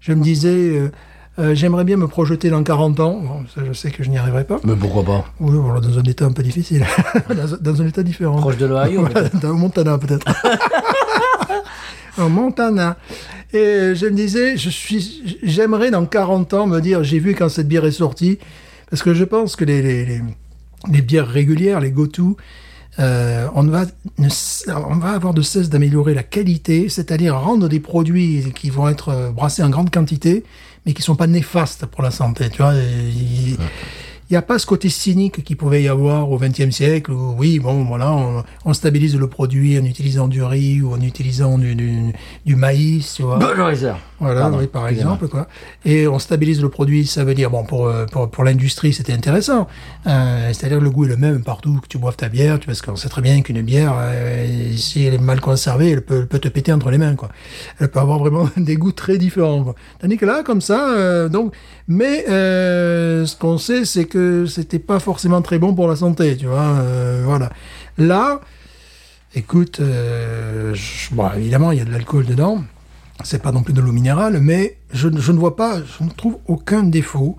Je 0.00 0.12
me 0.12 0.22
disais, 0.22 0.50
euh, 0.50 0.92
euh, 1.38 1.54
j'aimerais 1.54 1.84
bien 1.84 1.96
me 1.96 2.06
projeter 2.06 2.48
dans 2.50 2.62
40 2.62 3.00
ans. 3.00 3.20
Bon, 3.20 3.44
ça, 3.54 3.62
je 3.66 3.72
sais 3.72 3.90
que 3.90 4.02
je 4.04 4.10
n'y 4.10 4.18
arriverai 4.18 4.44
pas. 4.44 4.58
Mais 4.64 4.76
pourquoi 4.76 5.04
pas? 5.04 5.24
Oui, 5.40 5.56
voilà, 5.60 5.80
dans 5.80 5.98
un 5.98 6.02
état 6.02 6.24
un 6.26 6.32
peu 6.32 6.42
difficile. 6.42 6.86
dans, 7.28 7.56
dans 7.72 7.82
un 7.82 7.86
état 7.86 8.02
différent. 8.02 8.36
Proche 8.36 8.56
de 8.58 8.66
l'Ohio 8.66 9.00
Voilà, 9.00 9.28
dans 9.30 9.48
le 9.48 9.54
Montana 9.54 9.98
peut-être. 9.98 10.26
en 12.18 12.28
Montana. 12.28 12.96
Et 13.52 13.94
je 13.94 14.06
me 14.06 14.12
disais, 14.16 14.56
je 14.56 14.68
suis, 14.70 15.38
j'aimerais 15.42 15.90
dans 15.90 16.06
40 16.06 16.54
ans 16.54 16.66
me 16.66 16.80
dire, 16.80 17.04
j'ai 17.04 17.18
vu 17.18 17.34
quand 17.34 17.48
cette 17.48 17.68
bière 17.68 17.84
est 17.84 17.92
sortie, 17.92 18.38
parce 18.90 19.02
que 19.02 19.14
je 19.14 19.24
pense 19.24 19.56
que 19.56 19.64
les, 19.64 19.80
les, 19.82 20.04
les, 20.04 20.20
les 20.90 21.02
bières 21.02 21.28
régulières, 21.28 21.80
les 21.80 21.90
go-to, 21.90 22.36
euh, 23.00 23.46
on, 23.54 23.64
va, 23.64 23.84
ne- 24.18 24.28
on 24.88 24.96
va 24.96 25.10
avoir 25.10 25.34
de 25.34 25.42
cesse 25.42 25.68
d'améliorer 25.68 26.14
la 26.14 26.22
qualité, 26.22 26.88
c'est-à-dire 26.88 27.36
rendre 27.36 27.68
des 27.68 27.80
produits 27.80 28.52
qui 28.54 28.70
vont 28.70 28.88
être 28.88 29.08
euh, 29.10 29.30
brassés 29.30 29.62
en 29.64 29.70
grande 29.70 29.90
quantité, 29.90 30.44
mais 30.84 30.92
qui 30.92 31.02
sont 31.02 31.16
pas 31.16 31.26
néfastes 31.26 31.86
pour 31.86 32.02
la 32.02 32.10
santé. 32.10 32.50
Tu 32.50 32.58
vois, 32.58 32.74
n'y 34.34 34.38
a 34.38 34.42
pas 34.42 34.58
ce 34.58 34.66
côté 34.66 34.88
cynique 34.88 35.42
qu'il 35.44 35.56
pouvait 35.56 35.82
y 35.82 35.88
avoir 35.88 36.30
au 36.30 36.38
XXe 36.38 36.70
siècle 36.70 37.12
où, 37.12 37.34
oui, 37.38 37.58
bon, 37.58 37.84
voilà, 37.84 38.12
on, 38.12 38.42
on 38.64 38.72
stabilise 38.74 39.16
le 39.16 39.28
produit 39.28 39.78
en 39.78 39.84
utilisant 39.84 40.28
du 40.28 40.42
riz 40.42 40.80
ou 40.82 40.92
en 40.92 41.00
utilisant 41.00 41.56
du, 41.58 41.74
du, 41.74 42.12
du 42.44 42.56
maïs, 42.56 43.14
tu 43.14 43.22
vois. 43.22 43.38
Budweiser. 43.38 43.92
Voilà, 44.20 44.42
Pardon, 44.42 44.58
oui, 44.60 44.66
par 44.68 44.88
exemple, 44.88 45.28
quoi. 45.28 45.48
Et 45.84 46.06
on 46.08 46.18
stabilise 46.18 46.62
le 46.62 46.68
produit, 46.70 47.06
ça 47.06 47.24
veut 47.24 47.34
dire, 47.34 47.50
bon, 47.50 47.64
pour, 47.64 47.86
euh, 47.86 48.06
pour, 48.06 48.30
pour 48.30 48.44
l'industrie, 48.44 48.92
c'était 48.92 49.12
intéressant. 49.12 49.66
Euh, 50.06 50.50
C'est-à-dire 50.52 50.78
que 50.78 50.84
le 50.84 50.90
goût 50.90 51.04
est 51.04 51.08
le 51.08 51.16
même 51.16 51.42
partout 51.42 51.80
que 51.82 51.88
tu 51.88 51.98
boives 51.98 52.16
ta 52.16 52.28
bière, 52.28 52.58
tu- 52.60 52.66
parce 52.66 52.80
qu'on 52.80 52.96
sait 52.96 53.08
très 53.08 53.22
bien 53.22 53.42
qu'une 53.42 53.60
bière, 53.62 53.92
euh, 53.98 54.72
si 54.76 55.04
elle 55.04 55.14
est 55.14 55.18
mal 55.18 55.40
conservée, 55.40 55.90
elle 55.90 56.02
peut, 56.02 56.20
elle 56.20 56.26
peut 56.28 56.38
te 56.38 56.48
péter 56.48 56.72
entre 56.72 56.90
les 56.90 56.98
mains, 56.98 57.16
quoi. 57.16 57.28
Elle 57.80 57.88
peut 57.90 58.00
avoir 58.00 58.18
vraiment 58.18 58.48
des 58.56 58.76
goûts 58.76 58.92
très 58.92 59.18
différents, 59.18 59.62
quoi. 59.64 59.74
Tandis 60.00 60.16
que 60.16 60.26
là, 60.26 60.42
comme 60.42 60.60
ça, 60.60 60.90
euh, 60.90 61.28
donc, 61.28 61.52
mais 61.88 62.24
euh, 62.28 63.26
ce 63.26 63.36
qu'on 63.36 63.58
sait, 63.58 63.84
c'est 63.84 64.04
que 64.06 64.46
c'était 64.46 64.78
pas 64.78 64.98
forcément 65.00 65.42
très 65.42 65.58
bon 65.58 65.74
pour 65.74 65.88
la 65.88 65.96
santé, 65.96 66.36
tu 66.36 66.46
vois. 66.46 66.60
euh, 66.62 67.22
voilà. 67.24 67.50
Là, 67.98 68.40
écoute, 69.34 69.80
euh, 69.80 70.72
je- 70.74 71.14
bon, 71.14 71.28
évidemment, 71.36 71.72
il 71.72 71.78
y 71.78 71.80
a 71.80 71.84
de 71.84 71.90
l'alcool 71.90 72.24
dedans 72.26 72.62
c'est 73.22 73.40
pas 73.40 73.52
non 73.52 73.62
plus 73.62 73.72
de 73.72 73.80
l'eau 73.80 73.92
minérale, 73.92 74.40
mais 74.40 74.76
je, 74.92 75.08
je 75.16 75.30
ne 75.32 75.38
vois 75.38 75.54
pas, 75.54 75.78
je 75.78 76.02
ne 76.04 76.10
trouve 76.10 76.38
aucun 76.46 76.82
défaut 76.82 77.36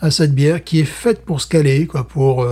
à 0.00 0.10
cette 0.10 0.34
bière 0.34 0.64
qui 0.64 0.80
est 0.80 0.84
faite 0.86 1.24
pour 1.26 1.42
se 1.42 1.46
caler, 1.46 1.86
quoi, 1.86 2.08
pour 2.08 2.46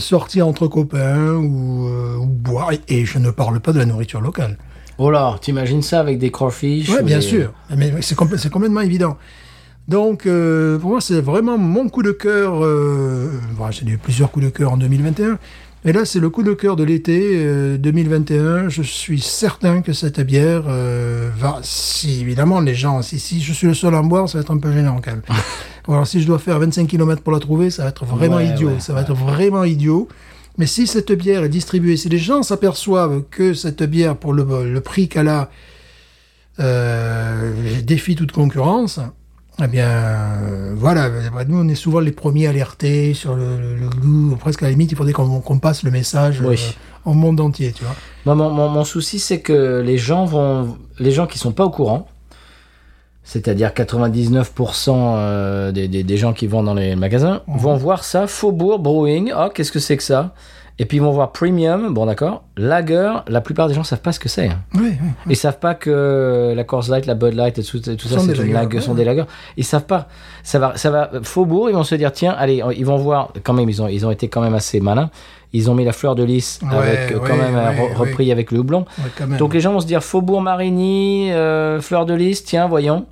sortir 0.00 0.46
entre 0.48 0.66
copains 0.66 1.34
ou, 1.34 1.88
ou 2.20 2.26
boire. 2.26 2.72
Et, 2.72 2.80
et 2.88 3.04
je 3.06 3.18
ne 3.18 3.30
parle 3.30 3.60
pas 3.60 3.72
de 3.72 3.78
la 3.78 3.86
nourriture 3.86 4.20
locale. 4.20 4.58
Oh 4.98 5.10
là, 5.12 5.36
t'imagines 5.40 5.82
ça 5.82 6.00
avec 6.00 6.18
des 6.18 6.32
crawfish 6.32 6.88
Ouais, 6.88 7.00
ou 7.00 7.04
bien 7.04 7.18
des- 7.18 7.22
sûr, 7.24 7.52
mais 7.76 7.92
c'est 8.02 8.18
compl- 8.18 8.36
c'est 8.36 8.50
complètement 8.50 8.80
évident. 8.80 9.16
Donc, 9.88 10.26
euh, 10.26 10.78
pour 10.78 10.90
moi, 10.90 11.00
c'est 11.00 11.20
vraiment 11.20 11.58
mon 11.58 11.88
coup 11.88 12.02
de 12.02 12.12
cœur. 12.12 12.64
Euh, 12.64 13.28
bon, 13.56 13.70
J'ai 13.70 13.86
eu 13.86 13.98
plusieurs 13.98 14.30
coups 14.30 14.46
de 14.46 14.50
cœur 14.50 14.72
en 14.72 14.76
2021. 14.76 15.38
Et 15.84 15.92
là, 15.92 16.04
c'est 16.04 16.20
le 16.20 16.30
coup 16.30 16.44
de 16.44 16.52
cœur 16.54 16.76
de 16.76 16.84
l'été 16.84 17.32
euh, 17.34 17.76
2021. 17.76 18.68
Je 18.68 18.82
suis 18.82 19.20
certain 19.20 19.82
que 19.82 19.92
cette 19.92 20.20
bière 20.20 20.62
euh, 20.68 21.28
va... 21.36 21.58
Si, 21.62 22.20
évidemment, 22.20 22.60
les 22.60 22.74
gens... 22.76 23.02
Si, 23.02 23.18
si 23.18 23.40
je 23.40 23.52
suis 23.52 23.66
le 23.66 23.74
seul 23.74 23.94
à 23.94 23.98
en 23.98 24.04
boire, 24.04 24.28
ça 24.28 24.38
va 24.38 24.42
être 24.42 24.52
un 24.52 24.58
peu 24.58 24.72
gênant 24.72 25.00
quand 25.04 25.10
même. 25.10 25.22
Alors, 25.88 26.06
si 26.06 26.22
je 26.22 26.26
dois 26.28 26.38
faire 26.38 26.60
25 26.60 26.86
km 26.86 27.20
pour 27.22 27.32
la 27.32 27.40
trouver, 27.40 27.70
ça 27.70 27.82
va 27.82 27.88
être 27.88 28.04
vraiment 28.04 28.36
Ouais, 28.36 28.46
idiot. 28.46 28.68
ouais, 28.68 28.78
ça 28.80 28.92
va 28.92 29.00
être 29.00 29.14
vraiment 29.14 29.64
idiot. 29.64 30.06
Mais 30.58 30.66
si 30.66 30.86
cette 30.86 31.10
bière 31.10 31.42
est 31.42 31.48
distribuée, 31.48 31.96
si 31.96 32.08
les 32.08 32.18
gens 32.18 32.44
s'aperçoivent 32.44 33.24
que 33.30 33.52
cette 33.52 33.82
bière, 33.82 34.16
pour 34.16 34.32
le, 34.34 34.44
le 34.72 34.80
prix 34.80 35.08
qu'elle 35.08 35.26
a, 35.28 35.50
euh, 36.60 37.80
défie 37.82 38.14
toute 38.14 38.30
concurrence, 38.32 39.00
eh 39.62 39.66
bien, 39.66 39.88
euh, 39.88 40.72
voilà, 40.76 41.08
bah, 41.10 41.44
nous 41.46 41.58
on 41.58 41.68
est 41.68 41.74
souvent 41.74 42.00
les 42.00 42.12
premiers 42.12 42.46
alertés 42.46 43.14
sur 43.14 43.34
le, 43.34 43.76
le- 43.78 43.88
goût. 43.88 44.36
Presque 44.36 44.62
à 44.62 44.66
la 44.66 44.70
limite, 44.70 44.92
il 44.92 44.96
faudrait 44.96 45.12
qu'on 45.12 45.58
passe 45.58 45.82
le 45.82 45.90
message 45.90 46.40
Oui. 46.44 46.56
euh, 47.06 47.10
au 47.10 47.14
monde 47.14 47.40
entier, 47.40 47.72
tu 47.72 47.84
vois. 47.84 47.94
Moi, 48.24 48.34
mon, 48.34 48.50
mon- 48.50 48.68
mon 48.70 48.84
souci, 48.84 49.18
c'est 49.18 49.40
que 49.40 49.80
les 49.84 49.98
gens 49.98 50.24
vont, 50.24 50.78
les 50.98 51.10
gens 51.12 51.26
qui 51.26 51.38
sont 51.38 51.52
pas 51.52 51.64
au 51.64 51.70
courant, 51.70 52.08
c'est-à-dire 53.24 53.70
99% 53.70 54.90
euh, 55.16 55.70
des, 55.70 55.86
des- 55.86 56.02
des 56.02 56.16
gens 56.16 56.32
qui 56.32 56.46
vont 56.46 56.62
dans 56.62 56.74
les 56.74 56.96
magasins, 56.96 57.42
vont 57.46 57.76
voir 57.76 58.04
ça, 58.04 58.26
Faubourg 58.26 58.78
Brewing, 58.78 59.32
oh, 59.36 59.48
qu'est-ce 59.54 59.70
que 59.72 59.78
c'est 59.80 59.96
que 59.96 60.02
ça? 60.02 60.34
Et 60.82 60.84
puis 60.84 60.96
ils 60.96 61.00
vont 61.00 61.12
voir 61.12 61.30
Premium, 61.30 61.94
bon 61.94 62.06
d'accord, 62.06 62.42
Lager, 62.56 63.12
la 63.28 63.40
plupart 63.40 63.68
des 63.68 63.74
gens 63.74 63.84
savent 63.84 64.00
pas 64.00 64.10
ce 64.10 64.18
que 64.18 64.28
c'est. 64.28 64.48
hein. 64.48 64.58
Oui, 64.74 64.94
oui. 65.00 65.08
Ils 65.30 65.36
savent 65.36 65.60
pas 65.60 65.76
que 65.76 66.52
la 66.56 66.64
Coors 66.64 66.86
Light, 66.90 67.06
la 67.06 67.14
Bud 67.14 67.34
Light 67.34 67.56
et 67.56 67.62
tout, 67.62 67.78
tout 67.78 68.08
ça, 68.08 68.18
c'est 68.18 68.36
une 68.36 68.52
lager, 68.52 68.80
sont 68.80 68.94
des 68.94 69.04
lagers. 69.04 69.26
Ils 69.56 69.64
savent 69.64 69.84
pas. 69.86 70.08
Ça 70.42 70.58
va, 70.58 70.76
ça 70.76 70.90
va. 70.90 71.08
Faubourg, 71.22 71.70
ils 71.70 71.74
vont 71.76 71.84
se 71.84 71.94
dire 71.94 72.10
tiens, 72.10 72.34
allez, 72.36 72.64
ils 72.76 72.84
vont 72.84 72.96
voir. 72.96 73.28
Quand 73.44 73.52
même, 73.52 73.68
ils 73.70 73.80
ont, 73.80 73.86
ils 73.86 74.04
ont 74.04 74.10
été 74.10 74.26
quand 74.26 74.40
même 74.40 74.54
assez 74.54 74.80
malins. 74.80 75.08
Ils 75.52 75.70
ont 75.70 75.74
mis 75.76 75.84
la 75.84 75.92
fleur 75.92 76.16
de 76.16 76.24
lys 76.24 76.58
Ouais, 76.64 76.76
avec 76.76 77.12
euh, 77.12 77.18
quand 77.24 77.36
même 77.36 77.54
ouais, 77.54 77.92
repris 77.94 78.32
avec 78.32 78.50
le 78.50 78.58
houblon. 78.58 78.84
Donc 79.38 79.54
les 79.54 79.60
gens 79.60 79.72
vont 79.72 79.80
se 79.80 79.86
dire 79.86 80.02
Faubourg 80.02 80.42
Marigny, 80.42 81.30
euh, 81.30 81.80
fleur 81.80 82.06
de 82.06 82.14
lys, 82.14 82.42
tiens, 82.42 82.66
voyons. 82.66 83.06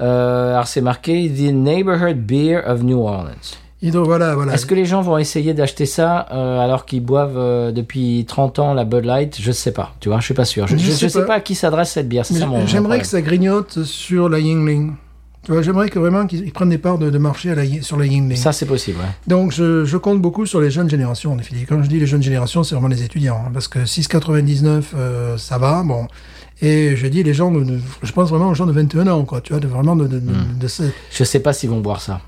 Euh, 0.00 0.52
alors 0.52 0.68
c'est 0.68 0.80
marqué 0.80 1.28
The 1.28 1.52
Neighborhood 1.52 2.18
Beer 2.18 2.60
of 2.66 2.84
New 2.84 3.00
Orleans. 3.00 3.56
Et 3.82 3.90
donc, 3.90 4.04
voilà, 4.06 4.34
voilà. 4.34 4.52
Est-ce 4.54 4.66
que 4.66 4.74
les 4.74 4.84
gens 4.84 5.00
vont 5.00 5.16
essayer 5.16 5.54
d'acheter 5.54 5.86
ça 5.86 6.26
euh, 6.32 6.60
alors 6.60 6.84
qu'ils 6.84 7.02
boivent 7.02 7.38
euh, 7.38 7.72
depuis 7.72 8.24
30 8.28 8.58
ans 8.58 8.74
la 8.74 8.84
Bud 8.84 9.04
Light? 9.06 9.38
Je 9.40 9.52
sais 9.52 9.72
pas, 9.72 9.94
tu 10.00 10.08
vois, 10.10 10.18
je 10.20 10.24
suis 10.26 10.34
pas 10.34 10.44
sûr. 10.44 10.66
Je, 10.66 10.76
je- 10.76 11.08
sais 11.08 11.24
pas. 11.24 11.34
à 11.36 11.40
qui 11.40 11.54
s'adresse 11.54 11.92
cette 11.92 12.08
bière. 12.08 12.24
J'aimerais 12.66 13.00
que 13.00 13.06
ça 13.06 13.22
grignote 13.22 13.84
sur 13.84 14.28
la 14.28 14.38
Yingling. 14.38 14.92
Tu 15.42 15.52
vois, 15.52 15.62
j'aimerais 15.62 15.88
que 15.88 15.98
vraiment 15.98 16.26
qu'ils 16.26 16.44
ils 16.44 16.52
prennent 16.52 16.68
des 16.68 16.76
parts 16.76 16.98
de, 16.98 17.08
de 17.08 17.16
marché 17.16 17.50
à 17.50 17.54
la, 17.54 17.62
sur 17.80 17.96
la 17.96 18.04
Yingling. 18.04 18.36
Ça, 18.36 18.52
c'est 18.52 18.66
possible, 18.66 18.98
ouais. 18.98 19.06
Donc, 19.26 19.52
je, 19.52 19.86
je 19.86 19.96
compte 19.96 20.20
beaucoup 20.20 20.44
sur 20.44 20.60
les 20.60 20.70
jeunes 20.70 20.90
générations, 20.90 21.32
en 21.32 21.38
effet. 21.38 21.56
Quand 21.66 21.82
je 21.82 21.88
dis 21.88 21.98
les 21.98 22.06
jeunes 22.06 22.22
générations, 22.22 22.62
c'est 22.62 22.74
vraiment 22.74 22.88
les 22.88 23.02
étudiants. 23.02 23.44
hein, 23.46 23.50
parce 23.50 23.66
que 23.66 23.78
6,99, 23.86 24.82
euh, 24.94 25.38
ça 25.38 25.56
va, 25.56 25.82
bon. 25.82 26.06
Et 26.60 26.94
je 26.94 27.06
dis 27.06 27.22
les 27.22 27.32
gens, 27.32 27.50
de, 27.50 27.64
de- 27.64 27.78
je 28.02 28.12
pense 28.12 28.28
vraiment 28.28 28.50
aux 28.50 28.54
gens 28.54 28.66
de 28.66 28.72
21 28.72 29.06
ans, 29.06 29.24
quoi. 29.24 29.40
Tu 29.40 29.54
vois, 29.54 29.60
de, 29.60 29.66
vraiment 29.66 29.96
de, 29.96 30.06
de, 30.06 30.18
Hmm. 30.18 30.58
de 30.60 30.68
ce- 30.68 30.82
Je 31.10 31.24
sais 31.24 31.40
pas 31.40 31.54
s'ils 31.54 31.70
vont 31.70 31.80
boire 31.80 32.02
ça. 32.02 32.20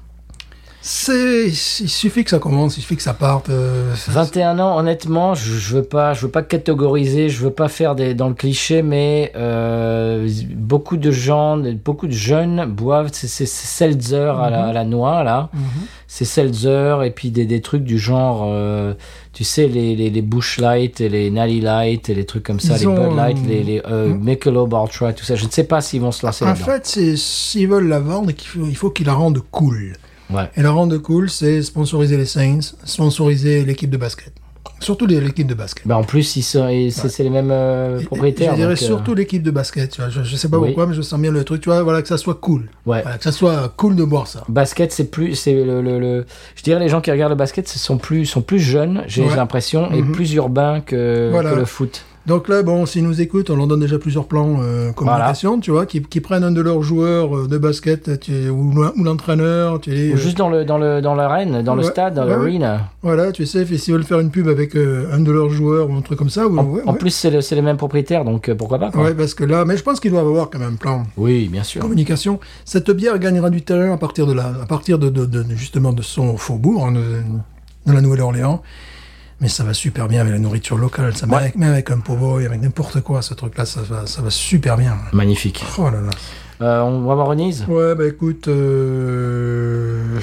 C'est, 0.85 1.47
il 1.47 1.55
suffit 1.55 2.25
que 2.25 2.31
ça 2.31 2.41
commence, 2.41 2.77
il 2.77 2.81
suffit 2.81 2.97
que 2.97 3.03
ça 3.05 3.15
parte. 3.15 3.51
euh, 3.51 3.95
ça- 3.95 4.11
21 4.11 4.59
ans, 4.59 4.77
honnêtement, 4.79 5.33
je, 5.35 5.53
je 5.53 5.77
veux 5.77 5.85
pas, 5.85 6.13
je 6.13 6.23
veux 6.27 6.31
pas 6.33 6.43
catégoriser, 6.43 7.29
je 7.29 7.39
veux 7.45 7.53
pas 7.53 7.69
faire 7.69 7.95
des, 7.95 8.15
dans 8.15 8.27
le 8.29 8.35
cliché, 8.35 8.83
mais 8.83 9.31
euh, 9.37 10.29
beaucoup 10.57 10.97
de 10.97 11.13
gens, 11.13 11.57
beaucoup 11.85 12.09
de 12.09 12.13
jeunes 12.13 12.67
boivent 12.67 13.11
ces, 13.13 13.29
seltzer 13.47 14.17
à, 14.41 14.51
la, 14.51 14.65
à 14.67 14.73
la 14.73 14.85
noix 14.85 15.23
là, 15.23 15.51
Mhm. 15.55 15.61
ces 16.09 16.25
seltzer 16.25 16.99
et 17.05 17.13
puis 17.13 17.31
des, 17.31 17.45
des 17.47 17.61
trucs 17.61 17.85
du 17.85 17.99
genre, 18.01 18.43
euh, 18.49 18.95
tu 19.33 19.45
sais 19.45 19.69
les, 19.69 19.95
les, 19.95 20.11
les 20.11 20.23
Bush 20.23 20.59
Light 20.59 21.01
et 21.01 21.09
les 21.09 21.31
Natty 21.31 21.61
Light 21.61 22.09
et 22.11 22.15
les 22.15 22.25
trucs 22.27 22.43
comme 22.43 22.59
ça, 22.59 22.75
Ils 22.77 22.81
les 22.81 22.87
ont, 22.89 23.09
Bud 23.09 23.17
Light, 23.17 23.39
les, 23.47 23.63
les 23.63 23.83
Mhm. 23.89 24.19
Michelob 24.21 24.73
Ultra, 24.75 25.13
tout 25.13 25.25
ça. 25.25 25.37
Je 25.37 25.45
ne 25.47 25.51
sais 25.51 25.65
pas 25.65 25.81
s'ils 25.81 26.01
vont 26.01 26.11
se 26.13 26.27
lancer 26.27 26.45
En 26.45 26.57
fait, 26.57 26.85
c'est, 26.87 27.17
s'ils 27.17 27.69
veulent 27.69 27.87
la 27.89 28.01
vendre, 28.01 28.33
faut- 28.45 28.67
il 28.69 28.77
faut 28.77 28.91
qu'ils 28.91 29.07
la 29.07 29.15
rendent 29.15 29.43
cool. 29.53 29.93
Ouais. 30.33 30.49
Et 30.57 30.63
la 30.63 30.71
rendre 30.71 30.97
cool, 30.99 31.29
c'est 31.31 31.63
sponsoriser 31.63 32.17
les 32.17 32.27
Saints, 32.27 32.61
sponsoriser 32.85 33.65
l'équipe 33.65 33.91
de 33.91 33.97
basket. 33.97 34.33
Surtout 34.81 35.07
l'équipe 35.07 35.47
de 35.47 35.55
basket. 35.55 35.87
Ben, 35.87 35.95
en 35.97 36.03
plus, 36.03 36.35
ils 36.35 36.43
sont, 36.43 36.69
et 36.69 36.91
c'est 36.91 37.23
les 37.23 37.31
mêmes 37.31 37.51
euh, 37.53 38.01
propriétaires. 38.05 38.51
Je 38.53 38.57
dirais 38.57 38.75
donc, 38.75 38.83
euh, 38.83 38.87
surtout 38.87 39.15
l'équipe 39.15 39.43
de 39.43 39.51
basket. 39.53 39.91
Tu 39.91 40.01
vois. 40.01 40.11
Je, 40.11 40.23
je 40.25 40.35
sais 40.37 40.49
pas 40.49 40.59
Oui. 40.59 40.69
pourquoi, 40.69 40.87
mais 40.89 40.95
je 40.95 41.03
sens 41.03 41.21
bien 41.21 41.31
le 41.31 41.45
truc. 41.45 41.61
Tu 41.63 41.69
vois, 41.69 41.83
voilà, 41.85 42.03
que 42.03 42.09
ça 42.09 42.19
soit 42.19 42.35
cool. 42.35 42.63
ouais. 42.87 43.03
Voilà, 43.03 43.17
que 43.19 43.23
ça 43.23 43.31
soit 43.31 43.73
cool 43.77 43.95
de 43.95 44.03
boire 44.03 44.27
ça. 44.27 44.43
Basket, 44.49 44.91
c'est 44.93 45.05
plus, 45.11 45.37
c'est 45.37 45.53
le, 45.65 45.83
le, 45.83 46.01
le- 46.01 46.27
je 46.57 46.63
dirais 46.65 46.81
les 46.81 46.89
gens 46.89 47.01
qui 47.01 47.13
regardent 47.13 47.31
le 47.33 47.37
basket, 47.37 47.69
ce 47.69 47.79
sont 47.79 47.97
plus, 47.97 48.27
sont 48.27 48.43
plus 48.43 48.59
jeunes, 48.59 49.05
j'ai 49.07 49.23
Ouais. 49.25 49.37
l'impression, 49.37 49.93
et 49.93 50.03
Mhm. 50.03 50.13
plus 50.13 50.33
urbains 50.35 50.81
que, 50.81 51.29
Voilà. 51.31 51.51
que 51.53 51.57
le 51.57 51.65
foot. 51.65 52.05
Donc 52.25 52.49
là, 52.49 52.63
bon, 52.63 52.87
s'ils 52.87 53.03
nous 53.03 53.21
écoutent, 53.21 53.51
on 53.51 53.57
leur 53.57 53.67
donne 53.67 53.81
déjà 53.81 53.99
plusieurs 53.99 54.27
plans 54.27 54.59
euh, 54.63 54.93
communication, 54.93 55.59
tu 55.59 55.73
vois, 55.73 55.87
qui, 55.87 56.01
qui 56.03 56.21
prennent 56.21 56.45
un 56.45 56.53
de 56.53 56.61
leurs 56.61 56.81
joueurs 56.83 57.37
euh, 57.37 57.49
de 57.49 57.59
basket 57.59 58.21
tu- 58.21 58.49
ou, 58.49 58.73
ou 58.97 59.03
l'entraîneur, 59.05 59.81
tu 59.81 59.91
Ou 59.91 60.13
euh, 60.13 60.17
juste 60.17 60.39
dans 60.39 60.49
le, 60.49 60.65
dans 60.65 60.79
le, 60.79 61.01
dans 61.03 61.17
l'arène, 61.17 61.63
dans 61.63 61.75
le 61.75 61.83
stade, 61.83 62.15
dans 62.15 62.23
Ouais, 62.25 62.31
l'arena. 62.31 62.91
voilà, 63.03 63.33
tu 63.33 63.45
sais, 63.45 63.63
et 63.69 63.77
s'ils 63.79 63.93
veulent 63.95 64.05
faire 64.05 64.21
une 64.21 64.31
pub 64.31 64.47
avec 64.47 64.77
euh, 64.77 65.07
un 65.13 65.19
de 65.19 65.33
leurs 65.33 65.51
joueurs 65.51 65.91
ou 65.91 65.95
un 65.97 66.01
truc 66.01 66.17
comme 66.17 66.31
ça, 66.31 66.47
ou- 66.47 66.57
En, 66.59 66.65
ouais, 66.65 66.83
en 66.87 66.93
ouais. 66.93 66.99
plus, 66.99 67.11
c'est 67.11 67.31
le- 67.31 67.41
les 67.57 67.63
mêmes 67.63 67.77
propriétaires, 67.77 68.25
donc 68.25 68.53
pourquoi 68.55 68.79
pas. 68.79 68.93
quoi. 68.93 69.03
Ouais, 69.03 69.15
parce 69.15 69.35
que 69.35 69.43
là, 69.43 69.65
mais 69.65 69.77
je 69.77 69.83
pense 69.83 69.99
qu'ils 69.99 70.13
doivent 70.13 70.29
avoir 70.29 70.49
quand 70.49 70.61
même 70.61 70.75
un 70.75 70.77
plan 70.77 71.03
Oui, 71.17 71.49
bien 71.51 71.65
sûr. 71.65 71.81
communication. 71.81 72.39
Cette 72.65 72.91
bière 72.93 73.19
gagnera 73.19 73.51
du 73.51 73.63
terrain 73.63 73.93
à 73.93 73.97
partir 73.97 74.29
de 74.29 74.33
là, 74.33 74.53
à 74.63 74.67
partir 74.67 75.01
de, 75.01 75.09
de- 75.11 75.27
de- 75.27 75.45
justement 75.57 75.93
de 75.93 76.03
son 76.03 76.37
faubourg, 76.37 76.87
hein, 76.87 76.93
de, 76.93 77.01
de 77.91 77.93
la 77.93 78.01
Nouvelle-Orléans. 78.01 78.63
Mais 79.43 79.49
ça 79.49 79.65
va 79.65 79.75
super 79.75 80.07
bien 80.09 80.21
avec 80.21 80.33
la 80.33 80.39
nourriture 80.39 80.79
locale. 80.79 81.15
Ça, 81.17 81.27
Ouais. 81.27 81.35
avec, 81.35 81.57
même 81.57 81.73
avec 81.73 81.91
un 81.91 81.99
po-boy, 81.99 82.47
avec 82.47 82.63
n'importe 82.63 83.01
quoi, 83.03 83.21
ce 83.23 83.35
truc-là, 83.35 83.67
ça 83.67 83.83
va, 83.83 84.07
ça 84.07 84.23
va 84.23 84.31
super 84.31 84.77
bien. 84.79 84.97
Magnifique. 85.13 85.65
Oh 85.79 85.91
là 85.91 86.01
là. 86.01 86.11
Euh, 86.61 86.81
on 86.83 87.03
va 87.05 87.15
voir 87.17 87.27
Renise 87.27 87.65
Ouais, 87.69 87.97
bah 87.97 88.07
écoute, 88.07 88.47
euh, 88.47 90.21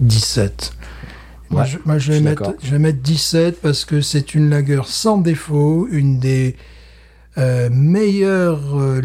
17. 0.00 0.72
Moi, 1.48 1.62
Ouais, 1.62 1.66
je, 1.68 1.78
moi, 1.86 1.98
je 1.98 2.12
vais 2.12 2.20
mettre, 2.20 2.42
d'accord. 2.42 2.58
je 2.62 2.70
vais 2.70 2.78
mettre 2.78 2.98
17 3.00 3.60
parce 3.62 3.84
que 3.86 4.02
c'est 4.02 4.34
une 4.34 4.50
lagueur 4.50 4.86
sans 4.86 5.16
défaut, 5.18 5.88
une 5.90 6.18
des 6.20 6.56
euh, 7.38 7.70
meilleures 7.72 8.76
euh, 8.78 9.00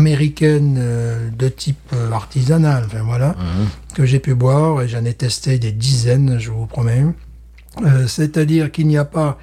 lagers 0.00 0.60
euh, 0.62 1.30
de 1.30 1.48
type 1.48 1.78
euh, 1.94 2.10
artisanal, 2.12 2.84
enfin 2.86 3.02
voilà, 3.04 3.28
Mhm. 3.38 3.66
que 3.94 4.04
j'ai 4.06 4.18
pu 4.18 4.34
boire 4.34 4.82
et 4.82 4.88
j'en 4.88 5.04
ai 5.04 5.14
testé 5.14 5.58
des 5.58 5.72
dizaines, 5.72 6.38
je 6.38 6.50
vous 6.50 6.66
promets. 6.66 7.04
Euh, 7.84 8.06
C'est-à-dire 8.06 8.70
qu'il 8.72 8.86
n'y 8.86 8.98
a 8.98 9.04
pas 9.04 9.38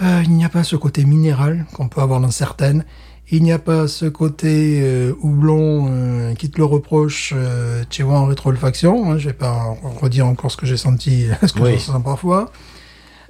euh, 0.00 0.22
il 0.24 0.30
n'y 0.32 0.44
a 0.44 0.48
pas 0.48 0.64
ce 0.64 0.74
côté 0.76 1.04
minéral 1.04 1.66
qu'on 1.74 1.88
peut 1.88 2.00
avoir 2.00 2.20
dans 2.20 2.30
certaines. 2.30 2.84
Il 3.30 3.42
n'y 3.44 3.52
a 3.52 3.58
pas 3.58 3.86
ce 3.88 4.06
côté 4.06 4.82
houblon 5.22 6.34
qui 6.36 6.50
te 6.50 6.58
le 6.58 6.64
reproche, 6.64 7.32
tu 7.88 8.02
vois, 8.02 8.18
en 8.18 8.26
rétroolfaction. 8.26 9.10
Hein, 9.12 9.18
je 9.18 9.28
vais 9.28 9.32
pas 9.34 9.74
redire 10.00 10.26
encore 10.26 10.50
ce 10.50 10.56
que 10.56 10.66
j'ai 10.66 10.76
senti, 10.76 11.26
ce 11.46 11.52
que 11.52 11.60
Oui. 11.60 11.74
je 11.74 11.78
sens 11.78 12.02
parfois. 12.02 12.50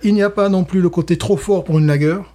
Il 0.02 0.14
n'y 0.14 0.22
a 0.22 0.30
pas 0.30 0.48
non 0.48 0.64
plus 0.64 0.80
le 0.80 0.88
côté 0.88 1.16
trop 1.18 1.36
fort 1.36 1.62
pour 1.62 1.78
une 1.78 1.86
lagueur. 1.86 2.34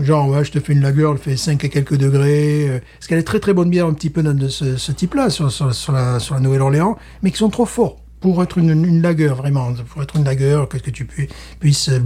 Genre, 0.00 0.28
ouais, 0.28 0.44
je 0.44 0.52
te 0.52 0.60
fais 0.60 0.72
une 0.72 0.82
lagueur, 0.82 1.12
elle 1.12 1.18
fait 1.18 1.36
5 1.36 1.64
et 1.64 1.68
quelques 1.68 1.96
degrés. 1.96 2.68
euh, 2.68 2.78
parce 2.98 3.06
qu'elle 3.08 3.18
est 3.18 3.24
très 3.24 3.40
très 3.40 3.52
bonne 3.54 3.70
bière, 3.70 3.86
un 3.86 3.94
petit 3.94 4.10
peu 4.10 4.22
de 4.22 4.48
ce, 4.48 4.92
type-là, 4.92 5.30
sur, 5.30 5.92
la, 5.92 6.40
Nouvelle-Orléans, 6.40 6.96
mais 7.22 7.30
qui 7.30 7.38
sont 7.38 7.48
trop 7.50 7.66
forts 7.66 7.96
pour 8.20 8.42
être 8.42 8.58
une, 8.58 9.02
lagueur, 9.02 9.36
vraiment. 9.36 9.72
Pour 9.90 10.02
être 10.02 10.16
une 10.16 10.24
lagueur, 10.24 10.68
que, 10.68 10.76
que 10.78 10.90
tu 10.90 11.04
pu- 11.04 11.28
puisses 11.60 11.88
euh, 11.88 12.00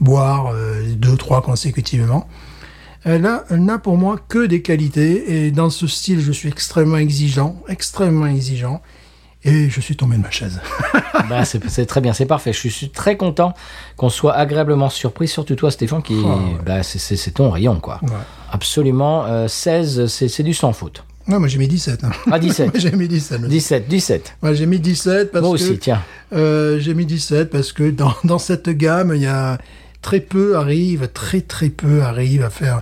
boire 0.00 0.52
euh, 0.54 0.82
deux, 0.94 1.16
trois 1.16 1.42
consécutivement. 1.42 2.28
Elle 3.04 3.26
a, 3.26 3.44
elle 3.50 3.64
n'a 3.64 3.78
pour 3.78 3.96
moi 3.96 4.18
que 4.28 4.46
des 4.46 4.62
qualités, 4.62 5.46
et 5.46 5.50
dans 5.50 5.70
ce 5.70 5.86
style, 5.86 6.20
je 6.20 6.32
suis 6.32 6.48
extrêmement 6.48 6.96
exigeant, 6.98 7.62
extrêmement 7.68 8.26
exigeant, 8.26 8.82
et 9.44 9.68
je 9.70 9.80
suis 9.80 9.96
tombé 9.96 10.16
de 10.16 10.22
ma 10.22 10.30
chaise. 10.30 10.60
Bah, 11.28 11.44
c'est 11.44 11.84
très 11.84 12.00
bien, 12.00 12.14
c'est 12.14 12.24
parfait. 12.24 12.52
Je 12.54 12.68
suis- 12.68 12.88
très 12.88 13.16
content 13.18 13.52
qu'on 13.98 14.08
soit 14.08 14.32
agréablement 14.34 14.88
surpris, 14.88 15.28
surtout 15.28 15.56
toi, 15.56 15.70
Stéphane, 15.70 16.02
qui, 16.02 16.14
Oh, 16.24 16.26
ouais. 16.28 16.58
bah, 16.64 16.82
c'est- 16.82 16.98
ton 17.32 17.50
rayon, 17.50 17.80
quoi. 17.80 18.00
Ouais. 18.02 18.08
Absolument. 18.50 19.26
euh, 19.26 19.46
16, 19.46 20.06
c'est 20.06 20.28
c'est 20.28 20.42
du 20.42 20.54
sans 20.54 20.72
faute. 20.72 21.04
Non, 21.26 21.38
moi 21.38 21.48
j'ai 21.48 21.58
mis 21.58 21.68
17. 21.68 22.04
hein. 22.04 22.10
Ah, 22.32 22.38
17. 22.38 22.70
j'ai 22.80 22.92
mis 22.92 23.06
17. 23.08 23.40
mais- 23.42 23.48
17, 23.48 23.88
17. 23.88 24.36
Ouais, 24.42 24.54
j'ai 24.54 24.64
mis 24.64 24.80
17 24.80 25.30
parce 25.32 25.42
Moi 25.44 25.56
que 25.58 25.62
aussi, 25.62 25.78
tiens. 25.78 26.00
Euh, 26.32 26.78
j'ai 26.78 26.94
mis 26.94 27.04
17 27.04 27.50
parce 27.50 27.72
que 27.72 27.90
dans, 27.90 28.14
dans 28.24 28.38
cette 28.38 28.70
gamme, 28.70 29.12
il 29.14 29.20
y 29.22 29.26
a 29.26 29.58
très 30.00 30.20
peu 30.20 30.56
arrivent, 30.56 31.08
très 31.12 31.42
très 31.42 31.68
peu 31.68 32.02
arrivent 32.02 32.44
à 32.44 32.50
faire 32.50 32.80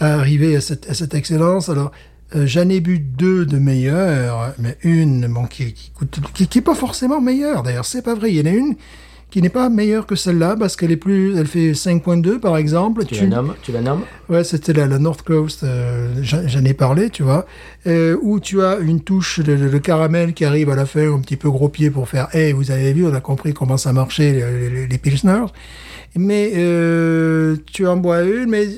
à 0.00 0.12
arriver 0.14 0.54
à 0.56 0.60
cette, 0.60 0.90
à 0.90 0.94
cette 0.94 1.14
excellence. 1.14 1.70
Alors, 1.70 1.90
euh, 2.34 2.46
j'en 2.46 2.68
ai 2.68 2.80
bu 2.80 2.98
deux 2.98 3.46
de 3.46 3.58
meilleures, 3.58 4.54
mais 4.58 4.76
une 4.82 5.28
bon, 5.28 5.44
qui, 5.46 5.72
qui, 5.72 5.90
coûte, 5.90 6.18
qui, 6.34 6.48
qui 6.48 6.58
est 6.58 6.62
pas 6.62 6.74
forcément 6.74 7.20
meilleure. 7.20 7.62
D'ailleurs, 7.62 7.84
c'est 7.84 8.02
pas 8.02 8.14
vrai. 8.14 8.32
Il 8.32 8.36
y 8.36 8.40
en 8.42 8.46
a 8.52 8.54
une 8.54 8.74
qui 9.28 9.42
n'est 9.42 9.48
pas 9.48 9.68
meilleure 9.68 10.06
que 10.06 10.14
celle-là 10.14 10.54
parce 10.56 10.76
qu'elle 10.76 10.92
est 10.92 10.96
plus, 10.96 11.36
elle 11.36 11.48
fait 11.48 11.72
5.2 11.72 12.38
par 12.38 12.56
exemple. 12.56 13.04
Tu 13.04 13.14
la 13.14 13.26
nommes, 13.26 13.54
tu 13.62 13.72
la 13.72 13.80
nommes 13.80 14.02
Ouais, 14.28 14.44
c'était 14.44 14.72
la, 14.72 14.86
la 14.86 14.98
North 15.00 15.22
Coast, 15.22 15.62
euh, 15.64 16.08
j'en 16.22 16.46
j'en 16.46 16.64
ai 16.64 16.74
parlé, 16.74 17.10
tu 17.10 17.24
vois, 17.24 17.44
euh, 17.88 18.16
où 18.22 18.38
tu 18.40 18.62
as 18.62 18.78
une 18.78 19.00
touche 19.00 19.40
de, 19.40 19.56
de- 19.56 19.68
de 19.68 19.78
caramel 19.78 20.32
qui 20.32 20.44
arrive 20.44 20.70
à 20.70 20.76
la 20.76 20.86
fin, 20.86 21.12
un 21.12 21.18
petit 21.20 21.36
peu 21.36 21.50
gros 21.50 21.68
pied 21.68 21.90
pour 21.90 22.08
faire, 22.08 22.28
hey, 22.34 22.52
vous 22.52 22.70
avez 22.70 22.92
vu, 22.92 23.04
on 23.04 23.12
a 23.14 23.20
compris 23.20 23.52
comment 23.52 23.76
ça 23.76 23.92
marchait, 23.92 24.32
les, 24.32 24.70
les, 24.70 24.86
les 24.86 24.98
Pilsners. 24.98 25.46
Mais 26.14 26.52
euh, 26.54 27.56
tu 27.72 27.86
en 27.86 27.96
bois 27.96 28.22
une, 28.22 28.48
mais 28.48 28.68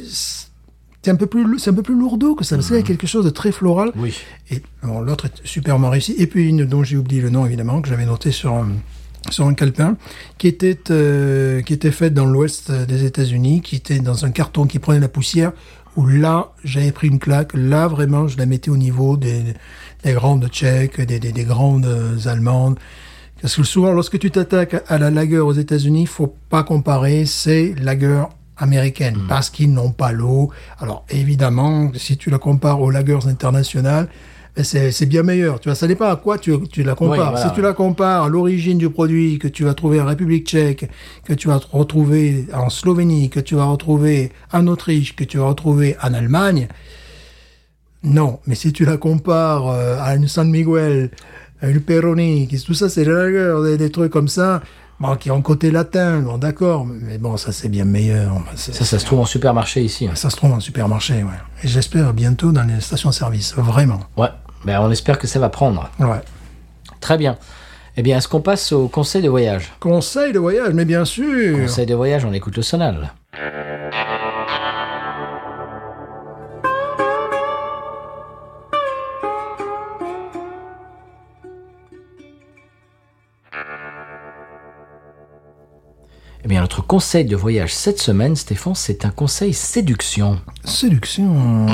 c'est 1.08 1.12
un 1.12 1.16
peu 1.16 1.26
plus, 1.26 1.58
c'est 1.58 1.70
un 1.70 1.74
peu 1.74 1.82
plus 1.82 1.98
lourdeau 1.98 2.34
que 2.34 2.44
ça, 2.44 2.56
y 2.56 2.74
a 2.74 2.82
quelque 2.82 3.06
chose 3.06 3.24
de 3.24 3.30
très 3.30 3.50
floral. 3.50 3.92
Oui. 3.96 4.14
Et 4.50 4.60
bon, 4.82 5.00
l'autre 5.00 5.24
est 5.24 5.40
superment 5.42 5.88
réussi. 5.88 6.14
Et 6.18 6.26
puis 6.26 6.46
une 6.46 6.66
dont 6.66 6.84
j'ai 6.84 6.98
oublié 6.98 7.22
le 7.22 7.30
nom 7.30 7.46
évidemment 7.46 7.80
que 7.80 7.88
j'avais 7.88 8.04
noté 8.04 8.30
sur 8.30 8.52
un, 8.52 8.68
sur 9.30 9.46
un 9.46 9.54
calepin, 9.54 9.96
qui 10.36 10.48
était 10.48 10.78
euh, 10.90 11.62
qui 11.62 11.72
était 11.72 11.92
faite 11.92 12.12
dans 12.12 12.26
l'ouest 12.26 12.70
des 12.70 13.04
États-Unis, 13.04 13.62
qui 13.62 13.76
était 13.76 14.00
dans 14.00 14.26
un 14.26 14.30
carton 14.30 14.66
qui 14.66 14.78
prenait 14.78 15.00
la 15.00 15.08
poussière. 15.08 15.52
Où 15.96 16.06
là, 16.06 16.52
j'avais 16.62 16.92
pris 16.92 17.08
une 17.08 17.18
claque. 17.18 17.52
Là, 17.54 17.88
vraiment, 17.88 18.28
je 18.28 18.36
la 18.36 18.44
mettais 18.44 18.70
au 18.70 18.76
niveau 18.76 19.16
des, 19.16 19.42
des 20.04 20.12
grandes 20.12 20.46
tchèques, 20.48 21.00
des, 21.00 21.18
des, 21.18 21.32
des 21.32 21.44
grandes 21.44 21.88
allemandes. 22.26 22.78
Parce 23.40 23.56
que 23.56 23.62
souvent, 23.62 23.92
lorsque 23.92 24.18
tu 24.18 24.30
t'attaques 24.30 24.84
à 24.88 24.98
la 24.98 25.10
lager 25.10 25.38
aux 25.38 25.52
États-Unis, 25.54 26.04
faut 26.04 26.34
pas 26.50 26.64
comparer. 26.64 27.24
C'est 27.24 27.74
lager 27.80 28.24
américaine 28.58 29.18
parce 29.28 29.50
qu'ils 29.50 29.72
n'ont 29.72 29.92
pas 29.92 30.12
l'eau. 30.12 30.50
Alors 30.78 31.04
évidemment, 31.10 31.90
si 31.94 32.16
tu 32.16 32.30
la 32.30 32.38
compares 32.38 32.80
aux 32.80 32.90
lagers 32.90 33.26
internationales, 33.28 34.08
ben, 34.56 34.64
c'est 34.64 35.06
bien 35.06 35.22
meilleur. 35.22 35.60
Tu 35.60 35.68
vois, 35.68 35.76
ça 35.76 35.86
n'est 35.86 35.94
pas 35.94 36.10
à 36.10 36.16
quoi 36.16 36.36
tu, 36.36 36.52
tu 36.68 36.82
la 36.82 36.94
compares. 36.96 37.12
Oui, 37.12 37.18
voilà, 37.30 37.48
si 37.48 37.54
tu 37.54 37.62
la 37.62 37.72
compares 37.74 38.24
à 38.24 38.28
l'origine 38.28 38.76
du 38.78 38.90
produit 38.90 39.38
que 39.38 39.46
tu 39.46 39.62
vas 39.62 39.74
trouver 39.74 40.00
en 40.00 40.06
République 40.06 40.46
tchèque, 40.48 40.90
que 41.24 41.32
tu 41.34 41.46
vas 41.46 41.60
retrouver 41.70 42.46
en 42.52 42.68
Slovénie, 42.68 43.30
que 43.30 43.38
tu 43.40 43.54
vas 43.54 43.66
retrouver 43.66 44.32
en 44.52 44.66
Autriche, 44.66 45.14
que 45.14 45.22
tu 45.22 45.38
vas 45.38 45.44
retrouver 45.46 45.96
en 46.02 46.12
Allemagne, 46.12 46.66
non. 48.02 48.38
Mais 48.46 48.54
si 48.54 48.72
tu 48.72 48.84
la 48.84 48.96
compares 48.96 49.68
euh, 49.68 49.96
à 50.00 50.14
une 50.16 50.28
San 50.28 50.48
Miguel, 50.50 51.10
à 51.60 51.68
une 51.68 51.80
Peroni, 51.80 52.46
qui- 52.48 52.60
tout 52.62 52.74
ça 52.74 52.88
c'est 52.88 53.04
des 53.04 53.10
lagers, 53.12 53.54
des, 53.64 53.76
des 53.76 53.90
trucs 53.90 54.12
comme 54.12 54.28
ça, 54.28 54.62
bon, 55.00 55.16
qui 55.16 55.30
ont 55.30 55.40
côté 55.42 55.70
latin, 55.70 56.20
bon 56.20 56.38
d'accord, 56.38 56.84
mais 56.86 57.18
bon, 57.18 57.36
ça 57.36 57.52
c'est 57.52 57.68
bien 57.68 57.84
meilleur. 57.84 58.32
Ça, 58.56 58.72
ça 58.84 58.98
se 58.98 59.04
trouve 59.04 59.20
en 59.20 59.24
supermarché 59.24 59.82
ici. 59.82 60.06
hein. 60.06 60.14
ça 60.14 60.30
se 60.30 60.36
trouve 60.36 60.52
en 60.52 60.60
supermarché, 60.60 61.14
ouais. 61.22 61.38
Et 61.64 61.68
j'espère 61.68 62.12
bientôt 62.14 62.52
dans 62.52 62.64
les 62.64 62.80
stations-service, 62.80 63.54
vraiment. 63.56 64.00
Ouais. 64.16 64.28
Ben, 64.64 64.80
on 64.80 64.90
espère 64.90 65.18
que 65.18 65.26
ça 65.26 65.38
va 65.38 65.48
prendre. 65.48 65.88
Ouais. 66.00 66.20
Très 67.00 67.16
bien. 67.16 67.36
Eh 67.96 68.02
bien, 68.02 68.18
est-ce 68.18 68.28
qu'on 68.28 68.40
passe 68.40 68.70
au 68.72 68.88
conseil 68.88 69.22
de 69.22 69.28
voyage? 69.28 69.72
Conseil 69.80 70.32
de 70.32 70.38
voyage, 70.38 70.72
mais 70.72 70.84
bien 70.84 71.04
sûr. 71.04 71.58
Conseil 71.58 71.86
de 71.86 71.94
voyage, 71.94 72.24
on 72.24 72.32
écoute 72.32 72.56
le 72.56 72.62
sonal. 72.62 73.12
Eh 86.48 86.52
bien, 86.52 86.62
notre 86.62 86.80
conseil 86.80 87.26
de 87.26 87.36
voyage 87.36 87.74
cette 87.74 88.00
semaine, 88.00 88.34
Stéphane, 88.34 88.74
c'est 88.74 89.04
un 89.04 89.10
conseil 89.10 89.52
séduction. 89.52 90.40
Séduction. 90.64 91.66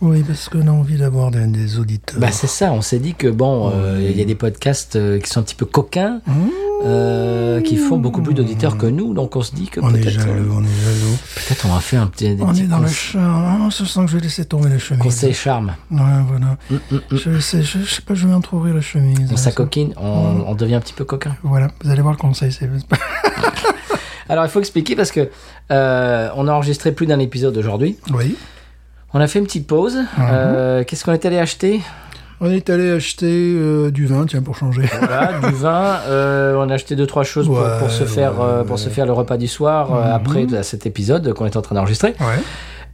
Oui, 0.00 0.22
parce 0.26 0.48
qu'on 0.48 0.66
a 0.66 0.70
envie 0.70 0.96
d'avoir 0.96 1.30
des, 1.30 1.46
des 1.46 1.78
auditeurs. 1.78 2.18
Bah 2.18 2.30
c'est 2.30 2.46
ça, 2.48 2.72
on 2.72 2.82
s'est 2.82 2.98
dit 2.98 3.14
que 3.14 3.28
bon, 3.28 3.70
euh, 3.72 4.06
il 4.10 4.16
y 4.18 4.22
a 4.22 4.24
des 4.24 4.34
podcasts 4.34 4.96
euh, 4.96 5.18
qui 5.18 5.30
sont 5.30 5.40
un 5.40 5.42
petit 5.42 5.54
peu 5.54 5.64
coquins, 5.66 6.20
euh, 6.84 7.60
qui 7.62 7.76
font 7.76 7.96
beaucoup 7.96 8.20
plus 8.20 8.34
d'auditeurs 8.34 8.76
que 8.76 8.86
nous, 8.86 9.14
donc 9.14 9.36
on 9.36 9.42
se 9.42 9.54
dit 9.54 9.68
que 9.68 9.80
on 9.80 9.94
est 9.94 10.02
jaloux, 10.02 10.52
on 10.52 10.62
est 10.62 10.84
jaloux. 10.84 11.16
peut-être 11.36 11.66
on 11.66 11.72
va 11.72 11.80
faire 11.80 12.02
un 12.02 12.06
petit, 12.08 12.34
des 12.34 12.42
On 12.42 12.52
est 12.52 12.62
dans 12.66 12.80
le 12.80 12.88
charme. 12.88 13.62
On 13.62 13.70
se 13.70 13.84
sent 13.84 14.00
que 14.04 14.10
je 14.10 14.16
vais 14.16 14.22
laisser 14.22 14.44
tomber 14.44 14.68
la 14.68 14.78
chemise. 14.78 15.02
conseils 15.02 15.32
charme. 15.32 15.74
Ouais, 15.90 15.98
voilà. 16.28 16.58
Je, 17.10 17.38
sais, 17.38 17.62
je, 17.62 17.78
je 17.78 17.94
sais 17.94 18.02
pas, 18.02 18.14
je 18.14 18.26
vais 18.26 18.34
entrouvrir 18.34 18.74
la 18.74 18.80
chemise. 18.80 19.30
On 19.32 19.36
s'acoquine, 19.36 19.94
on, 19.96 20.44
on 20.46 20.54
devient 20.54 20.74
un 20.74 20.80
petit 20.80 20.92
peu 20.94 21.04
coquin. 21.04 21.36
Voilà, 21.44 21.68
vous 21.82 21.90
allez 21.90 22.02
voir 22.02 22.12
le 22.14 22.18
conseil. 22.18 22.52
C'est 22.52 22.68
Alors 24.28 24.44
il 24.44 24.50
faut 24.50 24.60
expliquer 24.60 24.96
parce 24.96 25.12
que 25.12 25.28
euh, 25.70 26.28
on 26.36 26.48
a 26.48 26.52
enregistré 26.52 26.92
plus 26.92 27.06
d'un 27.06 27.18
épisode 27.18 27.56
aujourd'hui. 27.56 27.98
Oui. 28.12 28.36
On 29.14 29.20
a 29.20 29.26
fait 29.28 29.38
une 29.38 29.44
petite 29.46 29.66
pause. 29.66 29.96
Euh, 30.20 30.82
Qu'est-ce 30.84 31.04
qu'on 31.04 31.12
est 31.12 31.24
allé 31.24 31.38
acheter? 31.38 31.80
On 32.40 32.50
est 32.50 32.68
allé 32.68 32.90
acheter 32.90 33.26
euh, 33.56 33.90
du 33.92 34.06
vin, 34.06 34.26
tiens, 34.26 34.42
pour 34.42 34.56
changer. 34.56 34.82
Voilà, 34.98 35.38
du 35.48 35.54
vin. 35.54 36.00
euh, 36.08 36.56
on 36.58 36.68
a 36.68 36.74
acheté 36.74 36.96
deux 36.96 37.06
trois 37.06 37.22
choses 37.22 37.46
pour, 37.46 37.58
Ouais, 37.58 37.78
pour 37.78 37.90
se 37.90 38.04
faire 38.04 38.32
ouais, 38.40 38.64
pour 38.66 38.78
se 38.78 38.88
faire 38.88 39.06
le 39.06 39.12
repas 39.12 39.36
du 39.36 39.46
soir 39.46 39.94
après 40.12 40.46
de- 40.46 40.62
cet 40.62 40.84
épisode 40.86 41.32
qu'on 41.32 41.46
est 41.46 41.56
en 41.56 41.62
train 41.62 41.76
d'enregistrer. 41.76 42.14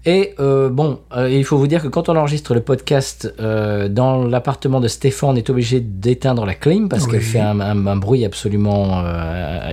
Et 0.06 0.34
euh, 0.40 0.70
bon, 0.70 1.00
euh, 1.14 1.28
il 1.28 1.44
faut 1.44 1.58
vous 1.58 1.66
dire 1.66 1.82
que 1.82 1.88
quand 1.88 2.08
on 2.08 2.16
enregistre 2.16 2.54
le 2.54 2.60
podcast 2.60 3.32
euh, 3.38 3.88
dans 3.88 4.24
l'appartement 4.24 4.80
de 4.80 4.88
Stéphane, 4.88 5.30
on 5.30 5.36
est 5.36 5.50
obligé 5.50 5.80
d'éteindre 5.80 6.46
la 6.46 6.54
clim 6.54 6.88
parce 6.88 7.04
Oui. 7.04 7.10
qu'elle 7.12 7.20
fait 7.20 7.40
un, 7.40 7.60
un- 7.60 7.86
un 7.86 7.96
bruit 7.96 8.24
absolument 8.24 9.02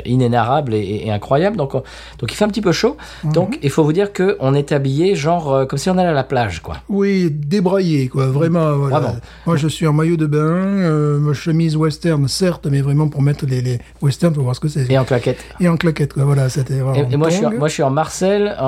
inénarrable 0.06 0.74
et, 0.74 1.10
incroyable. 1.10 1.56
Donc, 1.58 1.76
on- 1.76 1.84
donc 2.20 2.32
il 2.32 2.36
fait 2.36 2.44
un 2.46 2.50
petit 2.50 2.62
peu 2.62 2.72
chaud. 2.72 2.98
Mhm. 3.24 3.32
Donc 3.34 3.60
il 3.64 3.70
faut 3.70 3.84
vous 3.84 3.94
dire 3.94 4.12
que 4.14 4.36
on 4.40 4.54
est 4.54 4.72
habillé 4.72 5.16
genre 5.16 5.66
comme 5.68 5.80
si 5.80 5.90
on 5.90 5.98
allait 5.98 6.10
à 6.10 6.14
la 6.14 6.24
plage, 6.24 6.62
quoi. 6.62 6.78
Oui, 6.90 7.30
débraillé, 7.32 8.10
quoi. 8.10 8.28
Vraiment, 8.28 8.74
voilà. 8.74 9.00
Vraiment. 9.00 9.16
Moi, 9.46 9.56
je 9.56 9.68
suis 9.68 9.88
en 9.88 9.94
maillot 9.94 10.18
de 10.18 10.26
bain, 10.26 11.20
ma 11.20 11.34
chemise 11.34 11.76
western, 11.78 12.28
certes, 12.28 12.68
mais 12.70 12.82
vraiment 12.82 13.08
pour 13.08 13.22
mettre 13.22 13.46
les, 13.46 13.62
les 13.62 13.80
westerns, 14.02 14.34
pour 14.34 14.44
voir 14.44 14.56
ce 14.56 14.60
que 14.60 14.68
c'est. 14.68 14.90
Et 14.92 14.98
en 14.98 15.06
claquette. 15.06 15.40
Et 15.60 15.68
en 15.70 15.78
claquette, 15.78 16.14
quoi. 16.14 16.24
Voilà, 16.26 16.50
c'était. 16.50 16.76
Et, 16.76 17.14
et 17.14 17.18
moi, 17.18 17.30
je 17.30 17.36
suis, 17.36 17.46
en- 17.46 17.50
tongue. 17.50 17.60
moi, 17.60 17.68
je 17.70 17.74
suis 17.74 17.84
en 17.84 17.90
Marcel, 17.92 18.56
en, 18.60 18.66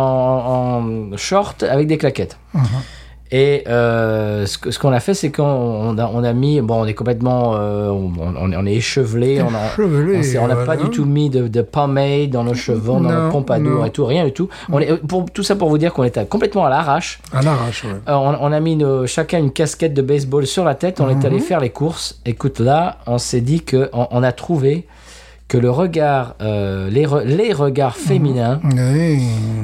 en 1.11 1.17
short, 1.17 1.48
avec 1.63 1.87
des 1.87 1.97
claquettes. 1.97 2.37
Mhm. 2.53 2.63
Et 3.31 3.63
euh, 3.67 4.47
ce 4.47 4.79
qu'on 4.79 4.91
a 4.91 4.99
fait, 4.99 5.13
c'est 5.13 5.29
qu'on 5.31 5.43
on 5.43 5.97
a, 5.99 6.09
on 6.11 6.23
a 6.23 6.33
mis, 6.33 6.61
bon, 6.61 6.81
on 6.81 6.85
est 6.87 6.95
complètement, 6.95 7.53
euh, 7.57 7.89
on, 7.91 8.65
est 8.65 8.73
échevelé, 8.73 9.39
on 9.43 9.51
n'a 10.47 10.55
pas 10.65 10.75
du 10.75 10.89
tout 10.89 11.05
mis 11.05 11.29
de, 11.29 11.47
de 11.47 11.61
pomade 11.61 12.31
dans 12.31 12.43
nos 12.43 12.55
cheveux, 12.55 12.87
dans 12.87 12.99
nos 13.01 13.29
pompadour 13.29 13.81
non. 13.81 13.85
et 13.85 13.91
tout, 13.91 14.03
rien 14.05 14.25
du 14.25 14.31
tout. 14.31 14.49
On 14.71 14.79
est, 14.79 14.95
pour, 15.05 15.25
tout 15.31 15.43
ça 15.43 15.55
pour 15.55 15.69
vous 15.69 15.77
dire 15.77 15.93
qu'on 15.93 16.05
était 16.05 16.25
complètement 16.25 16.65
à 16.65 16.69
l'arrache. 16.71 17.21
À 17.31 17.43
l'arrache, 17.43 17.83
ouais. 17.83 17.91
Euh, 18.07 18.13
on, 18.15 18.51
a 18.51 18.59
mis 18.59 18.75
nos- 18.75 19.05
chacun 19.05 19.37
une 19.37 19.51
casquette 19.51 19.93
de 19.93 20.01
baseball 20.01 20.47
sur 20.47 20.65
la 20.65 20.73
tête, 20.73 20.99
on 20.99 21.07
est 21.07 21.13
Mhm. 21.13 21.25
allé 21.27 21.39
faire 21.39 21.59
les 21.59 21.69
courses. 21.69 22.19
Écoute, 22.25 22.59
là, 22.59 22.97
on 23.05 23.19
s'est 23.19 23.41
dit 23.41 23.61
que 23.61 23.91
on, 23.93 24.07
on 24.09 24.23
a 24.23 24.31
trouvé 24.31 24.87
que 25.49 25.57
le 25.57 25.69
regard, 25.69 26.35
euh, 26.41 26.89
les, 26.89 27.05
re- 27.05 27.23
les 27.23 27.51
regards 27.51 27.97
Mhm. 27.99 28.07
féminins, 28.07 28.61
Oui. 28.63 29.21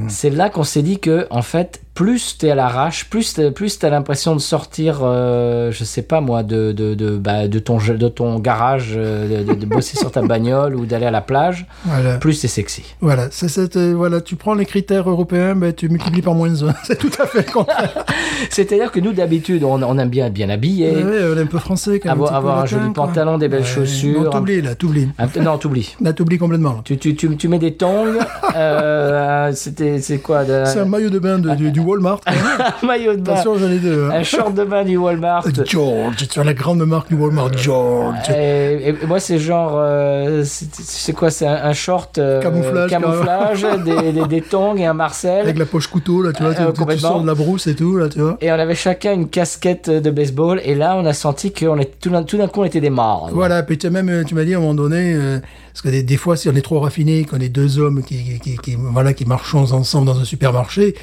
c'est 0.09 0.31
là 0.31 0.49
qu'on 0.49 0.63
s'est 0.63 0.81
dit 0.81 0.99
que 0.99 1.27
en 1.29 1.41
fait 1.43 1.81
plus 1.95 2.37
t'es 2.37 2.51
à 2.51 2.55
l'arrache 2.55 3.09
plus 3.09 3.33
t'as, 3.33 3.51
plus 3.51 3.79
t'as 3.79 3.89
l'impression 3.89 4.35
de 4.35 4.41
sortir 4.41 4.99
euh, 5.01 5.71
je 5.71 5.83
sais 5.85 6.01
pas 6.01 6.19
moi 6.21 6.43
de 6.43 6.71
de 6.73 6.93
de, 6.93 7.15
bah, 7.17 7.47
de 7.47 7.57
ton 7.59 7.77
de 7.77 8.07
ton 8.09 8.37
garage 8.39 8.93
euh, 8.97 9.43
de, 9.43 9.53
de- 9.53 9.59
de 9.59 9.65
bosser 9.65 9.97
sur 9.97 10.11
ta 10.11 10.21
bagnole 10.21 10.75
ou 10.75 10.85
d'aller 10.85 11.05
à 11.05 11.11
la 11.11 11.21
plage 11.21 11.65
Voilà. 11.85 12.17
plus 12.17 12.33
c'est 12.33 12.49
sexy 12.49 12.83
Voilà, 13.01 13.27
c'est, 13.31 13.47
c'est, 13.47 13.77
euh, 13.77 13.93
voilà, 13.95 14.19
tu 14.21 14.35
prends 14.35 14.53
les 14.55 14.65
critères 14.65 15.09
européens, 15.09 15.55
ben, 15.55 15.71
tu 15.73 15.87
multiplies 15.89 16.21
par 16.21 16.35
moins 16.35 16.49
1. 16.63 16.73
C'est 16.83 16.97
tout 16.99 17.11
à 17.19 17.25
fait 17.25 17.47
le 17.47 17.51
contraire. 17.53 18.03
c'est 18.49 18.71
à 18.73 18.75
dire 18.75 18.91
que 18.91 18.99
nous 18.99 19.13
d'habitude 19.13 19.63
on, 19.63 19.81
on 19.81 19.97
aime 19.97 20.09
bien 20.09 20.29
bien 20.29 20.49
habillé 20.49 20.91
Ouais, 20.91 21.21
on 21.33 21.37
est 21.37 21.41
un 21.41 21.45
peu 21.45 21.59
français 21.59 21.99
quand 21.99 22.09
même. 22.09 22.17
Avoir- 22.17 22.35
avoir 22.35 22.59
un 22.59 22.65
joli 22.65 22.91
quoi. 22.93 23.05
pantalon, 23.07 23.37
des 23.37 23.47
belles 23.47 23.65
chaussures. 23.65 24.23
Non, 24.23 24.29
t'oublies, 24.29 24.61
là, 24.61 24.75
t'oublies. 24.75 25.07
Un 25.17 25.27
non 25.41 25.57
t'oublies 25.57 25.95
Là, 26.01 26.11
t'oublies 26.11 26.37
complètement. 26.37 26.73
là. 26.73 26.81
tu, 26.83 26.97
tu, 26.97 27.15
tu, 27.15 27.35
tu 27.37 27.47
mets 27.47 27.59
des 27.59 27.73
tongs 27.75 28.17
euh, 28.55 29.51
c'était 29.53 29.99
c'est 30.01 30.19
quoi 30.19 30.43
de, 30.43 30.63
C'est 30.65 30.79
un 30.79 30.85
maillot 30.85 31.09
de 31.09 31.19
bain 31.19 31.39
de- 31.39 31.55
du 31.55 31.71
Walmart. 31.85 32.19
un 32.25 32.85
maillot 32.85 33.13
de 33.15 33.21
bain 33.21 33.33
Attention, 33.33 33.57
j'en 33.57 33.69
ai 33.71 33.77
deux. 33.79 34.05
hein. 34.05 34.15
un 34.15 34.23
short 34.23 34.53
de 34.53 34.63
bain 34.63 34.83
du 34.83 34.97
Walmart 34.97 35.45
George, 35.65 36.27
tu 36.29 36.39
as 36.39 36.43
la 36.43 36.53
grande 36.53 36.85
marque 36.85 37.09
du 37.09 37.15
Walmart, 37.15 37.53
George. 37.57 38.15
Et, 38.35 38.89
et 38.89 39.05
moi, 39.07 39.19
c'est 39.19 39.39
genre, 39.39 39.73
euh, 39.75 40.43
c'est 40.45 41.13
quoi 41.13 41.29
C'est 41.31 41.47
un, 41.47 41.53
un 41.65 41.73
short 41.73 42.17
euh, 42.17 42.41
Camouflage, 42.41 42.89
camouflage 42.89 43.65
des, 43.85 44.11
des, 44.11 44.25
des 44.27 44.41
tongs 44.41 44.75
et 44.77 44.85
un 44.85 44.93
Marcel. 44.93 45.41
Avec 45.41 45.57
la 45.57 45.65
poche 45.65 45.87
couteau, 45.87 46.21
là, 46.21 46.31
tu 46.33 46.43
vois, 46.43 46.51
Euh, 46.51 46.71
tu- 46.71 46.85
tu, 46.85 46.99
sors 46.99 47.21
de 47.21 47.27
la 47.27 47.35
brousse 47.35 47.67
et 47.67 47.75
tout, 47.75 47.97
là, 47.97 48.09
tu 48.09 48.19
vois. 48.19 48.37
Et 48.41 48.51
on 48.51 48.55
avait 48.55 48.75
chacun 48.75 49.13
une 49.13 49.29
casquette 49.29 49.89
de 49.89 50.09
baseball. 50.11 50.61
Et 50.63 50.75
là, 50.75 50.95
on 50.97 51.05
a 51.05 51.13
senti 51.13 51.51
qu'on 51.53 51.77
est 51.79 51.99
tout 51.99 52.09
d'un 52.09 52.47
coup, 52.47 52.61
on 52.61 52.65
était 52.65 52.81
des 52.81 52.89
morts. 52.89 53.29
Voilà, 53.33 53.63
puis 53.63 53.77
tu 53.77 53.87
as 53.87 53.89
même, 53.89 54.09
euh, 54.09 54.23
tu 54.23 54.35
m'as 54.35 54.43
dit 54.43 54.53
à 54.53 54.57
un 54.57 54.61
moment 54.61 54.73
donné, 54.73 55.13
euh, 55.13 55.39
parce 55.73 55.81
que 55.81 55.89
des, 55.89 56.03
des 56.03 56.17
fois, 56.17 56.35
si 56.37 56.49
on 56.49 56.55
est 56.55 56.61
trop 56.61 56.79
raffiné, 56.79 57.25
qu'on 57.25 57.39
est 57.39 57.49
deux 57.49 57.77
hommes 57.79 58.03
qui, 58.03 58.39
qui, 58.39 58.57
qui, 58.57 58.75
voilà, 58.79 59.13
qui 59.13 59.25
marchons 59.25 59.71
ensemble 59.73 60.07
dans 60.07 60.19
un 60.19 60.23
supermarché, 60.25 60.95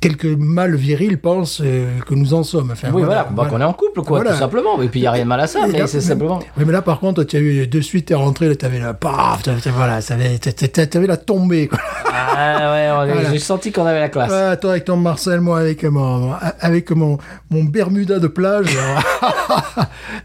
quelques 0.00 0.24
mâles 0.26 0.76
virils 0.76 1.18
pensent 1.18 1.60
euh, 1.64 1.98
que 2.06 2.14
nous 2.14 2.34
en 2.34 2.42
sommes. 2.42 2.70
Enfin, 2.72 2.88
Oui, 2.92 3.02
voilà, 3.02 3.24
bah, 3.30 3.46
qu'on 3.48 3.60
est 3.60 3.64
en 3.64 3.72
couple, 3.72 4.02
quoi, 4.02 4.18
Voilà. 4.18 4.32
tout 4.32 4.38
simplement. 4.38 4.80
Et 4.82 4.88
puis, 4.88 5.00
il 5.00 5.02
n'y 5.02 5.06
a 5.06 5.12
rien 5.12 5.24
de 5.24 5.28
mal 5.28 5.40
à 5.40 5.46
ça, 5.46 5.60
mais 5.66 5.86
c'est 5.86 6.00
simplement. 6.00 6.38
Oui, 6.56 6.64
mais 6.66 6.72
là, 6.72 6.82
par 6.82 7.00
contre, 7.00 7.24
tu 7.24 7.36
as 7.36 7.40
eu 7.40 7.66
de 7.66 7.80
suite, 7.80 8.06
t'es 8.06 8.14
rentré, 8.14 8.48
là, 8.48 8.54
t'avais 8.56 8.78
la, 8.78 8.94
paf, 8.94 9.42
voilà, 9.74 10.00
t'avais, 10.02 11.06
la 11.06 11.16
tombée, 11.16 11.68
quoi. 11.68 11.78
Ah 12.04 12.72
ouais, 12.72 12.88
on- 12.90 13.12
Voilà. 13.14 13.30
j'ai 13.32 13.38
senti 13.38 13.72
qu'on 13.72 13.86
avait 13.86 14.00
la 14.00 14.08
classe. 14.08 14.32
Ah, 14.32 14.56
toi 14.56 14.70
avec 14.72 14.84
ton 14.84 14.96
Marcel, 14.96 15.40
moi 15.40 15.58
avec 15.60 15.82
mon, 15.84 16.32
avec 16.60 16.90
mon, 16.90 17.18
mon 17.50 17.64
Bermuda 17.64 18.18
de 18.18 18.26
plage. 18.28 18.76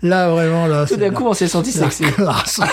là, 0.02 0.30
vraiment, 0.32 0.68
là. 0.68 0.86
Tout 0.86 0.98
d'un 0.98 1.12
coup, 1.12 1.26
on 1.28 1.34
s'est 1.34 1.48
senti 1.48 1.72
sexy. 1.72 2.04
classe. 2.04 2.60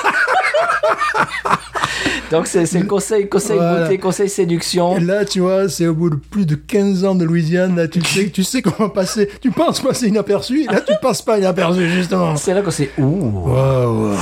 Donc, 2.30 2.46
c'est 2.46 2.86
conseil, 2.86 3.28
conseil 3.28 3.56
Voilà. 3.56 3.82
beauté, 3.84 3.98
conseil 3.98 4.28
séduction. 4.28 4.96
Et 4.96 5.00
là, 5.00 5.24
tu 5.24 5.40
vois, 5.40 5.68
c'est 5.68 5.86
au 5.86 5.94
bout 5.94 6.10
de 6.10 6.16
plus 6.16 6.44
de 6.46 6.54
15 6.54 7.04
ans 7.04 7.14
de 7.14 7.24
Louisiane, 7.24 7.76
là, 7.76 7.88
tu 7.88 8.02
sais, 8.02 8.28
tu 8.28 8.44
sais 8.44 8.60
comment 8.62 8.88
passer. 8.90 9.28
Tu 9.40 9.50
penses 9.50 9.80
passer 9.80 10.08
inaperçu, 10.08 10.64
et 10.64 10.66
là, 10.66 10.80
tu 10.80 10.92
passes 11.00 11.22
pas 11.22 11.38
inaperçu, 11.38 11.88
justement. 11.90 12.36
C'est 12.36 12.54
là 12.54 12.62
qu'on 12.62 12.70
s'est. 12.70 12.90
Ouh. 12.98 13.48
Waouh. 13.48 14.16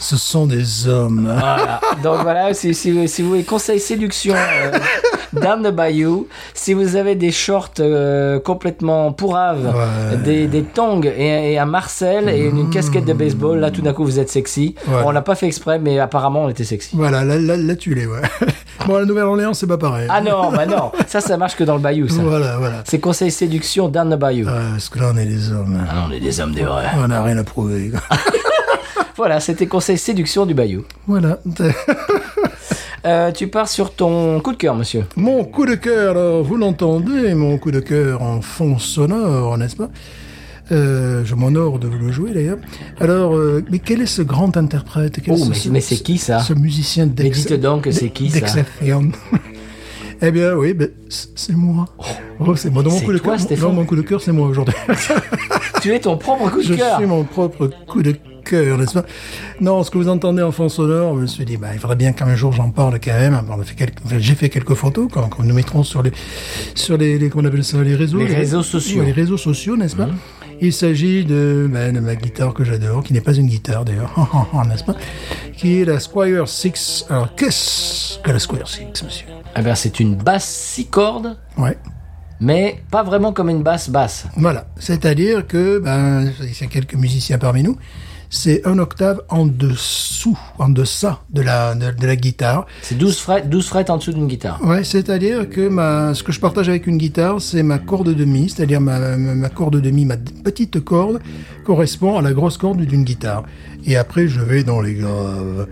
Ce 0.00 0.16
sont 0.16 0.46
des 0.46 0.88
hommes. 0.88 1.22
Voilà. 1.32 1.80
Donc 2.02 2.22
voilà, 2.22 2.52
si, 2.54 2.74
si, 2.74 3.06
si 3.08 3.22
vous 3.22 3.28
voulez 3.28 3.44
conseil 3.44 3.78
séduction 3.78 4.34
euh, 4.36 4.70
down 5.32 5.62
the 5.62 5.72
bayou, 5.74 6.26
si 6.54 6.74
vous 6.74 6.96
avez 6.96 7.14
des 7.14 7.30
shorts 7.32 7.72
euh, 7.80 8.38
complètement 8.40 9.12
pourraves, 9.12 9.72
Ouais. 9.74 10.16
des, 10.18 10.46
des 10.46 10.62
tongs 10.62 11.02
et, 11.04 11.52
et 11.52 11.58
un 11.58 11.64
Marcel 11.66 12.28
et 12.28 12.44
une, 12.46 12.70
casquette 12.70 13.04
de 13.04 13.12
baseball, 13.12 13.58
là 13.58 13.70
tout 13.70 13.82
d'un 13.82 13.92
coup 13.92 14.04
vous 14.04 14.18
êtes 14.18 14.30
sexy. 14.30 14.74
Ouais. 14.86 15.02
On 15.04 15.10
l'a 15.10 15.22
pas 15.22 15.34
fait 15.34 15.46
exprès, 15.46 15.78
mais 15.78 15.98
apparemment 15.98 16.44
on 16.44 16.48
était 16.48 16.64
sexy. 16.64 16.90
Voilà, 16.94 17.24
là, 17.24 17.38
là, 17.38 17.56
là 17.56 17.76
tu 17.76 17.94
l'es, 17.94 18.06
ouais. 18.06 18.20
Bon, 18.86 18.96
la 18.98 19.04
Nouvelle-Orléans, 19.04 19.54
c'est 19.54 19.68
pas 19.68 19.78
pareil. 19.78 20.08
Ah 20.10 20.20
non, 20.20 20.50
bah 20.50 20.66
non, 20.66 20.90
ça 21.06 21.20
ça 21.20 21.36
marche 21.36 21.54
que 21.54 21.62
dans 21.62 21.74
le 21.76 21.80
bayou 21.80 22.08
ça. 22.08 22.20
Voilà, 22.22 22.56
voilà. 22.58 22.82
C'est 22.84 22.98
conseil 22.98 23.30
séduction 23.30 23.88
down 23.88 24.10
the 24.12 24.18
bayou. 24.18 24.46
Parce 24.46 24.88
que 24.88 24.98
là, 24.98 25.12
on 25.14 25.16
est 25.16 25.24
des 25.26 25.52
hommes. 25.52 25.78
Ah 25.88 26.06
on 26.08 26.12
est 26.12 26.18
des 26.18 26.40
hommes 26.40 26.52
des 26.52 26.64
vrais. 26.64 26.86
On 26.96 27.06
n'a 27.06 27.22
rien 27.22 27.38
à 27.38 27.44
prouver. 27.44 27.92
Voilà, 29.16 29.40
c'était 29.40 29.66
conseil 29.66 29.98
séduction 29.98 30.46
du 30.46 30.54
bayou. 30.54 30.84
Voilà. 31.06 31.38
Euh, 33.04 33.32
tu 33.32 33.48
pars 33.48 33.68
sur 33.68 33.92
ton 33.94 34.38
coup 34.40 34.52
de 34.52 34.56
cœur, 34.56 34.76
monsieur. 34.76 35.04
Mon 35.16 35.44
coup 35.44 35.66
de 35.66 35.74
cœur, 35.74 36.12
alors, 36.12 36.42
vous 36.44 36.56
l'entendez, 36.56 37.34
mon 37.34 37.58
coup 37.58 37.72
de 37.72 37.80
cœur 37.80 38.22
en 38.22 38.40
fond 38.40 38.78
sonore, 38.78 39.58
n'est-ce 39.58 39.74
pas? 39.76 39.90
Euh, 40.70 41.24
Je 41.24 41.34
m'honore 41.34 41.80
de 41.80 41.88
vous 41.88 41.98
le 41.98 42.12
jouer 42.12 42.30
d'ailleurs. 42.32 42.58
Alors, 43.00 43.34
euh, 43.34 43.64
mais 43.70 43.80
quel 43.80 44.00
est 44.02 44.06
ce 44.06 44.22
grand 44.22 44.56
interprète? 44.56 45.18
Quel 45.22 45.34
Oh, 45.34 45.36
ce- 45.36 45.48
mais- 45.48 45.54
ce- 45.56 45.68
mais 45.68 45.80
c'est 45.80 45.96
qui, 45.96 46.16
ça? 46.16 46.38
Ce 46.40 46.52
musicien 46.54 47.06
Mais 47.06 47.24
d'Ex- 47.24 47.46
dites 47.46 47.60
donc, 47.60 47.88
c'est 47.90 48.10
qui, 48.10 48.30
ça? 48.30 48.38
Eh 50.24 50.30
bien, 50.30 50.54
oui, 50.54 50.72
ben, 50.72 50.88
c'est 51.08 51.56
moi. 51.56 51.86
Oh, 52.38 52.54
c'est 52.54 52.70
moi. 52.70 52.84
Dans 52.84 52.90
mon 52.92 53.00
coup 53.00 53.12
de 53.12 53.18
cœur, 53.18 53.72
mon 53.72 53.84
coup 53.84 53.96
de 53.96 54.02
cœur, 54.02 54.20
c'est 54.22 54.30
moi 54.30 54.46
aujourd'hui. 54.46 54.74
Tu 55.82 55.92
es 55.92 55.98
ton 55.98 56.16
propre 56.16 56.48
coup 56.48 56.58
de 56.58 56.62
Je 56.62 56.74
cœur. 56.74 56.96
suis 56.98 57.06
mon 57.06 57.24
propre 57.24 57.68
coup 57.88 58.02
de 58.04 58.14
cœur, 58.42 58.78
n'est-ce 58.78 58.94
pas? 58.94 59.04
Non, 59.60 59.82
ce 59.82 59.90
que 59.90 59.98
vous 59.98 60.08
entendez 60.08 60.42
en 60.42 60.52
fond 60.52 60.68
sonore, 60.68 61.16
je 61.16 61.22
me 61.22 61.26
suis 61.26 61.44
dit, 61.44 61.56
bah, 61.56 61.68
il 61.72 61.78
faudrait 61.78 61.96
bien 61.96 62.12
qu'un 62.12 62.34
jour 62.36 62.52
j'en 62.52 62.70
parle 62.70 62.98
quand 63.00 63.12
même. 63.12 63.40
J'ai 64.18 64.34
fait 64.34 64.48
quelques 64.50 64.74
photos 64.74 65.08
qu'on 65.10 65.28
qu'on 65.28 65.42
nous 65.44 65.54
mettrons 65.54 65.82
sur 65.84 66.02
les, 66.02 66.12
sur 66.74 66.96
les, 66.98 67.18
les 67.18 67.28
comment 67.30 67.44
on 67.44 67.48
appelle 67.48 67.64
ça, 67.64 67.82
les 67.82 67.94
réseaux. 67.94 68.18
Les 68.18 68.26
réseaux 68.34 68.62
sociaux. 68.62 69.02
Les 69.02 69.12
réseaux 69.12 69.36
sociaux, 69.38 69.76
n'est-ce 69.76 69.96
pas? 69.96 70.08
Il 70.60 70.72
s'agit 70.72 71.24
de, 71.24 71.68
ben, 71.72 71.92
de 71.92 71.98
ma 72.00 72.14
guitare 72.14 72.54
que 72.54 72.62
j'adore, 72.62 73.02
qui 73.02 73.12
n'est 73.12 73.20
pas 73.20 73.34
une 73.34 73.48
guitare 73.48 73.84
d'ailleurs, 73.84 74.12
n'est-ce 74.68 74.84
pas? 74.84 74.94
Qui 75.56 75.80
est 75.80 75.84
la 75.84 75.98
Squire 75.98 76.46
6. 76.48 77.06
Alors, 77.10 77.34
qu'est-ce 77.34 78.18
que 78.20 78.30
la 78.30 78.38
Squire 78.38 78.68
6, 78.68 79.02
monsieur? 79.04 79.26
Eh 79.56 79.62
bien, 79.62 79.74
c'est 79.74 79.98
une 79.98 80.14
basse 80.14 80.46
six 80.48 80.86
cordes, 80.86 81.36
Ouais. 81.58 81.76
mais 82.40 82.80
pas 82.92 83.02
vraiment 83.02 83.32
comme 83.32 83.48
une 83.50 83.62
basse 83.64 83.90
basse. 83.90 84.26
Voilà, 84.36 84.66
c'est-à-dire 84.78 85.46
que 85.46 85.78
ben 85.80 86.30
il 86.40 86.58
y 86.60 86.64
a 86.64 86.66
quelques 86.68 86.94
musiciens 86.94 87.38
parmi 87.38 87.62
nous. 87.64 87.76
C'est 88.32 88.66
un 88.66 88.78
octave 88.78 89.20
en 89.28 89.44
dessous, 89.44 90.38
en 90.58 90.70
deçà 90.70 91.20
de 91.30 91.42
la, 91.42 91.74
de, 91.74 91.90
de 91.90 92.06
la 92.06 92.16
guitare. 92.16 92.66
C'est 92.80 92.96
12 92.96 93.18
frettes, 93.18 93.50
12 93.50 93.66
frettes 93.66 93.90
en 93.90 93.98
dessous 93.98 94.14
d'une 94.14 94.26
guitare. 94.26 94.58
Ouais, 94.64 94.84
c'est-à-dire 94.84 95.48
que 95.50 95.68
ma, 95.68 96.14
ce 96.14 96.22
que 96.22 96.32
je 96.32 96.40
partage 96.40 96.70
avec 96.70 96.86
une 96.86 96.96
guitare, 96.96 97.42
c'est 97.42 97.62
ma 97.62 97.78
corde 97.78 98.14
de 98.14 98.24
mi, 98.24 98.48
c'est-à-dire 98.48 98.80
ma, 98.80 98.98
ma, 98.98 99.34
ma 99.34 99.48
corde 99.50 99.80
de 99.80 99.90
mi, 99.90 100.06
ma 100.06 100.16
petite 100.16 100.82
corde 100.82 101.20
correspond 101.64 102.18
à 102.18 102.22
la 102.22 102.32
grosse 102.32 102.56
corde 102.56 102.80
d'une 102.80 103.04
guitare. 103.04 103.44
Et 103.84 103.96
après, 103.96 104.26
je 104.28 104.40
vais 104.40 104.64
dans 104.64 104.80
les 104.80 104.94
graves. 104.94 105.68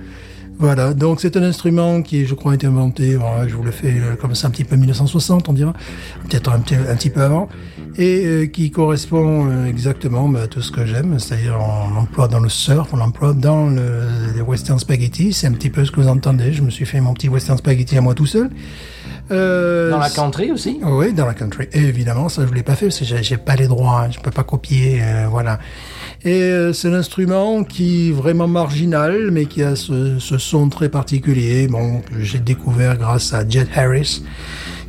Voilà, 0.60 0.92
donc 0.92 1.22
c'est 1.22 1.38
un 1.38 1.42
instrument 1.42 2.02
qui, 2.02 2.26
je 2.26 2.34
crois, 2.34 2.52
a 2.52 2.54
été 2.54 2.66
inventé, 2.66 3.16
voilà, 3.16 3.48
je 3.48 3.54
vous 3.54 3.62
le 3.62 3.70
fais 3.70 3.94
euh, 3.94 4.14
comme 4.14 4.34
ça 4.34 4.48
un 4.48 4.50
petit 4.50 4.64
peu 4.64 4.76
1960, 4.76 5.48
on 5.48 5.54
dira, 5.54 5.72
peut-être 6.28 6.52
un 6.52 6.60
petit, 6.60 7.08
peu 7.08 7.22
avant, 7.22 7.48
et 7.96 8.26
euh, 8.26 8.46
qui 8.46 8.70
correspond 8.70 9.48
euh, 9.48 9.64
exactement 9.64 10.28
bah, 10.28 10.42
à 10.42 10.46
tout 10.48 10.60
ce 10.60 10.70
que 10.70 10.84
j'aime, 10.84 11.18
c'est-à-dire 11.18 11.56
on 11.58 11.94
l'emploie 11.94 12.28
dans 12.28 12.40
le 12.40 12.50
surf, 12.50 12.90
on 12.92 12.98
l'emploie 12.98 13.32
dans 13.32 13.70
le, 13.70 14.02
les 14.34 14.42
western 14.42 14.78
spaghetti, 14.78 15.32
c'est 15.32 15.46
un 15.46 15.52
petit 15.52 15.70
peu 15.70 15.82
ce 15.86 15.90
que 15.90 16.02
vous 16.02 16.08
entendez, 16.08 16.52
je 16.52 16.60
me 16.60 16.68
suis 16.68 16.84
fait 16.84 17.00
mon 17.00 17.14
petit 17.14 17.30
western 17.30 17.56
spaghetti 17.56 17.96
à 17.96 18.02
moi 18.02 18.12
tout 18.14 18.26
seul. 18.26 18.50
Euh, 19.30 19.90
Dans 19.90 19.98
la 19.98 20.10
country 20.10 20.50
aussi 20.50 20.78
oui, 20.82 21.12
dans 21.12 21.26
la 21.26 21.34
country. 21.34 21.68
Et 21.72 21.80
évidemment, 21.82 22.28
ça 22.28 22.46
je 22.48 22.52
l'ai 22.54 22.62
pas 22.62 22.74
fait 22.74 22.86
parce 22.86 22.98
que 22.98 23.04
j'ai- 23.04 23.36
pas 23.36 23.56
les 23.56 23.68
droits, 23.68 24.08
je 24.10 24.18
peux 24.18 24.30
pas 24.30 24.42
copier, 24.42 25.00
euh, 25.02 25.26
voilà. 25.30 25.58
Et 26.24 26.42
euh, 26.42 26.72
c'est 26.72 26.90
l'instrument 26.90 27.64
qui 27.64 28.08
est 28.08 28.12
vraiment 28.12 28.48
marginal, 28.48 29.30
mais 29.30 29.46
qui 29.46 29.62
a 29.62 29.76
ce, 29.76 30.18
ce 30.18 30.36
son 30.38 30.68
très 30.68 30.88
particulier. 30.88 31.68
Bon, 31.68 32.00
que 32.00 32.20
j'ai 32.20 32.38
découvert 32.40 32.98
grâce 32.98 33.32
à 33.32 33.48
Jet 33.48 33.68
Harris, 33.74 34.22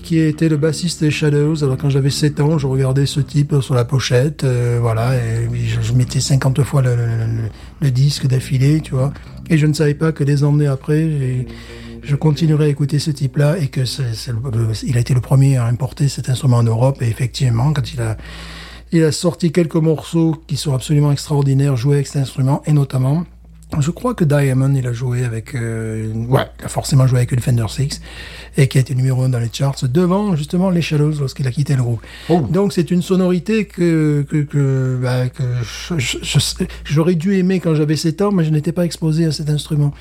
qui 0.03 0.19
était 0.19 0.49
le 0.49 0.57
bassiste 0.57 1.01
des 1.01 1.11
Shadows. 1.11 1.63
Alors 1.63 1.77
quand 1.77 1.89
j'avais 1.89 2.09
7 2.09 2.39
ans, 2.41 2.57
je 2.57 2.67
regardais 2.67 3.05
ce 3.05 3.19
type 3.21 3.55
sur 3.61 3.75
la 3.75 3.85
pochette, 3.85 4.43
euh, 4.43 4.79
voilà, 4.81 5.15
et 5.15 5.47
je 5.81 5.93
mettais 5.93 6.19
50 6.19 6.63
fois 6.63 6.81
le, 6.81 6.95
le- 6.95 7.05
le- 7.05 7.49
le 7.79 7.91
disque 7.91 8.27
d'affilée, 8.27 8.81
tu 8.81 8.95
vois. 8.95 9.13
Et 9.49 9.57
je 9.57 9.67
ne 9.67 9.73
savais 9.73 9.93
pas 9.93 10.11
que 10.11 10.23
des 10.23 10.43
années 10.43 10.67
après, 10.67 10.99
j'ai- 10.99 11.47
je 12.03 12.15
continuerai 12.15 12.65
à 12.65 12.67
écouter 12.67 12.99
ce 12.99 13.11
type-là 13.11 13.57
et 13.57 13.67
que 13.67 13.85
c'est, 13.85 14.13
c'est 14.13 14.31
le- 14.31 14.39
le- 14.51 14.73
il 14.85 14.97
a 14.97 14.99
été 14.99 15.13
le 15.13 15.21
premier 15.21 15.57
à 15.57 15.65
importer 15.65 16.07
cet 16.09 16.29
instrument 16.29 16.57
en 16.57 16.63
Europe 16.63 17.01
et 17.01 17.07
effectivement, 17.07 17.73
quand 17.73 17.93
il 17.93 18.01
a, 18.01 18.17
il 18.91 19.03
a 19.03 19.11
sorti 19.11 19.51
quelques 19.51 19.75
morceaux 19.75 20.35
qui 20.47 20.57
sont 20.57 20.73
absolument 20.73 21.11
extraordinaires 21.11 21.75
joués 21.77 21.95
avec 21.95 22.07
cet 22.07 22.21
instrument 22.23 22.61
et 22.65 22.73
notamment, 22.73 23.23
je 23.79 23.91
crois 23.91 24.13
que 24.13 24.25
Diamond, 24.25 24.73
il 24.75 24.85
a 24.85 24.93
joué 24.93 25.23
avec, 25.23 25.55
euh, 25.55 26.13
ouais, 26.27 26.47
il 26.59 26.65
a 26.65 26.67
forcément 26.67 27.07
joué 27.07 27.19
avec 27.19 27.31
une 27.31 27.39
Fender 27.39 27.65
Six 27.69 28.01
et 28.57 28.67
qui 28.67 28.77
a 28.77 28.81
été 28.81 28.93
numéro 28.95 29.23
un 29.23 29.29
dans 29.29 29.39
les 29.39 29.49
charts 29.51 29.75
devant 29.83 30.35
justement 30.35 30.69
les 30.69 30.81
Shadows 30.81 31.13
lorsqu'il 31.19 31.47
a 31.47 31.51
quitté 31.51 31.75
le 31.75 31.83
groupe. 31.83 32.01
Oh. 32.29 32.41
Donc 32.49 32.73
c'est 32.73 32.91
une 32.91 33.01
sonorité 33.01 33.65
que 33.65 34.25
que 34.29 34.37
que, 34.43 34.99
bah, 35.01 35.29
que 35.29 35.43
j'aurais 36.83 37.15
dû 37.15 37.37
aimer 37.37 37.59
quand 37.59 37.75
j'avais 37.75 37.95
7 37.95 38.21
ans, 38.23 38.31
mais 38.31 38.43
je 38.43 38.49
n'étais 38.49 38.73
pas 38.73 38.83
exposé 38.83 39.25
à 39.25 39.31
cet 39.31 39.49
instrument. 39.49 39.93